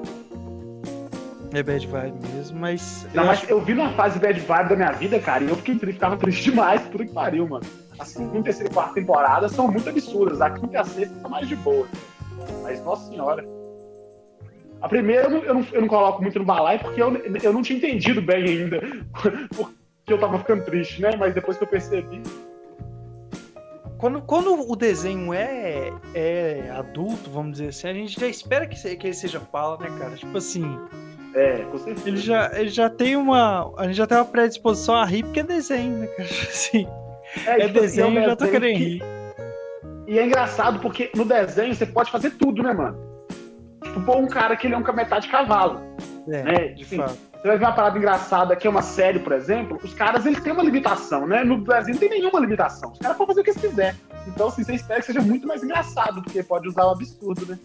É 1.53 1.61
bad 1.61 1.85
vibe 1.85 2.27
mesmo, 2.33 2.59
mas. 2.59 3.05
Não, 3.13 3.23
eu 3.23 3.27
mas 3.27 3.39
acho- 3.39 3.51
eu 3.51 3.59
vi 3.59 3.73
numa 3.73 3.89
fase 3.91 4.17
bad 4.19 4.39
vibe 4.39 4.69
da 4.69 4.75
minha 4.75 4.91
vida, 4.93 5.19
cara, 5.19 5.43
e 5.43 5.49
eu 5.49 5.55
fiquei 5.57 5.75
triste, 5.75 5.95
ficava 5.95 6.15
triste 6.15 6.43
demais, 6.49 6.81
tudo 6.89 7.05
que 7.05 7.11
pariu, 7.13 7.45
mano. 7.47 7.65
A 7.99 8.05
segunda, 8.05 8.43
terceira 8.43 8.69
e 8.69 8.73
quarta 8.73 8.93
temporada 8.93 9.49
são 9.49 9.67
muito 9.67 9.89
absurdas, 9.89 10.39
a 10.41 10.49
quinta 10.49 10.73
e 10.73 10.77
a 10.77 10.83
sexta 10.85 11.13
tá 11.21 11.27
mais 11.27 11.47
de 11.47 11.55
boa. 11.57 11.85
Mas, 12.63 12.81
nossa 12.83 13.07
senhora. 13.09 13.45
A 14.81 14.89
primeira 14.89 15.23
eu 15.25 15.53
não, 15.53 15.63
eu 15.71 15.81
não, 15.81 15.87
coloco 15.87 16.21
muito 16.21 16.39
no 16.39 16.45
balai 16.45 16.79
porque 16.79 17.01
eu, 17.01 17.15
eu 17.43 17.53
não 17.53 17.61
tinha 17.61 17.77
entendido 17.77 18.21
bem 18.21 18.43
ainda 18.43 18.81
porque 19.55 20.13
eu 20.13 20.17
tava 20.17 20.39
ficando 20.39 20.65
triste, 20.65 21.01
né? 21.01 21.11
Mas 21.17 21.33
depois 21.33 21.57
que 21.57 21.63
eu 21.63 21.67
percebi, 21.67 22.21
Quando, 23.97 24.21
quando 24.23 24.71
o 24.71 24.75
desenho 24.75 25.31
é, 25.33 25.93
é 26.15 26.71
adulto, 26.75 27.29
vamos 27.29 27.53
dizer 27.53 27.67
assim, 27.67 27.87
a 27.87 27.93
gente 27.93 28.19
já 28.19 28.25
espera 28.27 28.65
que, 28.65 28.95
que 28.95 29.07
ele 29.07 29.13
seja 29.13 29.39
pala, 29.39 29.77
né, 29.77 29.87
cara? 29.99 30.15
Tipo 30.15 30.35
assim, 30.39 30.65
é, 31.35 31.57
com 31.71 31.77
certeza. 31.77 32.07
ele 32.09 32.17
já, 32.17 32.51
ele 32.55 32.69
já 32.69 32.89
tem 32.89 33.15
uma. 33.15 33.71
A 33.77 33.85
gente 33.85 33.95
já 33.97 34.07
tem 34.07 34.17
uma 34.17 34.25
predisposição 34.25 34.95
a 34.95 35.05
rir 35.05 35.23
porque 35.23 35.41
é 35.41 35.43
desenho, 35.43 35.99
né, 35.99 36.07
cara? 36.07 36.27
Tipo 36.27 36.49
Assim, 36.49 36.87
é 37.45 37.53
tipo 37.53 37.63
assim, 37.63 37.73
desenho, 37.73 38.07
um 38.07 38.15
eu 38.17 38.23
já 38.25 38.35
tô 38.35 38.45
desenho 38.45 38.61
querendo 38.61 38.77
que- 38.77 38.83
rir. 38.83 39.03
E 40.07 40.19
é 40.19 40.25
engraçado 40.25 40.79
porque 40.79 41.09
no 41.15 41.23
desenho 41.23 41.73
você 41.73 41.85
pode 41.85 42.11
fazer 42.11 42.31
tudo, 42.31 42.61
né, 42.63 42.73
mano? 42.73 43.10
Tipo, 43.83 44.01
pôr 44.01 44.17
um 44.17 44.27
cara 44.27 44.55
que 44.55 44.67
ele 44.67 44.73
é 44.73 44.77
um 44.77 44.93
metade 44.93 45.27
cavalo. 45.27 45.81
É, 46.27 46.43
né? 46.43 46.67
de 46.69 46.83
Assim, 46.83 46.97
fato. 46.97 47.17
Você 47.33 47.47
vai 47.47 47.57
ver 47.57 47.65
uma 47.65 47.73
parada 47.73 47.97
engraçada 47.97 48.55
que 48.55 48.67
é 48.67 48.69
uma 48.69 48.83
série, 48.83 49.17
por 49.19 49.33
exemplo, 49.33 49.79
os 49.83 49.93
caras 49.93 50.25
eles 50.25 50.39
têm 50.41 50.53
uma 50.53 50.61
limitação, 50.61 51.25
né? 51.25 51.43
No 51.43 51.57
Brasil 51.57 51.93
não 51.93 51.99
tem 51.99 52.09
nenhuma 52.09 52.39
limitação. 52.39 52.91
Os 52.91 52.99
caras 52.99 53.17
podem 53.17 53.27
fazer 53.35 53.41
o 53.41 53.43
que 53.43 53.49
eles 53.49 53.61
quiserem. 53.61 53.99
Então, 54.27 54.47
assim, 54.47 54.63
você 54.63 54.75
espera 54.75 54.99
que 54.99 55.07
seja 55.07 55.21
muito 55.21 55.47
mais 55.47 55.63
engraçado, 55.63 56.21
porque 56.21 56.43
pode 56.43 56.67
usar 56.67 56.85
o 56.85 56.91
absurdo, 56.91 57.47
né? 57.47 57.57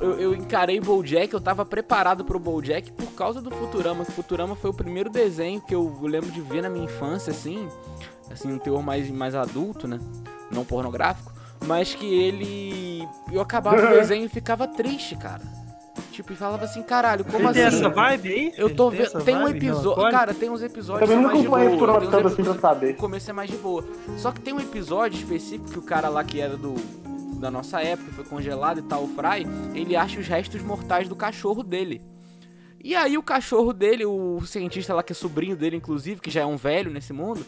eu, 0.00 0.18
eu 0.18 0.34
encarei 0.34 0.80
Bojack, 0.80 1.32
eu 1.32 1.40
tava 1.40 1.64
preparado 1.64 2.24
pro 2.24 2.38
Bojack 2.38 2.90
por 2.92 3.12
causa 3.12 3.40
do 3.40 3.50
Futurama. 3.50 4.04
que 4.04 4.12
Futurama 4.12 4.56
foi 4.56 4.70
o 4.70 4.74
primeiro 4.74 5.10
desenho 5.10 5.60
que 5.60 5.74
eu 5.74 5.98
lembro 6.02 6.30
de 6.30 6.40
ver 6.40 6.62
na 6.62 6.70
minha 6.70 6.84
infância, 6.86 7.30
assim. 7.30 7.68
Assim, 8.30 8.52
um 8.52 8.58
teor 8.58 8.82
mais, 8.82 9.10
mais 9.10 9.34
adulto, 9.34 9.86
né? 9.86 10.00
Não 10.50 10.64
pornográfico. 10.64 11.32
Mas 11.66 11.94
que 11.94 12.06
ele. 12.06 13.06
Eu 13.32 13.40
acabava 13.40 13.76
o 13.76 13.90
desenho 13.90 14.24
e 14.24 14.28
ficava 14.28 14.66
triste, 14.66 15.16
cara. 15.16 15.42
Tipo, 16.10 16.32
e 16.32 16.36
falava 16.36 16.64
assim, 16.64 16.82
caralho, 16.82 17.24
como 17.24 17.46
Ele 17.48 17.52
tem 17.54 17.64
assim? 17.64 17.76
essa 17.78 17.88
vibe 17.88 18.28
aí? 18.28 18.54
Eu 18.56 18.74
tô 18.74 18.90
tem 18.90 18.98
vendo. 18.98 19.06
essa 19.06 19.20
Tem 19.20 19.36
um 19.36 19.48
episódio. 19.48 20.10
Cara, 20.10 20.34
tem 20.34 20.50
uns 20.50 20.62
episódios 20.62 21.08
que 21.08 21.14
Também 21.14 21.30
são 21.30 21.34
não 21.34 21.40
acompanhei 21.40 21.78
por 21.78 21.88
tem 21.88 21.98
uns 21.98 22.10
tanto 22.10 22.26
assim 22.26 22.44
pra 22.44 22.54
saber. 22.58 22.90
O 22.92 22.96
começo 22.96 23.30
é 23.30 23.32
mais 23.32 23.50
de 23.50 23.56
boa. 23.56 23.84
Só 24.16 24.32
que 24.32 24.40
tem 24.40 24.52
um 24.52 24.60
episódio 24.60 25.16
específico 25.18 25.70
que 25.70 25.78
o 25.78 25.82
cara 25.82 26.08
lá 26.08 26.24
que 26.24 26.40
era 26.40 26.56
do. 26.56 26.74
Da 27.38 27.50
nossa 27.50 27.80
época, 27.80 28.12
foi 28.12 28.24
congelado 28.24 28.80
e 28.80 28.82
tal, 28.82 29.04
o 29.04 29.08
Fry, 29.08 29.46
ele 29.74 29.96
acha 29.96 30.20
os 30.20 30.26
restos 30.26 30.60
mortais 30.60 31.08
do 31.08 31.16
cachorro 31.16 31.62
dele. 31.62 32.02
E 32.84 32.94
aí 32.94 33.16
o 33.16 33.22
cachorro 33.22 33.72
dele, 33.72 34.04
o 34.04 34.42
cientista 34.44 34.92
lá 34.92 35.02
que 35.02 35.12
é 35.12 35.14
sobrinho 35.14 35.56
dele, 35.56 35.76
inclusive, 35.76 36.20
que 36.20 36.30
já 36.30 36.42
é 36.42 36.46
um 36.46 36.56
velho 36.58 36.90
nesse 36.90 37.14
mundo, 37.14 37.44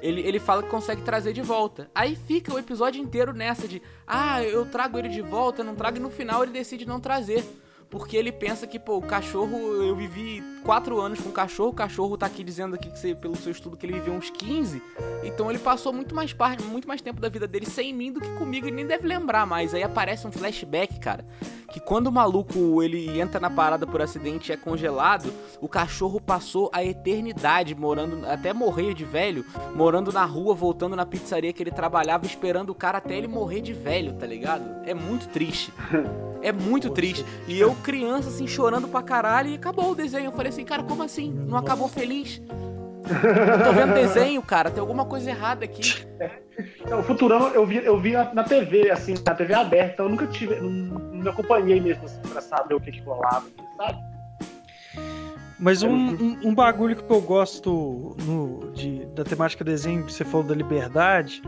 ele, 0.00 0.20
ele 0.20 0.38
fala 0.38 0.62
que 0.62 0.68
consegue 0.68 1.02
trazer 1.02 1.32
de 1.32 1.42
volta. 1.42 1.90
Aí 1.94 2.16
fica 2.16 2.54
o 2.54 2.58
episódio 2.58 3.00
inteiro 3.02 3.32
nessa 3.32 3.66
de, 3.66 3.82
ah, 4.06 4.42
eu 4.42 4.66
trago 4.66 4.98
ele 4.98 5.08
de 5.08 5.22
volta, 5.22 5.64
não 5.64 5.74
trago, 5.74 5.96
e 5.96 6.00
no 6.00 6.10
final 6.10 6.42
ele 6.42 6.52
decide 6.52 6.86
não 6.86 7.00
trazer. 7.00 7.44
Porque 7.90 8.16
ele 8.16 8.30
pensa 8.30 8.66
que, 8.66 8.78
pô, 8.78 8.98
o 8.98 9.02
cachorro, 9.02 9.56
eu 9.82 9.96
vivi 9.96 10.42
quatro 10.62 11.00
anos 11.00 11.20
com 11.20 11.30
o 11.30 11.32
cachorro, 11.32 11.70
o 11.70 11.74
cachorro 11.74 12.18
tá 12.18 12.26
aqui 12.26 12.44
dizendo 12.44 12.74
aqui 12.74 12.90
que 12.90 12.98
você, 12.98 13.14
pelo 13.14 13.34
seu 13.36 13.50
estudo 13.50 13.76
que 13.76 13.86
ele 13.86 13.94
viveu 13.94 14.12
uns 14.12 14.28
15, 14.28 14.82
então 15.24 15.48
ele 15.48 15.58
passou 15.58 15.92
muito 15.92 16.14
mais 16.14 16.32
parte, 16.34 16.62
muito 16.62 16.86
mais 16.86 17.00
tempo 17.00 17.20
da 17.20 17.30
vida 17.30 17.46
dele 17.46 17.64
sem 17.64 17.94
mim 17.94 18.12
do 18.12 18.20
que 18.20 18.28
comigo, 18.32 18.66
ele 18.66 18.76
nem 18.76 18.86
deve 18.86 19.06
lembrar 19.06 19.46
mais. 19.46 19.72
Aí 19.72 19.82
aparece 19.82 20.26
um 20.26 20.32
flashback, 20.32 21.00
cara, 21.00 21.24
que 21.72 21.80
quando 21.80 22.08
o 22.08 22.12
maluco 22.12 22.82
ele 22.82 23.18
entra 23.18 23.40
na 23.40 23.48
parada 23.48 23.86
por 23.86 24.02
acidente 24.02 24.50
e 24.50 24.52
é 24.52 24.56
congelado, 24.56 25.32
o 25.58 25.68
cachorro 25.68 26.20
passou 26.20 26.70
a 26.74 26.84
eternidade 26.84 27.74
morando, 27.74 28.26
até 28.26 28.52
morrer 28.52 28.92
de 28.92 29.06
velho, 29.06 29.46
morando 29.74 30.12
na 30.12 30.26
rua, 30.26 30.54
voltando 30.54 30.94
na 30.94 31.06
pizzaria 31.06 31.52
que 31.54 31.62
ele 31.62 31.70
trabalhava, 31.70 32.26
esperando 32.26 32.70
o 32.70 32.74
cara 32.74 32.98
até 32.98 33.16
ele 33.16 33.28
morrer 33.28 33.62
de 33.62 33.72
velho, 33.72 34.12
tá 34.12 34.26
ligado? 34.26 34.86
É 34.86 34.92
muito 34.92 35.28
triste. 35.28 35.72
É 36.40 36.52
muito 36.52 36.90
triste. 36.90 37.24
E 37.48 37.58
eu, 37.58 37.76
criança, 37.78 38.28
assim, 38.28 38.46
chorando 38.46 38.88
pra 38.88 39.02
caralho, 39.02 39.50
e 39.50 39.54
acabou 39.54 39.92
o 39.92 39.94
desenho. 39.94 40.26
Eu 40.26 40.32
falei 40.32 40.50
assim, 40.50 40.64
cara, 40.64 40.82
como 40.82 41.02
assim? 41.02 41.30
Não 41.30 41.56
acabou 41.56 41.88
feliz? 41.88 42.42
Eu 43.08 43.64
tô 43.64 43.72
vendo 43.72 43.94
desenho, 43.94 44.42
cara, 44.42 44.70
tem 44.70 44.80
alguma 44.80 45.04
coisa 45.04 45.30
errada 45.30 45.64
aqui. 45.64 46.06
Não, 46.88 47.00
O 47.00 47.02
Futurama 47.02 47.48
eu 47.48 47.64
vi, 47.64 47.76
eu 47.76 47.98
vi 47.98 48.12
na, 48.12 48.44
TV, 48.44 48.90
assim, 48.90 49.14
na 49.24 49.34
TV 49.34 49.54
aberta, 49.54 49.92
então 49.94 50.06
eu 50.06 50.10
nunca 50.10 50.26
tive, 50.26 50.56
não, 50.56 50.70
não 50.70 51.22
me 51.22 51.28
acompanhei 51.28 51.80
mesmo 51.80 52.04
assim, 52.04 52.20
pra 52.20 52.40
saber 52.40 52.74
o 52.74 52.80
que 52.80 52.90
que 52.90 53.00
rolava, 53.00 53.46
sabe? 53.76 53.98
Mas 55.58 55.82
um, 55.82 55.90
um, 55.90 56.38
um 56.44 56.54
bagulho 56.54 56.94
que 56.96 57.10
eu 57.10 57.20
gosto 57.20 58.16
no, 58.24 58.70
de, 58.72 59.06
da 59.06 59.24
temática 59.24 59.64
desenho, 59.64 60.04
que 60.04 60.12
você 60.12 60.24
falou 60.24 60.46
da 60.46 60.54
liberdade, 60.54 61.42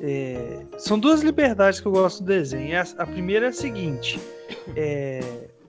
é, 0.00 0.60
são 0.78 0.98
duas 0.98 1.22
liberdades 1.22 1.80
que 1.80 1.86
eu 1.86 1.92
gosto 1.92 2.22
do 2.22 2.26
desenho. 2.26 2.78
A, 2.78 3.02
a 3.02 3.06
primeira 3.06 3.46
é 3.46 3.48
a 3.50 3.52
seguinte: 3.52 4.20
é, 4.76 5.20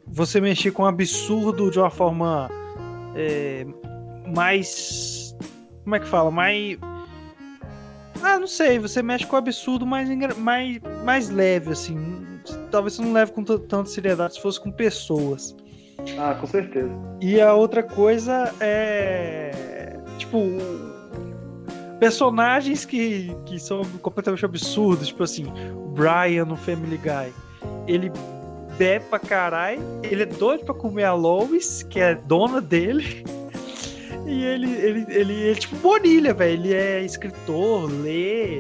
você 0.08 0.40
mexer 0.40 0.72
com 0.72 0.84
o 0.84 0.86
absurdo 0.86 1.70
de 1.70 1.80
uma 1.80 1.90
forma 1.90 2.50
é, 3.16 3.66
mais. 4.34 5.36
Como 5.84 5.96
é 5.96 6.00
que 6.00 6.08
fala? 6.08 6.32
Mais. 6.32 6.78
Ah, 8.24 8.40
não 8.40 8.48
sei, 8.48 8.78
você 8.78 9.02
mexe 9.02 9.26
com 9.26 9.36
o 9.36 9.40
absurdo 9.40 9.86
mais, 9.86 10.08
mais, 10.38 10.80
mais 11.04 11.30
leve, 11.30 11.72
assim. 11.72 11.98
Talvez 12.70 12.94
você 12.96 13.02
não 13.02 13.14
leve 13.14 13.32
com 13.32 13.44
tanta 13.44 13.86
seriedade 13.86 14.36
se 14.36 14.42
fosse 14.42 14.60
com 14.60 14.72
pessoas. 14.72 15.56
Ah, 16.18 16.36
com 16.40 16.48
certeza. 16.48 16.92
E 17.20 17.40
a 17.42 17.54
outra 17.54 17.84
coisa 17.84 18.54
é. 18.60 19.98
Tipo. 20.18 20.91
Personagens 22.02 22.84
que, 22.84 23.30
que 23.46 23.60
são 23.60 23.86
completamente 24.02 24.44
absurdos. 24.44 25.10
Tipo 25.10 25.22
assim, 25.22 25.46
o 25.76 25.88
Brian 25.90 26.46
no 26.46 26.56
Family 26.56 26.98
Guy. 26.98 27.32
Ele 27.88 28.12
bebe 28.76 29.06
pra 29.06 29.20
caralho. 29.20 29.80
Ele 30.02 30.24
é 30.24 30.26
doido 30.26 30.66
pra 30.66 30.74
comer 30.74 31.04
a 31.04 31.14
Lois, 31.14 31.84
que 31.84 32.00
é 32.00 32.16
dona 32.16 32.60
dele. 32.60 33.24
E 34.24 34.44
ele, 34.44 34.72
ele, 34.72 35.06
ele, 35.10 35.14
ele 35.14 35.52
é 35.52 35.56
tipo 35.56 35.76
Bonilha, 35.78 36.34
velho. 36.34 36.54
Ele 36.54 36.74
é 36.74 37.04
escritor, 37.04 37.92
lê 37.92 38.60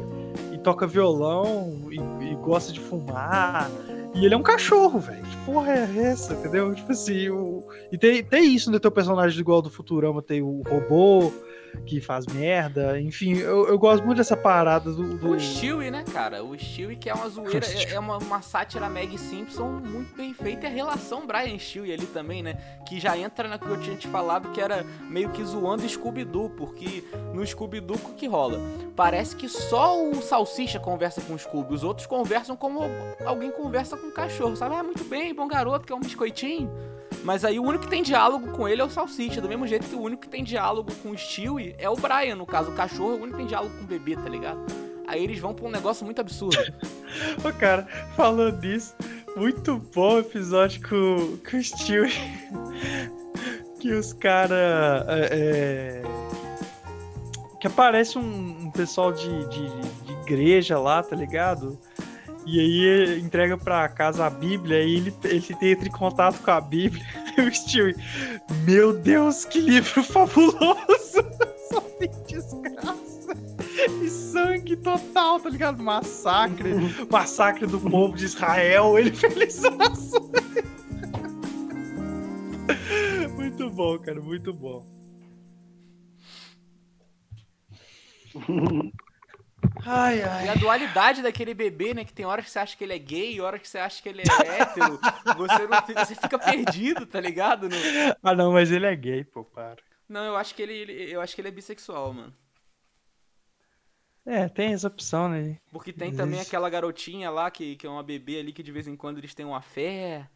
e 0.51 0.57
toca 0.57 0.85
violão 0.85 1.87
e, 1.89 1.95
e 2.25 2.35
gosta 2.35 2.73
de 2.73 2.79
fumar. 2.79 3.69
E 4.13 4.25
ele 4.25 4.33
é 4.33 4.37
um 4.37 4.43
cachorro, 4.43 4.99
velho. 4.99 5.23
Que 5.23 5.37
porra 5.45 5.71
é 5.71 6.07
essa, 6.11 6.33
entendeu? 6.33 6.75
Tipo 6.75 6.91
assim, 6.91 7.29
o... 7.29 7.63
e 7.89 7.97
tem, 7.97 8.21
tem 8.21 8.53
isso 8.53 8.69
no 8.69 8.81
teu 8.81 8.91
personagem 8.91 9.39
igual 9.39 9.61
do 9.61 9.69
Futurama, 9.69 10.21
tem 10.21 10.41
o 10.41 10.61
robô 10.67 11.31
que 11.85 11.99
faz 12.01 12.25
merda, 12.27 12.99
enfim, 12.99 13.37
eu, 13.37 13.67
eu 13.67 13.77
gosto 13.77 14.05
muito 14.05 14.17
dessa 14.17 14.37
parada 14.37 14.91
do. 14.91 15.17
do... 15.17 15.31
O 15.31 15.39
Stewie, 15.39 15.91
né, 15.91 16.03
cara? 16.11 16.43
O 16.43 16.57
Stewie 16.57 16.95
que 16.95 17.09
é 17.09 17.13
uma 17.13 17.29
zoeira, 17.29 17.65
é, 17.65 17.93
é 17.93 17.99
uma, 17.99 18.17
uma 18.17 18.41
sátira 18.41 18.89
Meg 18.89 19.17
Simpson 19.17 19.67
muito 19.67 20.15
bem 20.15 20.33
feita. 20.33 20.65
E 20.65 20.67
a 20.67 20.69
relação 20.69 21.25
Brian 21.25 21.57
Stewie 21.57 21.93
ali 21.93 22.05
também, 22.05 22.43
né? 22.43 22.55
Que 22.87 22.99
já 22.99 23.17
entra 23.17 23.47
na 23.47 23.57
que 23.57 23.67
eu 23.67 23.79
tinha 23.79 23.95
te 23.95 24.07
falado, 24.07 24.49
que 24.51 24.61
era 24.61 24.83
meio 25.09 25.29
que 25.29 25.43
zoando 25.43 25.87
Scooby-Doo, 25.87 26.49
porque 26.51 27.03
no 27.33 27.45
Scooby-Doo 27.45 27.97
o 28.03 28.13
que 28.13 28.27
rola? 28.27 28.59
Parece 28.95 29.35
que 29.35 29.47
só 29.47 30.01
o 30.01 30.21
Salsicha 30.21 30.79
conversa 30.79 31.21
com 31.21 31.33
o 31.33 31.39
Scooby, 31.39 31.73
os 31.73 31.83
outros 31.83 32.07
conversam 32.07 32.55
como 32.55 32.81
alguém 33.25 33.51
conversa 33.51 33.97
com 33.97 34.07
o 34.07 34.11
cachorro, 34.11 34.55
sabe? 34.55 34.75
Ah, 34.75 34.83
muito 34.83 35.03
bem, 35.03 35.33
bom 35.33 35.47
garoto, 35.47 35.85
que 35.85 35.93
é 35.93 35.95
um 35.95 35.99
biscoitinho. 35.99 36.69
Mas 37.23 37.45
aí 37.45 37.59
o 37.59 37.63
único 37.63 37.83
que 37.83 37.89
tem 37.89 38.01
diálogo 38.01 38.51
com 38.51 38.67
ele 38.67 38.81
é 38.81 38.85
o 38.85 38.89
Salsicha, 38.89 39.39
do 39.39 39.47
mesmo 39.47 39.67
jeito 39.67 39.87
que 39.87 39.95
o 39.95 40.01
único 40.01 40.23
que 40.23 40.29
tem 40.29 40.43
diálogo 40.43 40.91
com 41.03 41.11
o 41.11 41.17
Stewie 41.17 41.75
é 41.77 41.89
o 41.89 41.95
Brian, 41.95 42.35
no 42.35 42.45
caso, 42.45 42.71
o 42.71 42.75
cachorro 42.75 43.11
é 43.11 43.13
o 43.13 43.17
único 43.17 43.31
que 43.31 43.37
tem 43.37 43.47
diálogo 43.47 43.75
com 43.77 43.83
o 43.83 43.87
bebê, 43.87 44.15
tá 44.15 44.27
ligado? 44.27 44.59
Aí 45.07 45.23
eles 45.23 45.39
vão 45.39 45.53
pra 45.53 45.65
um 45.65 45.71
negócio 45.71 46.05
muito 46.05 46.19
absurdo. 46.19 46.57
Ô, 47.43 47.51
cara, 47.53 47.87
falando 48.15 48.59
disso, 48.59 48.95
muito 49.35 49.77
bom 49.93 50.19
episódio 50.19 50.81
com, 50.81 51.37
com 51.49 51.57
o 51.57 51.63
Stewie. 51.63 52.11
que 53.79 53.91
os 53.93 54.13
caras. 54.13 55.05
É, 55.09 56.01
que 57.59 57.67
aparece 57.67 58.17
um, 58.17 58.65
um 58.65 58.71
pessoal 58.71 59.11
de, 59.11 59.47
de, 59.49 59.69
de 60.05 60.13
igreja 60.23 60.79
lá, 60.79 61.03
tá 61.03 61.15
ligado? 61.15 61.77
E 62.45 62.59
aí 62.59 63.19
entrega 63.19 63.57
pra 63.57 63.87
casa 63.87 64.25
a 64.25 64.29
Bíblia 64.29 64.83
e 64.83 64.95
ele, 64.95 65.13
ele 65.23 65.55
entra 65.61 65.87
em 65.87 65.91
contato 65.91 66.41
com 66.41 66.51
a 66.51 66.59
Bíblia. 66.61 67.05
E 67.37 67.41
o 67.41 67.53
Stewie, 67.53 67.95
meu 68.65 68.93
Deus, 68.93 69.45
que 69.45 69.59
livro 69.59 70.03
fabuloso! 70.03 71.23
Só 71.69 71.79
tem 71.99 72.11
desgraça 72.27 73.33
e 74.03 74.09
sangue 74.09 74.75
total, 74.75 75.39
tá 75.39 75.49
ligado? 75.49 75.81
Massacre, 75.81 76.73
massacre 77.09 77.65
do 77.65 77.79
povo 77.79 78.17
de 78.17 78.25
Israel, 78.25 78.99
ele 78.99 79.11
felizaço. 79.11 80.31
Muito 83.35 83.69
bom, 83.69 83.97
cara, 83.99 84.21
muito 84.21 84.53
bom. 84.53 84.85
Ai, 89.85 90.19
E 90.19 90.23
ai. 90.23 90.49
a 90.49 90.53
dualidade 90.55 91.21
daquele 91.21 91.53
bebê, 91.53 91.93
né? 91.93 92.03
Que 92.05 92.13
tem 92.13 92.25
horas 92.25 92.45
que 92.45 92.51
você 92.51 92.59
acha 92.59 92.77
que 92.77 92.83
ele 92.83 92.93
é 92.93 92.99
gay 92.99 93.33
e 93.35 93.41
horas 93.41 93.61
que 93.61 93.67
você 93.67 93.77
acha 93.77 94.01
que 94.01 94.09
ele 94.09 94.21
é 94.21 94.61
hétero. 94.61 94.99
Você, 95.37 95.67
não 95.67 95.81
fica, 95.85 96.05
você 96.05 96.15
fica 96.15 96.37
perdido, 96.39 97.05
tá 97.05 97.19
ligado? 97.19 97.67
No- 97.69 97.75
Ah, 98.21 98.35
não, 98.35 98.51
mas 98.51 98.71
ele 98.71 98.85
é 98.85 98.95
gay, 98.95 99.23
pô, 99.23 99.43
para. 99.43 99.77
Não, 100.07 100.23
eu 100.25 100.35
acho 100.35 100.53
que 100.53 100.61
ele, 100.61 100.73
ele- 100.73 101.11
eu 101.11 101.21
acho 101.21 101.33
que 101.33 101.41
ele 101.41 101.47
é 101.47 101.51
bissexual, 101.51 102.13
mano. 102.13 102.33
É, 104.25 104.47
tem 104.49 104.73
essa 104.73 104.87
opção, 104.87 105.27
né? 105.29 105.57
Porque 105.71 105.91
tem 105.91 106.13
também 106.13 106.39
aquela 106.39 106.69
garotinha 106.69 107.29
lá 107.31 107.49
que, 107.49 107.75
que 107.75 107.87
é 107.87 107.89
uma 107.89 108.03
bebê 108.03 108.39
ali 108.39 108.53
que 108.53 108.61
de 108.61 108.71
vez 108.71 108.87
em 108.87 108.95
quando 108.95 109.17
eles 109.17 109.33
têm 109.33 109.45
uma 109.45 109.61
fé. 109.61 110.29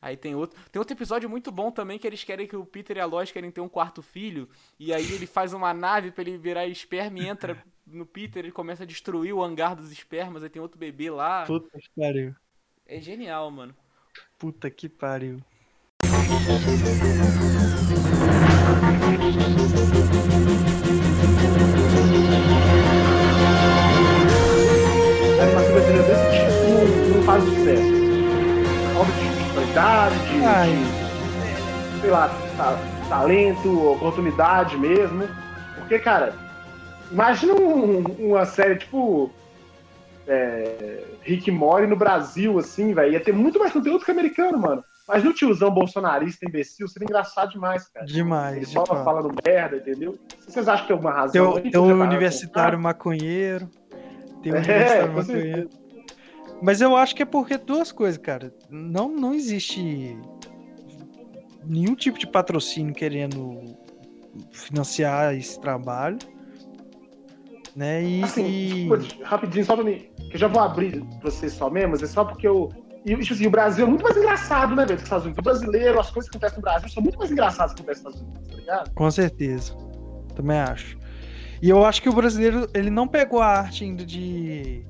Aí 0.00 0.16
tem 0.16 0.34
outro. 0.34 0.58
Tem 0.70 0.78
outro 0.78 0.96
episódio 0.96 1.28
muito 1.28 1.50
bom 1.50 1.70
também 1.70 1.98
que 1.98 2.06
eles 2.06 2.22
querem 2.24 2.46
que 2.46 2.56
o 2.56 2.64
Peter 2.64 2.96
e 2.96 3.00
a 3.00 3.04
Lois 3.04 3.30
querem 3.32 3.50
ter 3.50 3.60
um 3.60 3.68
quarto 3.68 4.00
filho. 4.00 4.48
E 4.78 4.94
aí 4.94 5.12
ele 5.12 5.26
faz 5.26 5.52
uma 5.52 5.74
nave 5.74 6.10
pra 6.10 6.22
ele 6.22 6.38
virar 6.38 6.66
esperma 6.66 7.18
e 7.18 7.26
entra 7.28 7.62
no 7.90 8.06
Peter 8.06 8.44
e 8.44 8.52
começa 8.52 8.82
a 8.82 8.86
destruir 8.86 9.32
o 9.32 9.42
hangar 9.42 9.74
dos 9.74 9.90
espermas. 9.92 10.42
Aí 10.42 10.48
tem 10.50 10.60
outro 10.62 10.78
bebê 10.78 11.10
lá. 11.10 11.44
Puta 11.46 11.78
que 11.78 11.88
pariu. 12.00 12.34
É 12.86 13.00
genial, 13.00 13.50
mano. 13.50 13.74
Puta 14.38 14.70
que 14.70 14.88
pariu. 14.88 15.40
A 24.18 25.42
animação 25.42 25.72
brasileira 25.72 26.02
desse 26.02 26.30
tipo 26.32 27.10
não, 27.10 27.16
não 27.16 27.22
faz 27.24 27.44
sucesso. 27.44 27.98
Falta 28.94 29.12
de, 29.12 29.44
de 29.44 29.52
qualidade, 29.52 30.14
de, 30.28 30.44
Ai. 30.44 30.70
de, 31.94 32.00
sei 32.00 32.10
lá, 32.10 32.28
ta- 32.56 32.78
talento, 33.08 33.92
oportunidade 33.92 34.76
mesmo. 34.76 35.28
Porque, 35.76 35.98
cara, 35.98 36.34
imagina 37.10 37.54
um- 37.54 38.02
uma 38.30 38.44
série 38.46 38.76
tipo 38.76 39.30
é, 40.26 41.04
Rick 41.22 41.50
Mori 41.50 41.86
no 41.86 41.96
Brasil, 41.96 42.58
assim, 42.58 42.92
velho. 42.92 43.12
Ia 43.14 43.20
ter 43.20 43.32
muito 43.32 43.58
mais 43.58 43.72
conteúdo 43.72 44.04
que 44.04 44.10
americano, 44.10 44.58
mano. 44.58 44.84
Mas 45.06 45.24
no 45.24 45.32
tiozão 45.32 45.70
bolsonarista, 45.70 46.44
imbecil, 46.46 46.86
seria 46.86 47.06
engraçado 47.06 47.50
demais, 47.52 47.88
cara. 47.88 48.04
Demais. 48.04 48.56
Ele 48.58 48.66
só 48.66 48.84
fato. 48.84 49.04
falando 49.04 49.34
merda, 49.46 49.76
entendeu? 49.78 50.18
Vocês 50.46 50.68
acham 50.68 50.82
que 50.82 50.88
tem 50.88 50.94
alguma 50.96 51.12
razão? 51.14 51.32
Tem 51.32 51.40
o, 51.40 51.52
tem 51.54 51.62
podia 51.72 51.96
parar 51.96 52.08
universitário 52.10 52.78
maconheiro. 52.78 53.70
Tem 54.42 54.52
o 54.52 54.56
É, 54.56 54.58
universitário 54.58 55.12
maconheiro. 55.16 55.68
Mas 56.60 56.82
eu 56.82 56.94
acho 56.94 57.16
que 57.16 57.22
é 57.22 57.26
porque 57.26 57.56
duas 57.56 57.90
coisas, 57.90 58.18
cara. 58.18 58.52
Não, 58.68 59.08
não 59.08 59.32
existe 59.32 60.18
nenhum 61.64 61.94
tipo 61.94 62.18
de 62.18 62.26
patrocínio 62.26 62.92
querendo 62.92 63.74
financiar 64.52 65.34
esse 65.34 65.58
trabalho. 65.58 66.18
Né? 67.78 68.02
E, 68.02 68.22
Assim, 68.24 68.44
e- 68.44 68.88
tipo, 68.88 69.24
rapidinho, 69.24 69.64
só 69.64 69.76
pra 69.76 69.84
mim. 69.84 70.08
Que 70.30 70.34
eu 70.34 70.38
já 70.40 70.48
vou 70.48 70.60
abrir 70.60 71.00
pra 71.20 71.30
vocês 71.30 71.52
só 71.52 71.70
mesmo, 71.70 71.90
mas 71.92 72.02
é 72.02 72.06
só 72.08 72.24
porque 72.24 72.48
eu. 72.48 72.70
E, 73.06 73.16
tipo 73.16 73.32
assim, 73.34 73.46
o 73.46 73.50
Brasil 73.50 73.86
é 73.86 73.88
muito 73.88 74.02
mais 74.02 74.16
engraçado, 74.16 74.74
né, 74.74 74.84
velho, 74.84 74.88
que 74.88 74.94
os 74.96 75.02
Estados 75.04 75.24
Unidos. 75.26 75.38
O 75.38 75.42
brasileiro, 75.44 76.00
as 76.00 76.10
coisas 76.10 76.28
que 76.28 76.36
acontecem 76.36 76.56
no 76.58 76.62
Brasil 76.62 76.88
são 76.88 77.00
muito 77.04 77.16
mais 77.16 77.30
engraçadas 77.30 77.72
que 77.74 77.80
acontecem 77.82 78.02
nos 78.04 78.14
Estados 78.16 78.34
Unidos, 78.36 78.50
tá 78.50 78.56
ligado? 78.56 78.90
Com 78.94 79.10
certeza. 79.12 79.76
Também 80.34 80.58
acho. 80.58 80.98
E 81.62 81.68
eu 81.70 81.84
acho 81.84 82.02
que 82.02 82.08
o 82.08 82.12
brasileiro, 82.12 82.68
ele 82.74 82.90
não 82.90 83.06
pegou 83.06 83.40
a 83.40 83.46
arte 83.46 83.84
ainda 83.84 84.04
de, 84.04 84.84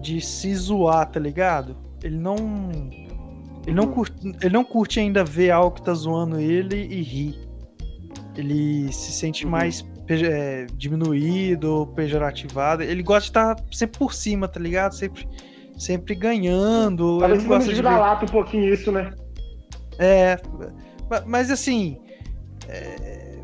de 0.00 0.20
se 0.20 0.52
zoar, 0.56 1.08
tá 1.08 1.20
ligado? 1.20 1.76
Ele 2.02 2.16
não. 2.16 2.36
Ele 3.64 3.74
não, 3.76 3.84
Uhum. 3.84 3.92
curte, 3.92 4.36
ele 4.42 4.52
não 4.52 4.64
curte 4.64 4.98
ainda 4.98 5.22
ver 5.22 5.52
algo 5.52 5.76
que 5.76 5.82
tá 5.82 5.94
zoando 5.94 6.40
ele 6.40 6.76
e 6.76 7.02
rir. 7.02 7.48
Ele 8.36 8.92
se 8.92 9.12
sente 9.12 9.44
Uhum. 9.44 9.50
mais 9.52 9.82
é, 10.08 10.66
diminuído, 10.74 11.92
pejorativado. 11.96 12.82
Ele 12.82 13.02
gosta 13.02 13.22
de 13.22 13.28
estar 13.28 13.56
sempre 13.72 13.98
por 13.98 14.14
cima, 14.14 14.46
tá 14.48 14.60
ligado? 14.60 14.92
Sempre, 14.92 15.28
sempre 15.76 16.14
ganhando. 16.14 17.18
Talvez 17.18 17.40
ele 17.40 17.48
não 17.48 17.60
se 17.60 17.66
gosta 17.66 17.74
de 17.74 17.82
lata 17.82 18.24
um 18.24 18.28
pouquinho 18.28 18.72
isso, 18.72 18.92
né? 18.92 19.12
é, 19.98 20.38
ma- 21.10 21.22
mas 21.26 21.50
assim, 21.50 21.98
é, 22.68 23.38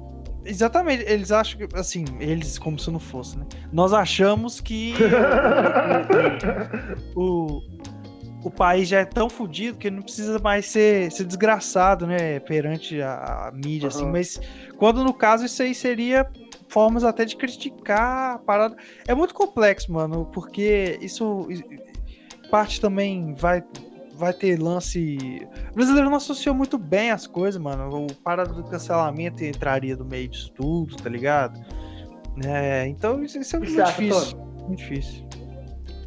exatamente, 0.44 1.02
eles 1.06 1.32
acham 1.32 1.58
que, 1.58 1.68
assim, 1.76 2.04
eles 2.20 2.58
como 2.58 2.78
se 2.78 2.90
não 2.90 3.00
fosse, 3.00 3.38
né? 3.38 3.44
Nós 3.72 3.92
achamos 3.92 4.60
que 4.60 4.94
o, 7.16 7.60
o 8.44 8.50
país 8.50 8.88
já 8.88 9.00
é 9.00 9.04
tão 9.04 9.28
fodido 9.28 9.78
que 9.78 9.90
não 9.90 10.02
precisa 10.02 10.38
mais 10.38 10.66
ser, 10.66 11.10
ser 11.12 11.24
desgraçado, 11.24 12.06
né, 12.06 12.40
perante 12.40 13.00
a, 13.00 13.48
a 13.48 13.52
mídia, 13.52 13.88
assim, 13.88 14.02
Aham. 14.02 14.12
mas 14.12 14.40
quando 14.76 15.04
no 15.04 15.14
caso 15.14 15.44
isso 15.46 15.62
aí 15.62 15.74
seria 15.74 16.26
formas 16.72 17.04
até 17.04 17.24
de 17.24 17.36
criticar 17.36 18.36
a 18.36 18.38
parada. 18.38 18.76
É 19.06 19.14
muito 19.14 19.34
complexo, 19.34 19.92
mano, 19.92 20.26
porque 20.32 20.98
isso 21.00 21.46
parte 22.50 22.80
também 22.80 23.34
vai 23.34 23.62
vai 24.14 24.32
ter 24.32 24.60
lance. 24.60 25.16
O 25.70 25.74
brasileiro 25.74 26.08
não 26.08 26.16
associou 26.16 26.54
muito 26.54 26.78
bem 26.78 27.10
as 27.10 27.26
coisas, 27.26 27.60
mano. 27.60 28.06
O 28.06 28.14
parada 28.16 28.52
do 28.52 28.62
cancelamento 28.62 29.42
entraria 29.44 29.96
no 29.96 30.04
meio 30.04 30.28
disso 30.28 30.52
tudo, 30.52 30.96
tá 30.96 31.08
ligado? 31.08 31.60
É, 32.44 32.86
então 32.86 33.22
isso, 33.22 33.38
isso 33.38 33.56
é 33.56 33.58
muito 33.58 33.72
você 33.72 33.82
acha, 33.82 34.02
difícil. 34.02 34.38
Muito 34.38 34.78
difícil. 34.78 35.26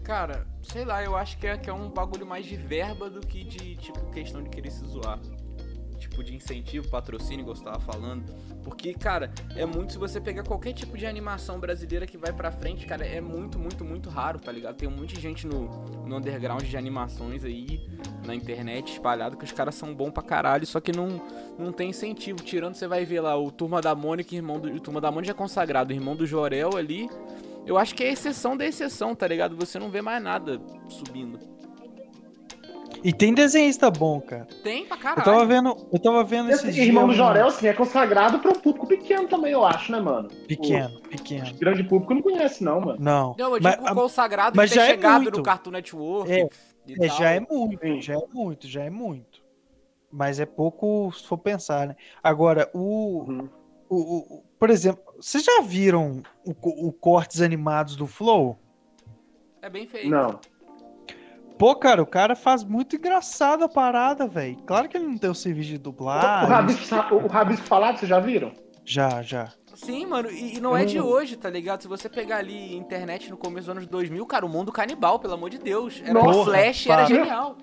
Cara, 0.03 0.47
sei 0.61 0.85
lá, 0.85 1.03
eu 1.03 1.15
acho 1.15 1.37
que 1.37 1.47
é, 1.47 1.57
que 1.57 1.69
é 1.69 1.73
um 1.73 1.89
bagulho 1.89 2.25
mais 2.25 2.45
de 2.45 2.55
verba 2.55 3.09
do 3.09 3.19
que 3.19 3.43
de, 3.43 3.75
tipo, 3.75 3.99
questão 4.11 4.41
de 4.43 4.49
querer 4.49 4.71
se 4.71 4.85
zoar. 4.85 5.19
Tipo, 6.07 6.23
de 6.23 6.35
incentivo, 6.35 6.87
patrocínio, 6.87 7.41
igual 7.41 7.55
você 7.55 7.63
tava 7.63 7.79
falando. 7.79 8.23
Porque, 8.63 8.93
cara, 8.93 9.33
é 9.55 9.65
muito. 9.65 9.93
Se 9.93 9.97
você 9.97 10.21
pegar 10.21 10.43
qualquer 10.43 10.71
tipo 10.71 10.95
de 10.95 11.05
animação 11.05 11.59
brasileira 11.59 12.05
que 12.05 12.15
vai 12.15 12.31
pra 12.31 12.51
frente, 12.51 12.85
cara, 12.85 13.03
é 13.03 13.19
muito, 13.19 13.57
muito, 13.57 13.83
muito 13.83 14.07
raro, 14.07 14.39
tá 14.39 14.51
ligado? 14.51 14.75
Tem 14.75 14.87
um 14.87 14.91
monte 14.91 15.15
de 15.15 15.21
gente 15.21 15.47
no, 15.47 15.67
no 16.05 16.17
underground 16.17 16.63
de 16.63 16.77
animações 16.77 17.43
aí, 17.43 17.89
na 18.23 18.35
internet, 18.35 18.93
espalhado, 18.93 19.35
que 19.35 19.43
os 19.43 19.51
caras 19.51 19.73
são 19.73 19.95
bons 19.95 20.11
pra 20.11 20.21
caralho, 20.21 20.65
só 20.65 20.79
que 20.79 20.91
não, 20.91 21.21
não 21.57 21.71
tem 21.71 21.89
incentivo. 21.89 22.39
Tirando, 22.43 22.75
você 22.75 22.87
vai 22.87 23.03
ver 23.03 23.21
lá 23.21 23.35
o 23.35 23.49
Turma 23.49 23.81
da 23.81 23.95
Mônica, 23.95 24.35
irmão 24.35 24.59
do. 24.59 24.69
O 24.69 24.79
Turma 24.79 25.01
da 25.01 25.11
Mônica 25.11 25.31
é 25.31 25.35
consagrado, 25.35 25.91
o 25.91 25.95
irmão 25.95 26.15
do 26.15 26.25
Jorel 26.25 26.77
ali. 26.77 27.09
Eu 27.65 27.79
acho 27.79 27.95
que 27.95 28.03
é 28.03 28.11
exceção 28.11 28.55
da 28.55 28.63
exceção, 28.63 29.15
tá 29.15 29.27
ligado? 29.27 29.55
Você 29.55 29.79
não 29.79 29.89
vê 29.89 29.99
mais 29.99 30.21
nada 30.21 30.61
subindo. 30.87 31.54
E 33.07 33.13
tem 33.13 33.35
desenhista 33.35 33.91
bom, 33.91 34.19
cara. 34.19 34.47
Tem 34.63 34.83
pra 34.87 34.97
Eu 34.97 34.99
caralho. 34.99 35.23
tava 35.25 35.45
vendo, 35.45 35.87
eu 35.93 35.99
tava 35.99 36.23
vendo 36.23 36.49
Esse 36.49 36.69
esses 36.69 36.77
irmão 36.87 37.05
do 37.07 37.13
Jorel, 37.13 37.47
assim, 37.47 37.67
é 37.67 37.73
consagrado 37.73 38.39
pra 38.39 38.49
um 38.49 38.55
público 38.59 38.87
pequeno 38.87 39.27
também, 39.27 39.51
eu 39.51 39.63
acho, 39.63 39.91
né, 39.91 39.99
mano? 39.99 40.27
Pequeno, 40.47 40.99
pequeno. 41.01 41.51
O 41.51 41.53
grande 41.59 41.83
público 41.83 42.15
não 42.15 42.21
conhece, 42.23 42.63
não, 42.63 42.81
mano. 42.81 42.97
Não. 42.99 43.35
Não, 43.37 43.55
eu 43.55 43.61
mas- 43.61 43.75
digo 43.77 43.93
consagrado 43.93 44.57
mas 44.57 44.71
já 44.71 44.85
é 44.85 44.87
chegado 44.87 45.21
muito. 45.21 45.37
no 45.37 45.43
Cartoon 45.43 45.69
Network. 45.69 46.31
É, 46.31 46.49
e 46.87 47.05
É, 47.05 47.07
já 47.09 47.29
é 47.29 47.39
muito, 47.39 47.79
Sim. 47.79 48.01
já 48.01 48.15
é 48.15 48.23
muito, 48.33 48.67
já 48.67 48.83
é 48.83 48.89
muito. 48.89 49.43
Mas 50.11 50.39
é 50.39 50.45
pouco 50.47 51.11
se 51.13 51.27
for 51.27 51.37
pensar, 51.37 51.87
né? 51.89 51.95
Agora, 52.23 52.71
o, 52.73 53.19
Uhum. 53.27 53.49
o, 53.87 53.95
o- 53.97 54.17
o- 54.37 54.43
por 54.57 54.71
exemplo, 54.71 55.03
vocês 55.21 55.43
já 55.43 55.61
viram 55.61 56.23
o, 56.43 56.87
o 56.87 56.91
cortes 56.91 57.39
animados 57.39 57.95
do 57.95 58.07
Flow? 58.07 58.57
É 59.61 59.69
bem 59.69 59.85
feito. 59.85 60.09
Não. 60.09 60.39
Pô, 61.57 61.73
cara, 61.75 62.01
o 62.01 62.05
cara 62.05 62.35
faz 62.35 62.63
muito 62.63 62.95
engraçado 62.95 63.63
a 63.63 63.69
parada, 63.69 64.27
velho. 64.27 64.57
Claro 64.65 64.89
que 64.89 64.97
ele 64.97 65.05
não 65.07 65.17
tem 65.17 65.29
o 65.29 65.35
serviço 65.35 65.69
de 65.69 65.75
o, 65.75 65.79
dublagem. 65.79 66.49
Rabisco, 66.49 66.95
o 67.15 67.27
Rabisco 67.27 67.65
Falado, 67.65 67.97
vocês 67.97 68.09
já 68.09 68.19
viram? 68.19 68.51
Já, 68.83 69.21
já. 69.21 69.49
Sim, 69.73 70.05
mano, 70.05 70.29
e, 70.29 70.57
e 70.57 70.59
não 70.61 70.75
é 70.75 70.85
de 70.85 70.99
Hum. 70.99 71.05
hoje, 71.05 71.35
tá 71.35 71.49
ligado? 71.49 71.81
Se 71.81 71.87
você 71.87 72.07
pegar 72.09 72.37
ali 72.37 72.75
internet 72.75 73.29
no 73.29 73.37
começo 73.37 73.67
dos 73.67 73.69
anos 73.77 73.87
2000, 73.87 74.25
cara, 74.25 74.45
o 74.45 74.49
mundo 74.49 74.71
canibal, 74.71 75.17
pelo 75.19 75.33
amor 75.33 75.49
de 75.49 75.57
Deus. 75.57 76.01
Era 76.03 76.13
Nossa, 76.13 76.39
o 76.39 76.45
Flash, 76.45 76.87
era 76.87 77.05
para. 77.05 77.15
genial. 77.15 77.57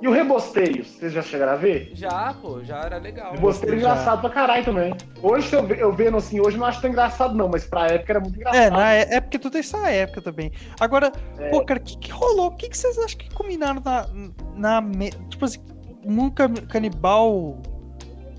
E 0.00 0.06
o 0.06 0.12
Rebosteio, 0.12 0.84
vocês 0.84 1.12
já 1.12 1.20
chegaram 1.22 1.52
a 1.52 1.56
ver? 1.56 1.90
Já, 1.92 2.32
pô, 2.40 2.62
já 2.62 2.82
era 2.82 2.98
legal. 2.98 3.32
Rebosteio 3.32 3.74
é 3.74 3.78
Já. 3.78 3.90
engraçado 3.90 4.20
pra 4.20 4.30
caralho 4.30 4.64
também. 4.64 4.94
Hoje, 5.20 5.52
eu, 5.52 5.68
eu 5.74 5.92
vendo 5.92 6.16
assim, 6.16 6.38
hoje 6.38 6.56
eu 6.56 6.60
não 6.60 6.66
acho 6.68 6.80
tão 6.80 6.88
engraçado, 6.90 7.34
não, 7.34 7.48
mas 7.48 7.64
pra 7.64 7.88
época 7.88 8.12
era 8.12 8.20
muito 8.20 8.36
engraçado. 8.36 8.62
É, 8.62 8.70
na, 8.70 8.92
é, 8.94 9.14
é 9.16 9.20
porque 9.20 9.38
tu 9.40 9.50
tem 9.50 9.58
essa 9.58 9.88
época 9.90 10.22
também. 10.22 10.52
Agora, 10.78 11.10
É. 11.38 11.50
pô, 11.50 11.64
cara, 11.64 11.80
o 11.80 11.82
que, 11.82 11.98
que 11.98 12.12
rolou? 12.12 12.46
O 12.46 12.56
que, 12.56 12.68
que 12.68 12.78
vocês 12.78 12.96
acham 12.98 13.18
que 13.18 13.28
combinaram 13.34 13.82
na. 13.84 14.06
na 14.54 14.82
tipo 15.28 15.44
assim, 15.44 15.58
nunca 16.04 16.48
canibal. 16.68 17.60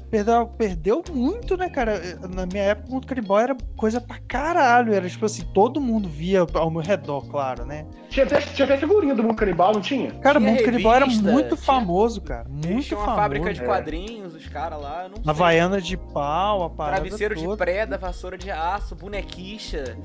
Perdeu, 0.09 0.47
perdeu 0.47 1.03
muito, 1.13 1.55
né, 1.55 1.69
cara? 1.69 2.01
Na 2.33 2.45
minha 2.45 2.63
época, 2.63 2.87
o 2.89 2.91
mundo 2.93 3.05
canibal 3.07 3.39
era 3.39 3.55
coisa 3.77 4.01
pra 4.01 4.17
caralho. 4.27 4.91
Era 4.93 5.07
tipo 5.07 5.23
assim, 5.25 5.43
todo 5.53 5.79
mundo 5.79 6.09
via 6.09 6.45
ao 6.53 6.71
meu 6.71 6.81
redor, 6.81 7.21
claro, 7.29 7.63
né? 7.65 7.85
Tinha, 8.09 8.25
até, 8.25 8.41
tinha 8.41 8.65
até 8.65 8.75
figurinha 8.77 9.13
do 9.13 9.21
Mundo 9.21 9.35
Canibal, 9.35 9.71
não 9.71 9.81
tinha? 9.81 10.11
Cara, 10.13 10.39
o 10.39 10.41
Tinha 10.41 10.53
mundo 10.53 10.63
canibal 10.65 10.95
era 10.95 11.05
muito 11.05 11.49
tinha- 11.49 11.57
famoso, 11.57 12.21
cara. 12.21 12.47
Muito 12.49 12.81
tinham 12.87 12.99
uma 12.99 13.05
famoso. 13.05 13.21
fábrica 13.21 13.53
de 13.53 13.61
é. 13.61 13.65
quadrinhos, 13.65 14.33
os 14.33 14.47
caras 14.47 14.81
lá, 14.81 15.03
eu 15.03 15.09
não 15.09 15.15
sei. 15.17 15.23
Havaiana 15.27 15.79
de 15.79 15.95
pau, 15.95 16.63
a 16.63 16.69
parada 16.71 17.01
Travesseiro 17.01 17.35
de 17.35 17.43
toda. 17.43 17.57
preda, 17.57 17.97
vassoura 17.99 18.35
de 18.35 18.49
aço, 18.49 18.95
bonequicha, 18.95 19.95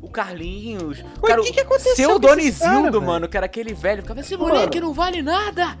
o 0.00 0.08
Carlinhos. 0.08 1.00
O 1.00 1.24
Ué, 1.24 1.28
cara, 1.30 1.40
o 1.40 1.44
que 1.44 1.52
que 1.52 1.60
aconteceu 1.60 1.96
Seu 1.96 2.18
Donizildo, 2.20 2.92
cara, 3.00 3.04
mano, 3.04 3.28
que 3.28 3.36
era 3.36 3.46
aquele 3.46 3.74
velho, 3.74 4.02
ficava, 4.02 4.20
esse 4.20 4.36
Mano. 4.36 4.54
moleque 4.54 4.78
não 4.80 4.92
vale 4.94 5.20
nada! 5.20 5.76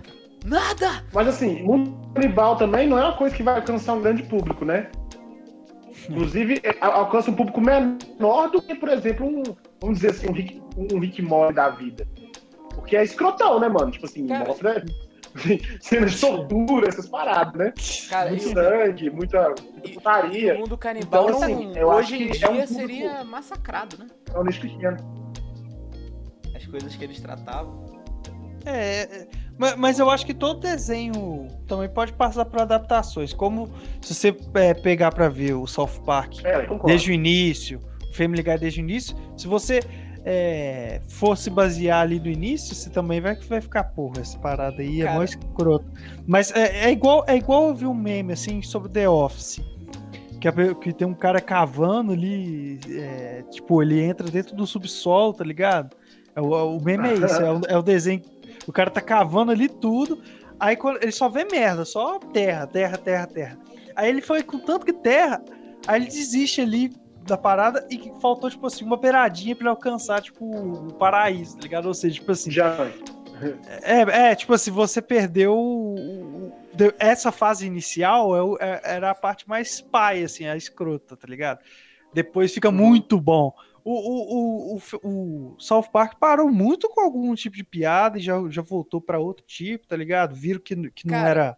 Nada! 0.48 1.04
Mas 1.12 1.28
assim, 1.28 1.62
Mundo 1.62 1.94
Canibal 2.14 2.56
também 2.56 2.88
não 2.88 2.98
é 2.98 3.02
uma 3.04 3.16
coisa 3.16 3.34
que 3.36 3.42
vai 3.42 3.56
alcançar 3.56 3.94
um 3.94 4.00
grande 4.00 4.22
público, 4.24 4.64
né? 4.64 4.90
Inclusive, 6.08 6.60
é, 6.62 6.74
al- 6.80 6.92
alcança 6.92 7.30
um 7.30 7.34
público 7.34 7.60
menor 7.60 8.50
do 8.50 8.62
que, 8.62 8.74
por 8.74 8.88
exemplo, 8.88 9.26
um, 9.26 9.42
vamos 9.80 9.98
dizer 9.98 10.10
assim, 10.12 10.28
um 10.28 10.32
Rick, 10.32 10.62
um 10.76 10.98
Rick 10.98 11.20
Mori 11.20 11.54
da 11.54 11.68
vida. 11.68 12.06
Porque 12.74 12.96
é 12.96 13.02
escrotão, 13.04 13.60
né, 13.60 13.68
mano? 13.68 13.90
Tipo 13.90 14.06
assim, 14.06 14.26
Cara. 14.26 14.46
mostra 14.46 14.84
cenas 15.80 16.12
de 16.12 16.20
tortura, 16.20 16.88
essas 16.88 17.06
paradas, 17.08 17.52
né? 17.54 17.72
Cara, 18.08 18.30
Muito 18.30 18.48
e- 18.48 18.52
sangue, 18.54 19.10
muita, 19.10 19.48
muita 19.48 19.88
putaria. 19.92 20.54
o 20.54 20.58
mundo 20.60 20.78
canibal 20.78 21.28
Então, 21.28 21.42
assim, 21.42 21.72
eu 21.76 21.90
acho 21.90 22.00
hoje 22.14 22.14
em 22.14 22.26
que 22.28 22.38
dia 22.38 22.46
é 22.46 22.48
um 22.48 22.52
público- 22.54 22.72
seria 22.74 23.24
massacrado, 23.24 23.98
né? 23.98 24.06
É 24.34 24.38
um 24.38 24.44
nicho 24.44 24.60
pequeno. 24.62 24.96
As 26.56 26.64
coisas 26.66 26.96
que 26.96 27.04
eles 27.04 27.20
tratavam. 27.20 27.86
É, 28.64 29.26
é, 29.58 29.70
ma- 29.70 29.76
mas 29.76 29.98
eu 29.98 30.08
acho 30.10 30.24
que 30.24 30.34
todo 30.34 30.60
desenho 30.60 31.48
também 31.66 31.88
pode 31.88 32.12
passar 32.12 32.44
por 32.44 32.60
adaptações. 32.60 33.32
Como 33.32 33.68
se 34.00 34.14
você 34.14 34.36
é, 34.54 34.74
pegar 34.74 35.12
pra 35.12 35.28
ver 35.28 35.54
o 35.54 35.66
South 35.66 36.00
Park 36.04 36.44
É, 36.44 36.66
desde 36.86 37.10
o 37.10 37.14
início, 37.14 37.80
o 38.10 38.14
Family 38.14 38.42
Guy 38.42 38.58
desde 38.58 38.80
o 38.80 38.82
início, 38.82 39.16
se 39.36 39.46
você 39.46 39.80
é, 40.24 41.00
for 41.08 41.36
se 41.36 41.48
basear 41.48 42.02
ali 42.02 42.18
do 42.18 42.28
início, 42.28 42.74
você 42.74 42.90
também 42.90 43.20
vai, 43.20 43.34
vai 43.34 43.60
ficar, 43.60 43.84
porra, 43.84 44.20
essa 44.20 44.38
parada 44.38 44.82
aí 44.82 45.00
é 45.00 45.04
Cara. 45.04 45.16
mó 45.16 45.22
escroto. 45.22 45.86
Mas 46.26 46.50
é, 46.52 46.84
é 46.86 46.90
igual, 46.90 47.24
é 47.26 47.36
igual 47.36 47.68
eu 47.68 47.74
vi 47.74 47.86
um 47.86 47.94
meme 47.94 48.32
assim 48.32 48.60
sobre 48.62 48.90
The 48.90 49.08
Office. 49.08 49.60
Que, 50.80 50.92
tem 50.92 51.06
um 51.08 51.14
cara 51.14 51.40
cavando 51.40 52.12
ali, 52.12 52.78
é, 52.90 53.42
tipo, 53.50 53.82
ele 53.82 54.00
entra 54.00 54.30
dentro 54.30 54.54
do 54.54 54.66
subsolo, 54.66 55.32
tá 55.32 55.42
ligado? 55.42 55.96
É 56.36 56.40
o, 56.40 56.76
o 56.76 56.80
meme 56.84 57.08
é 57.08 57.14
isso, 57.14 57.42
é 57.42 57.52
o, 57.52 57.60
é 57.66 57.76
o 57.76 57.82
desenho. 57.82 58.22
O 58.68 58.72
cara 58.72 58.90
tá 58.90 59.00
cavando 59.00 59.50
ali 59.50 59.68
tudo, 59.68 60.22
aí 60.60 60.76
quando, 60.76 61.02
ele 61.02 61.12
só 61.12 61.28
vê 61.28 61.44
merda, 61.44 61.84
só 61.84 62.18
terra, 62.18 62.66
terra, 62.66 62.98
terra, 62.98 63.26
terra. 63.26 63.58
Aí 63.96 64.08
ele 64.08 64.20
foi 64.20 64.42
com 64.42 64.58
tanto 64.58 64.86
que 64.86 64.92
terra, 64.92 65.42
aí 65.86 66.00
ele 66.00 66.06
desiste 66.06 66.60
ali, 66.60 66.92
da 67.28 67.36
parada 67.36 67.86
e 67.90 68.10
faltou, 68.20 68.50
tipo 68.50 68.66
assim, 68.66 68.84
uma 68.84 68.96
beiradinha 68.96 69.54
pra 69.54 69.64
ele 69.64 69.70
alcançar, 69.70 70.20
tipo, 70.22 70.44
o 70.44 70.92
paraíso, 70.94 71.56
tá 71.56 71.62
ligado? 71.62 71.86
Ou 71.86 71.94
seja, 71.94 72.14
tipo 72.14 72.32
assim. 72.32 72.50
Já. 72.50 72.90
É, 73.82 74.30
é 74.30 74.34
tipo 74.34 74.52
assim, 74.54 74.70
você 74.70 75.00
perdeu. 75.00 75.94
Essa 76.98 77.30
fase 77.30 77.66
inicial 77.66 78.58
é 78.58 78.66
é- 78.66 78.80
era 78.96 79.10
a 79.10 79.14
parte 79.14 79.48
mais 79.48 79.80
pai, 79.80 80.24
assim, 80.24 80.46
a 80.46 80.56
escrota, 80.56 81.16
tá 81.16 81.28
ligado? 81.28 81.60
Depois 82.12 82.52
fica 82.52 82.70
muito 82.70 83.20
bom. 83.20 83.52
O, 83.84 83.92
o, 83.92 84.76
o, 84.76 85.08
o, 85.08 85.54
South 85.58 85.88
Park 85.92 86.18
parou 86.18 86.50
muito 86.50 86.88
com 86.88 87.00
algum 87.00 87.34
tipo 87.34 87.56
de 87.56 87.64
piada 87.64 88.18
e 88.18 88.20
já, 88.20 88.34
já 88.50 88.62
voltou 88.62 89.00
pra 89.00 89.18
outro 89.18 89.44
tipo, 89.46 89.86
tá 89.86 89.96
ligado? 89.96 90.34
Viram 90.34 90.60
que, 90.60 90.74
que 90.90 91.06
não 91.06 91.14
Cara. 91.14 91.28
era. 91.28 91.56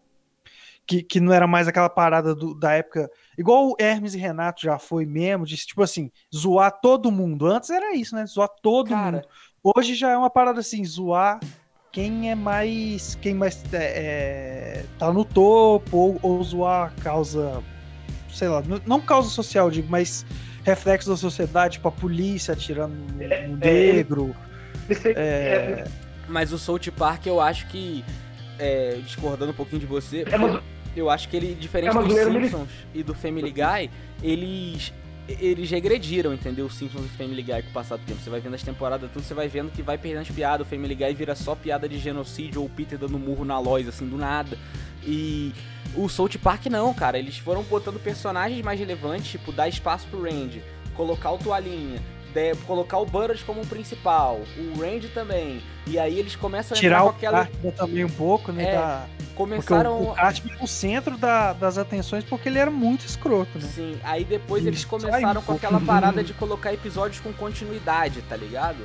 Que, 0.86 1.02
que 1.02 1.20
não 1.20 1.32
era 1.32 1.46
mais 1.46 1.68
aquela 1.68 1.88
parada 1.88 2.34
do- 2.34 2.54
da 2.54 2.72
época. 2.72 3.08
Igual 3.38 3.68
o 3.68 3.76
Hermes 3.78 4.14
e 4.14 4.18
Renato 4.18 4.62
já 4.62 4.78
foi 4.78 5.06
mesmo, 5.06 5.46
de 5.46 5.56
tipo 5.56 5.82
assim, 5.82 6.10
zoar 6.34 6.80
todo 6.80 7.12
mundo. 7.12 7.46
Antes 7.46 7.70
era 7.70 7.94
isso, 7.94 8.14
né? 8.16 8.26
Zoar 8.26 8.48
todo 8.60 8.88
Cara. 8.90 9.18
mundo. 9.18 9.28
Hoje 9.62 9.94
já 9.94 10.10
é 10.10 10.16
uma 10.16 10.30
parada 10.30 10.60
assim, 10.60 10.84
zoar 10.84 11.38
quem 11.92 12.30
é 12.30 12.34
mais. 12.34 13.14
Quem 13.16 13.34
mais 13.34 13.62
é, 13.72 13.78
é, 13.78 14.86
tá 14.98 15.12
no 15.12 15.24
topo, 15.24 15.96
ou, 15.96 16.18
ou 16.22 16.42
zoar 16.42 16.94
causa. 17.02 17.62
Sei 18.32 18.48
lá, 18.48 18.62
não 18.86 19.00
causa 19.00 19.28
social, 19.28 19.70
digo, 19.70 19.88
mas 19.90 20.24
reflexo 20.64 21.08
da 21.10 21.16
sociedade, 21.16 21.74
tipo 21.74 21.88
a 21.88 21.92
polícia 21.92 22.52
atirando 22.52 22.92
no, 22.94 23.16
no 23.16 23.22
é, 23.22 23.48
negro. 23.92 24.34
Esse- 24.88 25.08
É, 25.10 25.12
é- 25.16 25.84
Mas 26.28 26.52
o 26.52 26.58
South 26.58 26.80
Park, 26.96 27.26
eu 27.26 27.40
acho 27.40 27.66
que, 27.68 28.04
é, 28.58 28.98
discordando 29.04 29.50
um 29.52 29.54
pouquinho 29.54 29.80
de 29.80 29.86
você, 29.86 30.24
É 30.30 30.36
uma- 30.36 30.62
eu 30.96 31.08
acho 31.10 31.28
que 31.28 31.36
ele, 31.36 31.54
diferente 31.54 31.96
É 31.96 32.02
dos 32.02 32.12
Simpsons 32.14 32.68
e 32.94 33.02
do 33.02 33.14
Family 33.14 33.50
Guy, 33.50 33.90
eles 34.22 34.92
eles 35.38 35.70
regrediram, 35.70 36.34
entendeu? 36.34 36.66
Os 36.66 36.74
Simpsons 36.74 37.02
e 37.02 37.06
o 37.06 37.08
Family 37.10 37.40
Guy 37.40 37.62
com 37.62 37.68
o 37.70 37.72
passar 37.72 37.96
do 37.96 38.04
tempo. 38.04 38.20
Você 38.20 38.28
vai 38.28 38.40
vendo 38.40 38.54
as 38.54 38.64
temporadas, 38.64 39.08
tudo, 39.12 39.22
você 39.22 39.32
vai 39.32 39.46
vendo 39.46 39.70
que 39.70 39.80
vai 39.80 39.96
perdendo 39.96 40.22
as 40.22 40.28
piadas. 40.30 40.66
O 40.66 40.68
Family 40.68 40.92
Guy 40.96 41.14
vira 41.14 41.36
só 41.36 41.54
piada 41.54 41.88
de 41.88 41.98
genocídio 41.98 42.60
ou 42.62 42.66
o 42.66 42.70
Peter 42.70 42.98
dando 42.98 43.16
murro 43.16 43.44
na 43.44 43.56
Lois, 43.60 43.86
assim, 43.86 44.08
do 44.08 44.16
nada. 44.16 44.58
E 45.04 45.52
o 45.94 46.08
South 46.08 46.30
Park 46.42 46.66
não, 46.66 46.92
cara. 46.94 47.18
Eles 47.18 47.38
foram 47.38 47.62
botando 47.62 47.98
personagens 47.98 48.62
mais 48.64 48.78
relevantes, 48.78 49.30
tipo, 49.30 49.52
dar 49.52 49.68
espaço 49.68 50.06
pro 50.08 50.22
Randy, 50.22 50.62
colocar 50.94 51.30
o 51.32 51.38
Toalhinha, 51.38 52.00
de- 52.34 52.54
colocar 52.66 52.98
o 52.98 53.06
Butters 53.06 53.42
como 53.42 53.66
principal, 53.66 54.40
o 54.58 54.80
Randy 54.80 55.08
também. 55.08 55.60
E 55.86 55.98
aí 55.98 56.18
eles 56.18 56.36
começam 56.36 56.76
a 56.76 56.80
tirar 56.80 56.98
entrar 57.00 57.10
com 57.12 57.16
aquela. 57.16 57.48
Também 57.76 58.04
um 58.04 58.10
pouco, 58.10 58.52
né? 58.52 58.64
É, 58.64 58.74
da- 58.76 59.06
porque 59.16 59.34
Começaram. 59.34 59.98
o, 60.00 60.10
o 60.10 60.14
Cartman 60.14 60.54
é 60.60 60.62
o 60.62 60.66
centro 60.66 61.16
da- 61.16 61.54
das 61.54 61.78
atenções 61.78 62.22
porque 62.24 62.48
ele 62.48 62.58
era 62.58 62.70
muito 62.70 63.06
escroto, 63.06 63.58
né? 63.58 63.66
Sim, 63.74 63.98
aí 64.04 64.22
depois 64.22 64.66
eles 64.66 64.84
começaram 64.84 65.40
com 65.42 65.52
aquela 65.54 65.80
parada 65.80 66.22
de 66.22 66.34
colocar 66.34 66.74
episódios 66.74 67.20
com 67.20 67.32
continuidade, 67.32 68.20
tá 68.28 68.36
ligado? 68.36 68.78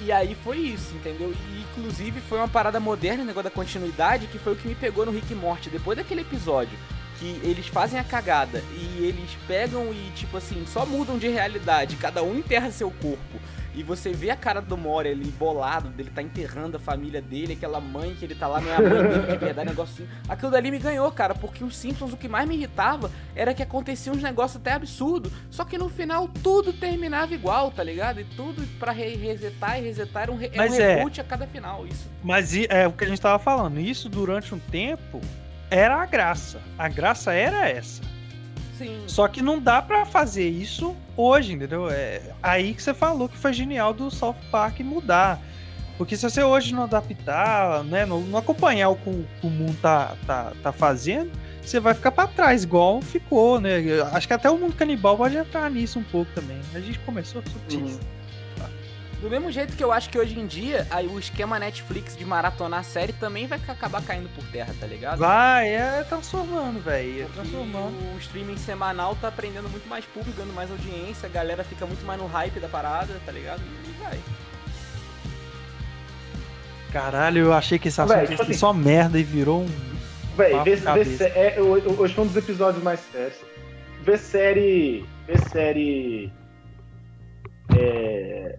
E 0.00 0.12
aí 0.12 0.36
foi 0.44 0.58
isso, 0.58 0.94
entendeu? 0.94 1.32
E 1.32 1.60
inclusive 1.62 2.20
foi 2.20 2.38
uma 2.38 2.48
parada 2.48 2.78
moderna, 2.78 3.22
o 3.22 3.26
negócio 3.26 3.50
da 3.50 3.54
continuidade, 3.54 4.28
que 4.28 4.38
foi 4.38 4.52
o 4.52 4.56
que 4.56 4.68
me 4.68 4.74
pegou 4.74 5.04
no 5.04 5.12
Rick 5.12 5.32
e 5.32 5.36
Morty. 5.36 5.70
Depois 5.70 5.98
daquele 5.98 6.20
episódio 6.20 6.78
que 7.18 7.40
eles 7.42 7.66
fazem 7.66 7.98
a 7.98 8.04
cagada 8.04 8.62
e 8.76 9.04
eles 9.04 9.30
pegam 9.46 9.92
e, 9.92 10.10
tipo 10.14 10.36
assim, 10.36 10.64
só 10.66 10.86
mudam 10.86 11.18
de 11.18 11.28
realidade, 11.28 11.96
cada 11.96 12.22
um 12.22 12.38
enterra 12.38 12.70
seu 12.70 12.90
corpo. 12.90 13.40
E 13.74 13.82
você 13.82 14.12
vê 14.12 14.30
a 14.30 14.36
cara 14.36 14.60
do 14.60 14.76
Mori 14.76 15.10
ali 15.10 15.26
bolado, 15.30 15.88
dele 15.90 16.10
tá 16.12 16.20
enterrando 16.20 16.76
a 16.76 16.80
família 16.80 17.22
dele, 17.22 17.52
aquela 17.52 17.80
mãe 17.80 18.14
que 18.18 18.24
ele 18.24 18.34
tá 18.34 18.48
lá, 18.48 18.60
não 18.60 18.70
é 18.70 18.74
a 18.76 18.80
mãe 18.80 18.90
dele 18.90 19.26
de 19.32 19.36
verdade, 19.36 19.68
negócio 19.68 20.04
assim. 20.04 20.12
Aquilo 20.28 20.50
dali 20.50 20.70
me 20.70 20.78
ganhou, 20.78 21.10
cara, 21.12 21.34
porque 21.34 21.62
os 21.62 21.76
Simpsons 21.76 22.12
o 22.12 22.16
que 22.16 22.26
mais 22.28 22.48
me 22.48 22.56
irritava 22.56 23.10
era 23.36 23.54
que 23.54 23.62
acontecia 23.62 24.12
uns 24.12 24.22
negócios 24.22 24.60
até 24.60 24.72
absurdo, 24.72 25.30
só 25.50 25.64
que 25.64 25.78
no 25.78 25.88
final 25.88 26.26
tudo 26.42 26.72
terminava 26.72 27.32
igual, 27.34 27.70
tá 27.70 27.84
ligado? 27.84 28.20
E 28.20 28.24
tudo 28.24 28.66
pra 28.80 28.90
re- 28.90 29.14
resetar 29.14 29.78
e 29.78 29.82
resetar 29.84 30.24
era 30.24 30.32
um, 30.32 30.36
re 30.36 30.46
era 30.46 30.54
um 30.54 30.68
Mas 30.70 30.78
é. 30.78 30.94
reboot 30.96 31.20
a 31.20 31.24
cada 31.24 31.46
final. 31.46 31.86
Isso. 31.86 32.08
Mas 32.24 32.56
é 32.56 32.86
o 32.88 32.92
que 32.92 33.04
a 33.04 33.06
gente 33.08 33.20
tava 33.20 33.38
falando. 33.38 33.78
Isso 33.78 34.08
durante 34.08 34.52
um 34.54 34.58
tempo 34.58 35.20
era 35.70 35.96
a 36.02 36.06
graça. 36.06 36.60
A 36.76 36.88
graça 36.88 37.32
era 37.32 37.68
essa. 37.68 38.02
Sim. 38.78 39.02
Só 39.06 39.26
que 39.26 39.42
não 39.42 39.60
dá 39.60 39.82
pra 39.82 40.06
fazer 40.06 40.48
isso 40.48 40.96
hoje, 41.16 41.52
entendeu? 41.52 41.90
É 41.90 42.22
aí 42.42 42.72
que 42.72 42.82
você 42.82 42.94
falou 42.94 43.28
que 43.28 43.36
foi 43.36 43.52
genial 43.52 43.92
do 43.92 44.10
South 44.10 44.36
Park 44.50 44.80
mudar. 44.80 45.40
Porque 45.98 46.16
se 46.16 46.22
você 46.22 46.44
hoje 46.44 46.72
não 46.72 46.84
adaptar, 46.84 47.82
né, 47.82 48.06
não, 48.06 48.20
não 48.20 48.38
acompanhar 48.38 48.88
o 48.90 48.96
que 48.96 49.10
o, 49.10 49.26
o 49.42 49.50
mundo 49.50 49.76
tá, 49.82 50.14
tá, 50.24 50.52
tá 50.62 50.70
fazendo, 50.70 51.32
você 51.60 51.80
vai 51.80 51.92
ficar 51.92 52.12
pra 52.12 52.28
trás, 52.28 52.62
igual 52.62 53.02
ficou, 53.02 53.60
né? 53.60 53.80
Eu 53.80 54.06
Acho 54.06 54.28
que 54.28 54.32
até 54.32 54.48
o 54.48 54.56
mundo 54.56 54.76
canibal 54.76 55.16
pode 55.16 55.36
entrar 55.36 55.68
nisso 55.68 55.98
um 55.98 56.04
pouco 56.04 56.30
também. 56.32 56.58
A 56.72 56.78
gente 56.78 57.00
começou 57.00 57.42
sobre 57.42 57.84
isso. 57.84 58.00
Do 59.20 59.28
mesmo 59.28 59.50
jeito 59.50 59.76
que 59.76 59.82
eu 59.82 59.90
acho 59.90 60.08
que 60.10 60.16
hoje 60.18 60.38
em 60.38 60.46
dia 60.46 60.86
aí 60.90 61.08
o 61.08 61.18
esquema 61.18 61.58
Netflix 61.58 62.16
de 62.16 62.24
maratonar 62.24 62.80
a 62.80 62.82
série 62.84 63.12
também 63.12 63.48
vai 63.48 63.58
ca- 63.58 63.72
acabar 63.72 64.00
caindo 64.02 64.28
por 64.32 64.44
terra, 64.52 64.72
tá 64.78 64.86
ligado? 64.86 65.18
Vai, 65.18 65.70
é 65.74 66.04
transformando, 66.08 66.80
velho. 66.80 67.22
É 67.22 67.26
transformando. 67.34 67.96
o 68.14 68.18
streaming 68.18 68.56
semanal 68.56 69.16
tá 69.16 69.28
prendendo 69.30 69.68
muito 69.68 69.88
mais 69.88 70.04
público, 70.04 70.36
dando 70.38 70.52
mais 70.54 70.70
audiência, 70.70 71.26
a 71.26 71.32
galera 71.32 71.64
fica 71.64 71.84
muito 71.84 72.06
mais 72.06 72.20
no 72.20 72.28
hype 72.28 72.60
da 72.60 72.68
parada, 72.68 73.12
tá 73.26 73.32
ligado? 73.32 73.60
E 73.60 74.02
vai. 74.02 74.18
Caralho, 76.92 77.38
eu 77.46 77.52
achei 77.52 77.78
que 77.78 77.88
esse 77.88 78.00
assunto 78.00 78.18
tipo 78.20 78.30
ia 78.32 78.36
ser 78.36 78.42
assim- 78.44 78.52
só 78.54 78.72
merda 78.72 79.18
e 79.18 79.22
virou 79.24 79.62
um. 79.62 79.68
Véi, 80.36 80.54
vê, 80.62 80.76
vê 80.76 81.24
é, 81.34 81.56
ho- 81.60 82.00
hoje 82.00 82.14
foi 82.14 82.24
um 82.24 82.26
dos 82.28 82.36
episódios 82.36 82.82
mais 82.84 83.00
sérios. 83.12 83.34
Vê 84.02 84.16
série. 84.16 85.04
Vê 85.26 85.36
série. 85.50 86.32
É, 87.76 88.58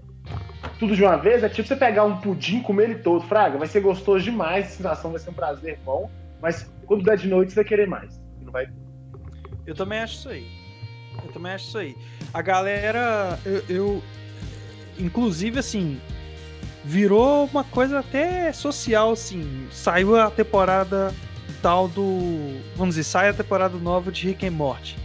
tudo 0.80 0.96
de 0.96 1.04
uma 1.04 1.18
vez 1.18 1.44
é 1.44 1.50
tipo 1.50 1.68
você 1.68 1.76
pegar 1.76 2.06
um 2.06 2.18
pudim 2.18 2.62
comer 2.62 2.86
ele 2.86 2.96
todo, 2.96 3.26
Fraga. 3.28 3.58
Vai 3.58 3.68
ser 3.68 3.82
gostoso 3.82 4.24
demais, 4.24 4.66
a 4.66 4.70
sensação 4.70 5.12
vai 5.12 5.20
ser 5.20 5.30
um 5.30 5.34
prazer 5.34 5.78
bom. 5.86 6.10
Mas 6.42 6.72
quando 6.86 7.04
der 7.04 7.18
de 7.18 7.28
noite, 7.28 7.50
você 7.52 7.56
vai 7.56 7.66
querer 7.66 7.88
mais. 7.88 8.20
Não 8.42 8.52
vai. 8.52 8.68
Eu 9.68 9.76
também 9.76 10.00
acho 10.00 10.14
isso 10.16 10.30
aí. 10.30 10.48
Eu 11.24 11.32
também 11.34 11.52
acho 11.52 11.66
isso 11.68 11.78
aí. 11.78 11.96
A 12.34 12.42
galera, 12.42 13.38
eu, 13.46 13.64
eu- 13.68 14.04
inclusive 14.98 15.60
assim, 15.60 16.00
virou 16.84 17.46
uma 17.46 17.64
coisa 17.64 18.00
até 18.00 18.52
social, 18.54 19.12
assim. 19.12 19.68
Saiu 19.72 20.16
a 20.20 20.32
temporada 20.32 21.14
tal 21.62 21.90
do, 21.90 22.58
vamos 22.78 22.96
dizer, 22.96 23.04
sai 23.04 23.30
a 23.30 23.34
temporada 23.34 23.78
nova 23.78 24.12
de 24.12 24.28
Rick 24.30 24.48
and 24.48 24.52
Morty. 24.52 24.96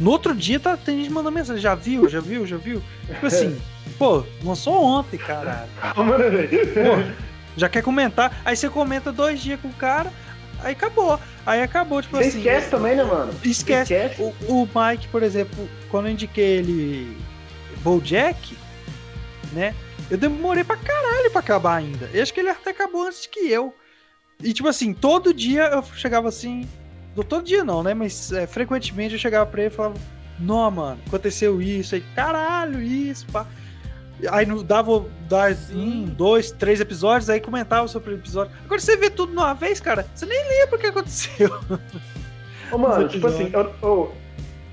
No 0.00 0.10
outro 0.10 0.34
dia 0.34 0.58
tá 0.58 0.76
tem 0.76 0.98
gente 0.98 1.12
mandando 1.12 1.36
mensagem, 1.36 1.62
já 1.62 1.74
viu, 1.74 2.08
já 2.08 2.20
viu, 2.20 2.46
já 2.46 2.56
viu? 2.56 2.82
Tipo 3.06 3.26
assim, 3.26 3.60
pô, 3.98 4.24
lançou 4.42 4.82
ontem, 4.82 5.16
caralho. 5.18 5.68
Calma, 5.80 6.18
né, 6.18 6.28
velho? 6.28 6.66
Pô, 6.72 7.12
já 7.56 7.68
quer 7.68 7.82
comentar? 7.82 8.40
Aí 8.44 8.56
você 8.56 8.68
comenta 8.68 9.12
dois 9.12 9.40
dias 9.40 9.60
com 9.60 9.68
o 9.68 9.74
cara, 9.74 10.12
aí 10.60 10.72
acabou. 10.72 11.18
Aí 11.46 11.62
acabou, 11.62 12.02
tipo 12.02 12.16
Você 12.16 12.28
assim. 12.28 12.38
esquece 12.38 12.70
também, 12.70 12.96
né, 12.96 13.04
mano? 13.04 13.32
Esquece. 13.44 13.94
Esquece. 13.94 14.22
O, 14.48 14.62
o 14.62 14.68
Mike, 14.74 15.08
por 15.08 15.22
exemplo, 15.22 15.68
quando 15.90 16.06
eu 16.06 16.12
indiquei 16.12 16.58
ele 16.58 17.16
Bojack, 17.82 18.56
né? 19.52 19.74
Eu 20.10 20.18
demorei 20.18 20.64
pra 20.64 20.76
caralho 20.76 21.30
pra 21.30 21.40
acabar 21.40 21.76
ainda. 21.76 22.10
Eu 22.12 22.22
acho 22.22 22.32
que 22.34 22.40
ele 22.40 22.48
até 22.50 22.70
acabou 22.70 23.06
antes 23.06 23.26
que 23.26 23.48
eu. 23.50 23.74
E 24.42 24.52
tipo 24.52 24.68
assim, 24.68 24.92
todo 24.92 25.32
dia 25.32 25.64
eu 25.66 25.82
chegava 25.94 26.28
assim. 26.28 26.68
Todo 27.22 27.44
dia 27.44 27.62
não, 27.62 27.82
né? 27.82 27.94
Mas 27.94 28.32
é, 28.32 28.46
frequentemente 28.46 29.14
eu 29.14 29.20
chegava 29.20 29.46
pra 29.46 29.62
ele 29.62 29.72
e 29.72 29.76
falava: 29.76 29.94
Não, 30.38 30.70
mano, 30.70 31.00
aconteceu 31.06 31.60
isso 31.62 31.94
aí, 31.94 32.00
caralho, 32.14 32.80
isso, 32.82 33.26
pá. 33.26 33.46
Aí 34.30 34.46
dava 34.64 35.04
dar 35.28 35.52
um, 35.72 36.04
dois, 36.04 36.50
três 36.50 36.80
episódios, 36.80 37.28
aí 37.28 37.40
comentava 37.40 37.86
sobre 37.88 38.12
o 38.12 38.14
episódio. 38.14 38.52
Agora 38.64 38.80
você 38.80 38.96
vê 38.96 39.10
tudo 39.10 39.32
de 39.32 39.36
uma 39.38 39.54
vez, 39.54 39.80
cara, 39.80 40.06
você 40.14 40.24
nem 40.24 40.48
lembra 40.48 40.76
o 40.76 40.78
que 40.78 40.86
aconteceu. 40.86 41.60
Ô, 42.72 42.78
mano, 42.78 43.08
tipo 43.08 43.26
assim, 43.26 43.50
eu, 43.52 43.74
eu, 43.82 44.14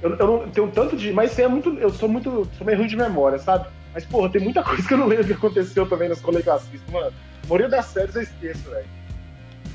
eu, 0.01 0.15
eu 0.15 0.27
não 0.27 0.49
tenho 0.49 0.71
tanto 0.71 0.95
de. 0.95 1.11
Mas 1.11 1.37
é 1.37 1.47
muito. 1.47 1.69
Eu 1.77 1.89
sou 1.91 2.07
muito. 2.07 2.47
Sou 2.57 2.65
meio 2.65 2.77
ruim 2.77 2.87
de 2.87 2.95
memória, 2.95 3.37
sabe? 3.39 3.67
Mas, 3.93 4.05
porra, 4.05 4.29
tem 4.29 4.41
muita 4.41 4.63
coisa 4.63 4.87
que 4.87 4.93
eu 4.93 4.97
não 4.97 5.07
lembro 5.07 5.25
que 5.25 5.33
aconteceu 5.33 5.87
também 5.87 6.07
nas 6.09 6.21
colegas 6.21 6.63
mano. 6.91 7.07
A 7.43 7.47
maioria 7.47 7.67
das 7.69 7.85
séries 7.87 8.15
eu 8.15 8.21
esqueço, 8.21 8.69
velho. 8.69 8.85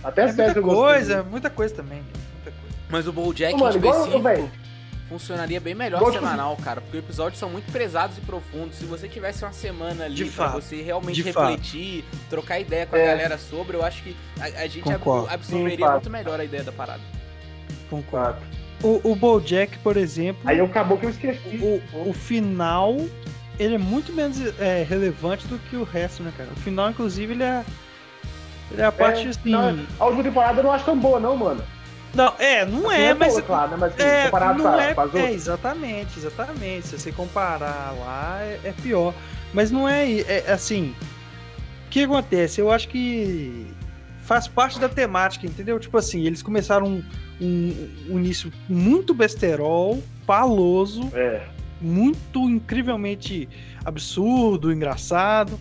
Até 0.03 0.23
É 0.23 0.25
as 0.27 0.35
séries 0.35 0.55
muita 0.55 0.59
eu 0.59 0.63
gostei. 0.63 0.83
coisa, 0.95 1.23
muita 1.25 1.51
coisa 1.51 1.75
também. 1.75 2.03
Mas 2.89 3.07
o 3.09 3.13
BoJack 3.13 3.55
Ô, 3.55 3.59
mano, 3.59 3.75
em 3.75 3.79
igual, 3.79 3.95
específico 3.95 4.23
velho. 4.23 4.51
funcionaria 5.09 5.61
bem 5.61 5.75
melhor 5.75 5.99
tipo 6.01 6.13
semanal, 6.13 6.57
cara, 6.57 6.81
porque 6.81 6.99
episódios 6.99 7.39
são 7.39 7.51
muito 7.51 7.71
pesados 7.73 8.17
e 8.19 8.21
profundos. 8.21 8.77
Se 8.77 8.85
você 8.85 9.09
tivesse 9.09 9.45
uma 9.45 9.53
semana 9.53 10.05
ali 10.05 10.15
De 10.15 10.25
pra 10.27 10.47
fato, 10.51 10.63
você 10.63 10.83
realmente 10.83 11.23
de 11.23 11.33
fato. 11.33 11.49
refletir, 11.51 12.05
trocar 12.31 12.61
ideia 12.61 12.87
com 12.87 12.95
a 12.95 12.99
É. 12.99 13.07
galera 13.07 13.39
sobre, 13.39 13.77
eu 13.77 13.85
acho 13.85 14.03
que 14.03 14.17
a, 14.41 14.45
a 14.45 14.67
gente 14.67 14.83
Concordo. 14.83 15.29
absorveria 15.29 15.77
Sim, 15.77 15.83
fato. 15.83 15.93
muito 15.95 16.11
melhor 16.11 16.41
a 16.41 16.45
ideia 16.45 16.63
da 16.63 16.73
parada. 16.73 17.01
Concordo. 17.91 18.39
O, 18.83 19.13
o 19.13 19.17
Bojack, 19.17 19.79
por 19.79 19.97
exemplo, 19.97 20.43
Aí 20.45 20.61
acabou 20.61 20.99
que 20.99 21.07
eu 21.07 21.11
esqueci. 21.11 21.59
o, 21.93 22.11
o 22.11 22.13
final, 22.13 22.97
ele 23.59 23.75
é 23.77 23.79
muito 23.79 24.13
menos 24.13 24.39
é, 24.61 24.85
relevante 24.89 25.47
do 25.47 25.59
que 25.59 25.77
o 25.77 25.83
resto, 25.83 26.23
né, 26.23 26.33
cara? 26.37 26.51
O 26.55 26.61
final, 26.61 26.91
inclusive, 26.91 27.33
ele 27.33 27.43
é, 27.43 27.65
ele 28.71 28.83
é 28.83 28.85
a 28.85 28.93
parte, 28.93 29.27
assim... 29.29 29.51
não, 29.51 29.87
a 29.99 30.05
última 30.05 30.23
temporada 30.25 30.61
eu 30.61 30.65
não 30.65 30.73
acho 30.73 30.85
tão 30.85 30.97
boa, 30.99 31.19
não, 31.19 31.37
mano. 31.37 31.65
Não, 32.15 32.33
é, 32.39 32.65
não 32.65 32.89
Assim, 32.89 33.01
é, 33.01 33.15
mas. 33.15 33.33
boa, 33.33 33.43
claro, 33.43 33.71
né? 33.73 33.77
Mas 33.79 33.99
É, 33.99 34.25
comparado 34.27 34.63
não 34.63 34.81
é, 34.81 34.95
é, 35.15 35.33
exatamente, 35.33 36.19
exatamente. 36.19 36.87
Se 36.89 36.99
você 36.99 37.13
comparar 37.13 37.95
lá, 37.99 38.39
é, 38.41 38.61
é 38.65 38.73
pior. 38.73 39.15
Mas 39.53 39.71
não 39.71 39.89
é, 39.89 40.21
é 40.21 40.51
assim. 40.51 40.95
O 41.87 41.89
que 41.91 42.03
acontece? 42.05 42.61
Eu 42.61 42.71
acho 42.71 42.89
que 42.89 43.67
faz 44.23 44.49
parte 44.49 44.79
da 44.79 44.89
temática, 44.89 45.47
entendeu? 45.47 45.79
Tipo 45.79 45.99
assim, 45.99 46.27
eles 46.27 46.43
começaram 46.43 46.87
um, 46.87 47.05
um, 47.41 47.89
um 48.11 48.19
início 48.19 48.53
muito 48.69 49.15
besterol, 49.15 50.03
paloso, 50.27 51.09
É. 51.15 51.43
muito 51.81 52.41
incrivelmente 52.51 53.49
absurdo, 53.85 54.73
engraçado. 54.73 55.59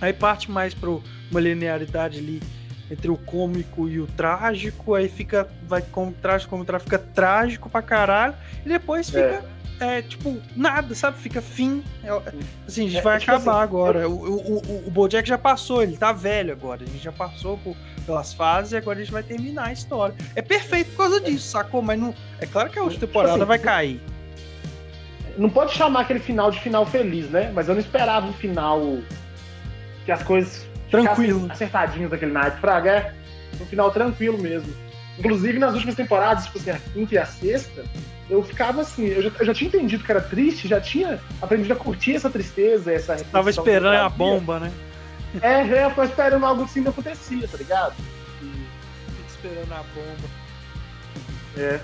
Aí 0.00 0.12
parte 0.12 0.50
mais 0.50 0.74
para 0.74 0.90
uma 0.90 1.40
linearidade 1.40 2.18
ali 2.18 2.42
entre 2.90 3.10
o 3.10 3.16
cômico 3.16 3.88
e 3.88 4.00
o 4.00 4.06
trágico, 4.06 4.94
aí 4.94 5.08
fica 5.08 5.48
vai 5.66 5.82
com 5.82 6.10
trágico 6.12 6.50
como 6.50 6.64
trágico, 6.64 6.90
fica 6.90 6.98
trágico 7.14 7.68
pra 7.68 7.82
caralho 7.82 8.34
e 8.64 8.68
depois 8.68 9.08
fica 9.10 9.44
é, 9.80 10.02
tipo 10.02 10.40
nada, 10.56 10.92
sabe? 10.94 11.18
Fica 11.18 11.40
fim. 11.40 11.84
É, 12.02 12.08
assim, 12.66 12.86
a 12.86 12.88
gente 12.88 12.96
É, 12.98 13.00
vai 13.02 13.18
tipo 13.18 13.30
acabar 13.30 13.52
assim, 13.52 13.62
agora. 13.62 14.08
O, 14.08 14.12
o, 14.12 14.58
o, 14.58 14.88
o 14.88 14.90
Bojack 14.90 15.28
já 15.28 15.38
passou, 15.38 15.82
ele 15.82 15.96
tá 15.96 16.10
velho 16.12 16.50
agora. 16.52 16.82
A 16.82 16.86
gente 16.86 16.98
já 17.04 17.12
passou 17.12 17.58
por- 17.58 17.76
pelas 18.04 18.32
fases 18.32 18.72
e 18.72 18.76
agora 18.76 18.98
a 18.98 19.02
gente 19.02 19.12
vai 19.12 19.22
terminar 19.22 19.68
a 19.68 19.72
história. 19.72 20.14
É 20.34 20.42
perfeito 20.42 20.90
por 20.92 20.96
causa 21.08 21.20
disso, 21.20 21.46
sacou? 21.48 21.80
Mas 21.82 22.00
não, 22.00 22.12
é 22.40 22.46
claro 22.46 22.70
que 22.70 22.78
a 22.78 22.82
outra 22.82 22.96
Tipo 22.98 23.06
temporada 23.06 23.34
assim, 23.34 23.44
vai 23.44 23.58
cair. 23.58 24.00
Não 25.36 25.48
pode 25.48 25.72
chamar 25.74 26.00
aquele 26.00 26.18
final 26.18 26.50
de 26.50 26.58
final 26.60 26.84
feliz, 26.84 27.30
né? 27.30 27.52
Mas 27.54 27.68
eu 27.68 27.74
não 27.74 27.80
esperava 27.80 28.26
um 28.26 28.32
final 28.32 28.98
que 30.04 30.10
as 30.10 30.22
coisas 30.24 30.66
Tranquilo. 30.90 31.42
ficassem 31.42 31.66
acertadinhas 31.66 32.10
daquele 32.10 32.32
naipe. 32.32 32.60
Fraga, 32.60 32.90
é 32.90 33.62
um 33.62 33.66
final 33.66 33.90
tranquilo 33.90 34.38
mesmo. 34.38 34.72
Inclusive, 35.18 35.58
nas 35.58 35.74
últimas 35.74 35.96
temporadas, 35.96 36.44
tipo 36.46 36.58
assim, 36.58 36.70
a 36.70 36.78
quinta 36.78 37.14
e 37.14 37.18
a 37.18 37.26
sexta, 37.26 37.84
eu 38.30 38.42
ficava 38.42 38.82
assim, 38.82 39.06
eu 39.06 39.22
já, 39.22 39.30
eu 39.40 39.46
já 39.46 39.54
tinha 39.54 39.68
entendido 39.68 40.04
que 40.04 40.10
era 40.10 40.20
triste, 40.20 40.68
já 40.68 40.80
tinha 40.80 41.18
aprendido 41.42 41.72
a 41.72 41.76
curtir 41.76 42.14
essa 42.14 42.30
tristeza, 42.30 42.92
essa 42.92 43.16
Tava 43.16 43.52
que 43.52 43.58
esperando 43.58 43.96
a 43.96 44.08
bomba, 44.08 44.60
né? 44.60 44.72
É, 45.42 45.60
é, 45.62 45.84
eu 45.84 45.90
tava 45.90 46.04
esperando 46.04 46.46
algo 46.46 46.62
assim 46.62 46.80
não 46.80 46.90
acontecia, 46.90 47.48
tá 47.48 47.58
ligado? 47.58 47.94
Fica 48.38 49.28
esperando 49.28 49.72
a 49.72 49.82
bomba. 49.94 50.28
É. 51.56 51.80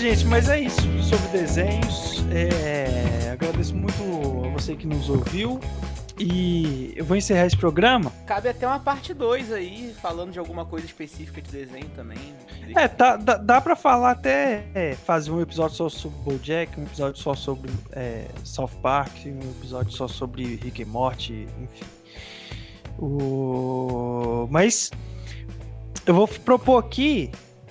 gente, 0.00 0.24
mas 0.24 0.48
é 0.48 0.58
isso 0.58 0.80
sobre 1.02 1.28
desenhos. 1.28 2.24
É, 2.32 3.32
agradeço 3.32 3.76
muito 3.76 4.02
a 4.46 4.48
você 4.48 4.74
que 4.74 4.86
nos 4.86 5.10
ouviu. 5.10 5.60
E 6.18 6.92
eu 6.96 7.04
vou 7.04 7.16
encerrar 7.16 7.46
esse 7.46 7.56
programa. 7.56 8.10
Cabe 8.26 8.48
até 8.48 8.66
uma 8.66 8.80
parte 8.80 9.12
2 9.12 9.52
aí, 9.52 9.94
falando 10.00 10.32
de 10.32 10.38
alguma 10.38 10.64
coisa 10.64 10.86
específica 10.86 11.42
de 11.42 11.50
desenho 11.50 11.88
também. 11.94 12.18
É, 12.74 12.88
tá, 12.88 13.16
dá, 13.16 13.36
dá 13.36 13.60
pra 13.60 13.76
falar 13.76 14.12
até 14.12 14.64
é, 14.74 14.94
fazer 14.94 15.30
um 15.30 15.40
episódio 15.40 15.76
só 15.76 15.88
sobre 15.90 16.18
BoJack, 16.24 16.80
um 16.80 16.84
episódio 16.84 17.20
só 17.20 17.34
sobre 17.34 17.70
é, 17.92 18.26
South 18.42 18.70
Park, 18.82 19.12
um 19.26 19.50
episódio 19.50 19.92
só 19.92 20.08
sobre 20.08 20.56
Rick 20.56 20.80
e 20.80 20.84
Morty, 20.86 21.46
enfim. 21.62 21.86
O... 22.98 24.46
Mas 24.50 24.90
eu 26.06 26.14
vou 26.14 26.26
propor 26.26 26.84
aqui, 26.84 27.30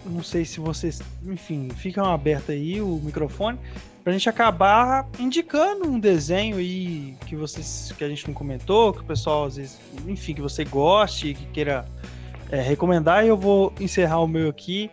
não 0.10 0.24
sei 0.24 0.46
se 0.46 0.60
vocês, 0.60 1.02
enfim, 1.26 1.70
ficam 1.70 2.06
abertos 2.06 2.50
aí 2.50 2.82
o 2.82 3.00
microfone, 3.04 3.58
pra 4.04 4.14
gente 4.14 4.30
acabar 4.30 5.08
indicando 5.20 5.88
um 5.88 6.00
desenho 6.00 6.58
aí 6.58 7.16
que 7.26 7.36
vocês 7.36 7.94
que 7.98 8.04
a 8.04 8.10
gente 8.10 8.28
não 8.28 8.34
comentou, 8.34 8.94
que 8.94 9.02
o 9.02 9.04
pessoal 9.06 9.46
às 9.46 9.56
vezes, 9.56 9.80
enfim, 10.08 10.34
que 10.34 10.42
você 10.42 10.66
goste, 10.66 11.34
que 11.34 11.46
queira 11.48 11.86
é, 12.50 12.62
recomendar, 12.62 13.24
e 13.24 13.28
eu 13.28 13.38
vou 13.38 13.74
encerrar 13.80 14.20
o 14.20 14.28
meu 14.28 14.50
aqui. 14.50 14.90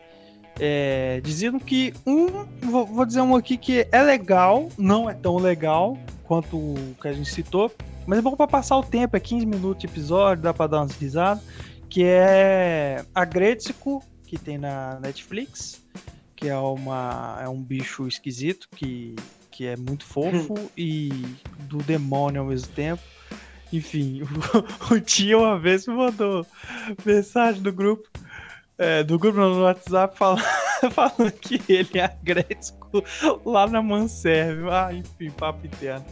é, 0.59 1.21
dizendo 1.23 1.61
que 1.61 1.93
um, 2.07 2.47
vou, 2.63 2.87
vou 2.87 3.05
dizer 3.05 3.21
um 3.21 3.37
aqui 3.37 3.57
que 3.57 3.87
é 3.93 4.03
legal, 4.03 4.69
não 4.79 5.09
é 5.09 5.15
tão 5.15 5.37
legal 5.37 5.99
quanto 6.25 6.57
o 6.57 6.97
que 7.01 7.09
a 7.09 7.13
gente 7.13 7.31
citou, 7.31 7.71
mas 8.07 8.19
é 8.19 8.23
bom 8.23 8.37
pra 8.37 8.47
passar 8.47 8.77
o 8.77 8.83
tempo, 8.83 9.17
é 9.17 9.21
15 9.21 9.47
minutos 9.47 9.81
de 9.81 9.87
episódio, 9.87 10.43
dá 10.43 10.55
pra 10.55 10.67
dar 10.67 10.79
umas 10.79 10.93
risadas, 10.93 11.43
que 11.89 12.05
é 12.05 13.05
a 13.15 13.25
Gretzko, 13.25 14.03
que 14.27 14.39
tem 14.39 14.59
na 14.59 14.99
Netflix, 15.01 15.83
que 16.35 16.49
é, 16.49 16.57
uma, 16.57 17.39
é 17.43 17.49
um 17.49 17.63
bicho 17.63 18.07
esquisito, 18.07 18.69
que, 18.75 19.17
que 19.51 19.67
é 19.67 19.77
muito 19.77 20.05
fofo 20.05 20.55
e 20.77 21.11
do 21.61 21.79
demônio 21.79 22.43
ao 22.43 22.49
mesmo 22.49 22.73
tempo. 22.75 23.03
Enfim, 23.73 24.23
o, 24.23 24.95
o 24.95 25.01
tio 25.01 25.41
uma 25.41 25.59
vez 25.59 25.87
me 25.87 25.95
mandou 25.95 26.47
mensagem 27.05 27.63
do 27.63 27.73
grupo, 27.73 28.09
é, 28.79 29.03
do 29.03 29.19
grupo 29.19 29.39
no 29.39 29.63
WhatsApp, 29.63 30.17
falando, 30.17 30.45
falando 30.93 31.33
que 31.33 31.61
ele 31.69 31.99
é 31.99 32.05
a 32.05 32.17
Gretzko 32.23 33.03
lá 33.45 33.67
na 33.67 33.83
Manserve. 33.83 34.69
Ah, 34.71 34.93
enfim, 34.93 35.31
papo 35.31 35.67
interno. 35.67 36.05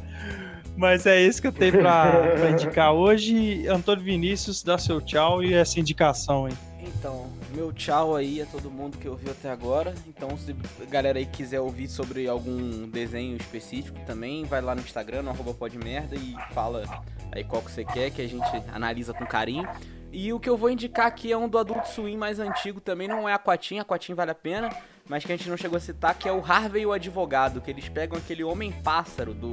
Mas 0.76 1.06
é 1.06 1.20
isso 1.22 1.40
que 1.40 1.46
eu 1.46 1.52
tenho 1.52 1.72
pra 1.78 2.50
indicar 2.50 2.92
hoje. 2.92 3.66
Antônio 3.68 4.02
Vinícius, 4.02 4.62
dá 4.62 4.76
seu 4.76 5.00
tchau 5.00 5.42
e 5.42 5.54
essa 5.54 5.78
indicação 5.78 6.46
aí. 6.46 6.54
Então, 6.86 7.30
meu 7.54 7.72
tchau 7.72 8.14
aí 8.14 8.42
a 8.42 8.46
todo 8.46 8.70
mundo 8.70 8.98
que 8.98 9.08
ouviu 9.08 9.30
até 9.30 9.50
agora. 9.50 9.94
Então, 10.06 10.36
se 10.36 10.54
a 10.80 10.84
galera 10.84 11.18
aí 11.18 11.26
quiser 11.26 11.60
ouvir 11.60 11.88
sobre 11.88 12.28
algum 12.28 12.88
desenho 12.88 13.36
específico 13.36 13.98
também, 14.06 14.44
vai 14.44 14.60
lá 14.60 14.74
no 14.74 14.80
Instagram, 14.80 15.22
no 15.22 15.30
arroba 15.30 15.54
podmerda 15.54 16.14
e 16.14 16.36
fala 16.52 16.84
aí 17.32 17.42
qual 17.44 17.62
que 17.62 17.70
você 17.70 17.84
quer, 17.84 18.10
que 18.10 18.20
a 18.20 18.28
gente 18.28 18.50
analisa 18.72 19.14
com 19.14 19.24
carinho. 19.24 19.66
E 20.12 20.32
o 20.32 20.38
que 20.38 20.48
eu 20.48 20.56
vou 20.56 20.70
indicar 20.70 21.06
aqui 21.06 21.32
é 21.32 21.36
um 21.36 21.48
do 21.48 21.58
Adult 21.58 21.86
Swim 21.86 22.16
mais 22.16 22.38
antigo 22.38 22.80
também, 22.80 23.08
não 23.08 23.28
é 23.28 23.32
a 23.32 23.38
Quatin, 23.38 23.80
a 23.80 23.84
Quatin 23.84 24.14
vale 24.14 24.30
a 24.30 24.34
pena, 24.34 24.70
mas 25.08 25.24
que 25.24 25.32
a 25.32 25.36
gente 25.36 25.48
não 25.48 25.56
chegou 25.56 25.76
a 25.76 25.80
citar, 25.80 26.14
que 26.16 26.28
é 26.28 26.32
o 26.32 26.38
Harvey 26.44 26.86
o 26.86 26.92
Advogado, 26.92 27.60
que 27.60 27.70
eles 27.70 27.88
pegam 27.88 28.16
aquele 28.16 28.44
Homem-Pássaro 28.44 29.34
do... 29.34 29.50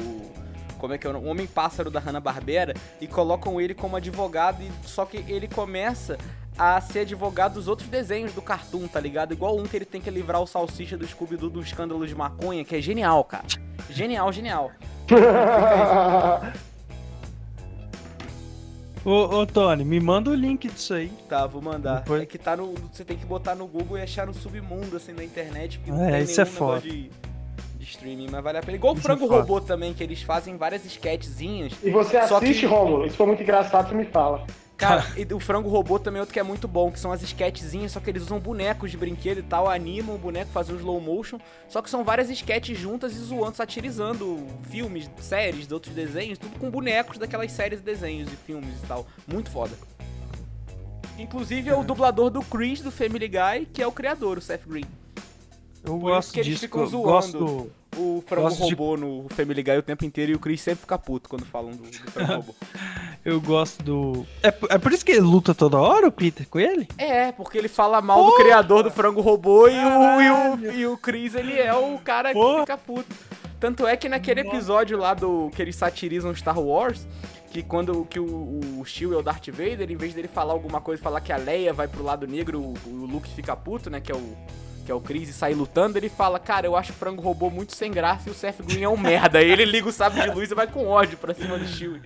Como 0.77 0.93
é 0.93 0.97
que 0.97 1.07
é 1.07 1.09
o 1.09 1.13
nome? 1.13 1.27
O 1.27 1.31
Homem-Pássaro 1.31 1.89
da 1.89 1.99
Hanna-Barbera 1.99 2.75
e 2.99 3.07
colocam 3.07 3.59
ele 3.59 3.73
como 3.73 3.95
advogado, 3.95 4.61
e 4.61 4.87
só 4.87 5.03
que 5.05 5.17
ele 5.27 5.47
começa 5.47 6.17
a 6.63 6.79
ser 6.79 6.99
advogado 6.99 7.55
dos 7.55 7.67
outros 7.67 7.89
desenhos 7.89 8.33
do 8.33 8.41
Cartoon, 8.41 8.87
tá 8.87 8.99
ligado? 8.99 9.33
Igual 9.33 9.57
um 9.57 9.63
que 9.63 9.75
ele 9.75 9.85
tem 9.85 9.99
que 9.99 10.11
livrar 10.11 10.39
o 10.41 10.45
Salsicha 10.45 10.95
do 10.95 11.07
Scooby-Doo 11.07 11.49
do 11.49 11.59
escândalo 11.61 12.05
de 12.05 12.13
maconha, 12.13 12.63
que 12.63 12.75
é 12.75 12.81
genial, 12.81 13.23
cara. 13.23 13.45
Genial, 13.89 14.31
genial. 14.31 14.71
Ô, 19.03 19.39
ô 19.39 19.45
Tony, 19.47 19.83
me 19.83 19.99
manda 19.99 20.29
o 20.29 20.35
link 20.35 20.67
disso 20.69 20.93
aí. 20.93 21.11
Tá, 21.27 21.47
vou 21.47 21.59
mandar. 21.61 22.01
Depois- 22.01 22.21
É 22.21 22.25
que 22.27 22.37
tá 22.37 22.55
no. 22.55 22.75
Você 22.93 23.03
tem 23.03 23.17
que 23.17 23.25
botar 23.25 23.55
no 23.55 23.65
Google 23.65 23.97
e 23.97 24.01
achar 24.03 24.27
no 24.27 24.33
submundo, 24.33 24.95
assim, 24.95 25.11
na 25.11 25.23
internet. 25.23 25.79
Porque 25.79 25.91
não 25.91 26.05
É, 26.05 26.11
tem 26.11 26.21
isso 26.21 26.39
é 26.39 26.45
foda. 26.45 26.81
de, 26.81 27.09
de 27.79 27.83
streaming, 27.83 28.27
mas 28.29 28.43
vale 28.43 28.59
a 28.59 28.61
pena. 28.61 28.77
Igual 28.77 28.93
o 28.93 28.97
Isso 28.97 29.07
é 29.07 29.09
Frango 29.09 29.27
foda. 29.27 29.41
Robô 29.41 29.59
também, 29.59 29.91
que 29.95 30.03
eles 30.03 30.21
fazem 30.21 30.55
várias 30.55 30.85
sketchzinhas. 30.85 31.73
E 31.83 31.89
você 31.89 32.21
Só 32.27 32.39
que- 32.39 32.45
assiste, 32.45 32.67
Rômulo? 32.67 33.07
Isso 33.07 33.15
foi 33.17 33.25
muito 33.25 33.41
engraçado, 33.41 33.89
você 33.89 33.95
me 33.95 34.05
fala. 34.05 34.45
Cara, 34.81 35.05
e 35.15 35.33
o 35.33 35.39
Frango 35.39 35.69
Robô 35.69 35.97
também 35.99 36.17
é 36.17 36.21
outro 36.21 36.33
que 36.33 36.39
é 36.39 36.43
muito 36.43 36.67
bom, 36.67 36.91
que 36.91 36.99
são 36.99 37.11
as 37.11 37.21
sketchzinhas, 37.21 37.91
só 37.91 37.99
que 37.99 38.09
eles 38.09 38.23
usam 38.23 38.39
bonecos 38.39 38.91
de 38.91 38.97
brinquedo 38.97 39.37
e 39.39 39.43
tal, 39.43 39.69
animam 39.69 40.15
o 40.15 40.19
boneco, 40.19 40.51
fazem 40.51 40.75
um 40.75 40.77
slow 40.79 40.99
motion, 40.99 41.39
só 41.69 41.81
que 41.81 41.89
são 41.89 42.03
várias 42.03 42.29
sketches 42.29 42.77
juntas 42.79 43.13
e 43.15 43.19
zoando, 43.19 43.55
satirizando 43.57 44.45
filmes, 44.69 45.09
séries 45.21 45.67
de 45.67 45.73
outros 45.73 45.93
desenhos, 45.93 46.37
tudo 46.39 46.57
com 46.59 46.69
bonecos 46.69 47.17
daquelas 47.17 47.51
séries 47.51 47.79
de 47.79 47.85
desenhos 47.85 48.31
e 48.31 48.35
filmes 48.35 48.73
e 48.83 48.87
tal. 48.87 49.05
Muito 49.27 49.49
foda. 49.51 49.73
Inclusive 51.17 51.69
é 51.69 51.75
o 51.75 51.83
dublador 51.83 52.29
do 52.29 52.41
Chris 52.41 52.81
do 52.81 52.91
Family 52.91 53.27
Guy, 53.27 53.67
que 53.71 53.81
é 53.81 53.87
o 53.87 53.91
criador, 53.91 54.37
o 54.37 54.41
Seth 54.41 54.65
Green. 54.67 54.85
Eu 55.83 55.91
Por 55.93 55.95
isso 55.97 55.99
gosto 55.99 56.33
que 56.33 56.39
eles 56.39 56.47
disso. 56.53 56.61
ficam 56.61 56.85
zoando. 56.87 57.71
O 57.97 58.23
Frango 58.25 58.43
Gosto 58.43 58.65
de- 58.67 58.73
Robô 58.73 58.95
no 58.95 59.27
Family 59.29 59.61
Guy 59.61 59.77
o 59.77 59.83
tempo 59.83 60.05
inteiro 60.05 60.31
e 60.31 60.35
o 60.35 60.39
Chris 60.39 60.61
sempre 60.61 60.79
fica 60.81 60.97
puto 60.97 61.27
quando 61.27 61.45
falam 61.45 61.71
do, 61.71 61.83
do 61.83 62.11
Frango 62.11 62.33
Robô. 62.39 62.55
Eu 63.23 63.39
gosto 63.39 63.83
do. 63.83 64.25
É, 64.41 64.49
por- 64.49 64.71
é 64.71 64.77
por 64.79 64.91
isso 64.91 65.05
que 65.05 65.11
ele 65.11 65.21
luta 65.21 65.53
toda 65.53 65.77
hora, 65.77 66.07
o 66.07 66.11
Peter, 66.11 66.47
com 66.49 66.59
ele? 66.59 66.87
É, 66.97 67.31
porque 67.31 67.57
ele 67.57 67.67
fala 67.67 68.01
mal 68.01 68.23
do 68.25 68.35
criador 68.35 68.83
do 68.83 68.89
frango 68.91 69.21
robô 69.21 69.67
e 69.67 69.73
o, 69.77 70.21
e, 70.21 70.29
o, 70.31 70.71
e 70.73 70.87
o 70.87 70.97
Chris, 70.97 71.35
ele 71.35 71.57
é 71.59 71.73
o 71.73 71.99
cara 71.99 72.33
Porra. 72.33 72.53
que 72.55 72.59
fica 72.61 72.77
puto. 72.77 73.15
Tanto 73.59 73.85
é 73.85 73.95
que 73.95 74.09
naquele 74.09 74.41
episódio 74.41 74.97
lá 74.97 75.13
do 75.13 75.51
que 75.55 75.61
eles 75.61 75.75
satirizam 75.75 76.33
Star 76.33 76.59
Wars, 76.59 77.07
que 77.51 77.61
quando 77.61 78.05
que 78.05 78.19
o, 78.19 78.59
o 78.79 78.83
Steel 78.87 79.13
é 79.13 79.17
o 79.17 79.21
Darth 79.21 79.49
Vader, 79.49 79.91
em 79.91 79.95
vez 79.95 80.15
dele 80.15 80.27
falar 80.27 80.53
alguma 80.53 80.81
coisa, 80.81 80.99
falar 80.99 81.21
que 81.21 81.31
a 81.31 81.37
Leia 81.37 81.71
vai 81.71 81.87
pro 81.87 82.03
lado 82.03 82.25
negro, 82.25 82.59
o, 82.59 82.73
o 82.87 83.05
Luke 83.05 83.29
fica 83.35 83.55
puto, 83.55 83.87
né, 83.91 84.01
que 84.01 84.11
é 84.11 84.15
o 84.15 84.35
que 84.81 84.91
é 84.91 84.95
o 84.95 84.99
Chris 85.01 85.29
e 85.29 85.33
sai 85.33 85.53
lutando, 85.53 85.97
ele 85.97 86.09
fala, 86.09 86.39
cara, 86.39 86.65
eu 86.67 86.75
acho 86.75 86.91
o 86.91 86.95
frango 86.95 87.21
robô 87.21 87.49
muito 87.49 87.75
sem 87.75 87.91
graça 87.91 88.29
e 88.29 88.31
o 88.31 88.35
Seth 88.35 88.61
Green 88.63 88.83
é 88.83 88.89
um 88.89 88.97
merda. 88.97 89.39
Aí 89.39 89.49
ele 89.49 89.65
liga 89.65 89.87
o 89.87 89.91
sabre 89.91 90.21
de 90.21 90.29
luz 90.29 90.49
e 90.51 90.55
vai 90.55 90.67
com 90.67 90.87
ódio 90.87 91.17
pra 91.17 91.33
cima 91.33 91.57
do 91.57 91.67
Steel. 91.67 91.99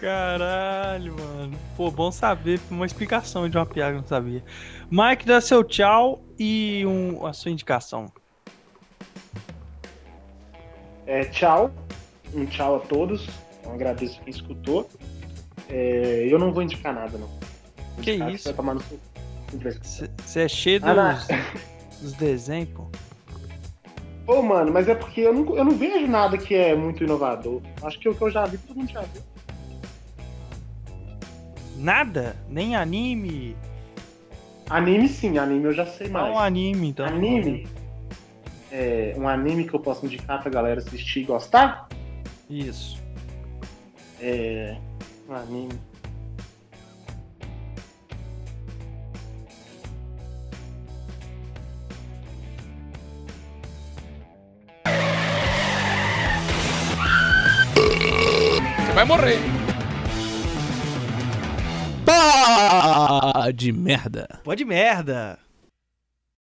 Caralho, 0.00 1.14
mano. 1.18 1.58
Pô, 1.76 1.90
bom 1.90 2.10
saber 2.10 2.58
uma 2.70 2.86
explicação 2.86 3.48
de 3.48 3.56
uma 3.58 3.66
piada 3.66 3.92
que 3.92 3.96
eu 3.98 4.00
não 4.02 4.08
sabia. 4.08 4.42
Mike, 4.90 5.26
dá 5.26 5.40
seu 5.40 5.62
tchau 5.62 6.22
e 6.38 6.84
um- 6.86 7.26
a 7.26 7.32
sua 7.32 7.50
indicação. 7.50 8.10
É, 11.06 11.24
tchau. 11.24 11.70
Um 12.34 12.46
tchau 12.46 12.76
a 12.76 12.80
todos. 12.80 13.26
Eu 13.64 13.72
agradeço 13.72 14.20
quem 14.20 14.30
escutou. 14.30 14.88
É, 15.68 16.26
eu 16.30 16.38
não 16.38 16.52
vou 16.52 16.62
indicar 16.62 16.94
nada, 16.94 17.18
não. 17.18 17.26
Vou 17.26 18.02
Que 18.02 18.12
isso? 18.12 18.44
Vai 18.44 18.54
tomar 18.54 18.74
no 18.74 18.80
seu. 18.82 18.98
Você 20.24 20.40
é 20.42 20.48
cheio 20.48 20.80
Ah, 20.84 20.94
não. 20.94 21.14
dos, 21.14 21.26
dos 22.00 22.12
desenhos, 22.14 22.70
pô. 22.70 22.86
Ô, 24.26 24.42
mano, 24.42 24.72
mas 24.72 24.88
é 24.88 24.94
porque 24.94 25.20
eu 25.22 25.34
não, 25.34 25.56
eu 25.56 25.64
não 25.64 25.72
vejo 25.72 26.06
nada 26.06 26.38
que 26.38 26.54
é 26.54 26.74
muito 26.74 27.02
inovador. 27.02 27.60
Acho 27.82 27.98
que 27.98 28.08
o 28.08 28.14
que 28.14 28.22
eu 28.22 28.30
já 28.30 28.46
vi, 28.46 28.58
todo 28.58 28.76
mundo 28.76 28.90
já 28.90 29.00
viu. 29.00 29.22
Nada? 31.76 32.36
Nem 32.48 32.76
anime? 32.76 33.56
Anime 34.68 35.08
sim, 35.08 35.36
anime 35.38 35.64
eu 35.64 35.72
já 35.72 35.86
sei 35.86 36.08
mais. 36.08 36.28
Não 36.28 36.38
anime, 36.38 36.88
então. 36.90 37.06
Anime? 37.06 37.66
É, 38.70 39.14
um 39.18 39.26
anime 39.26 39.66
que 39.66 39.74
eu 39.74 39.80
posso 39.80 40.06
indicar 40.06 40.40
pra 40.40 40.50
galera 40.50 40.78
assistir 40.78 41.20
e 41.20 41.24
gostar? 41.24 41.88
Isso. 42.48 43.02
É. 44.20 44.76
Um 45.28 45.34
anime. 45.34 45.89
Vai 59.00 59.04
morrer. 59.06 59.38
Pá 62.04 63.50
de 63.54 63.72
merda. 63.72 64.40
Pode 64.44 64.64
merda. 64.64 65.38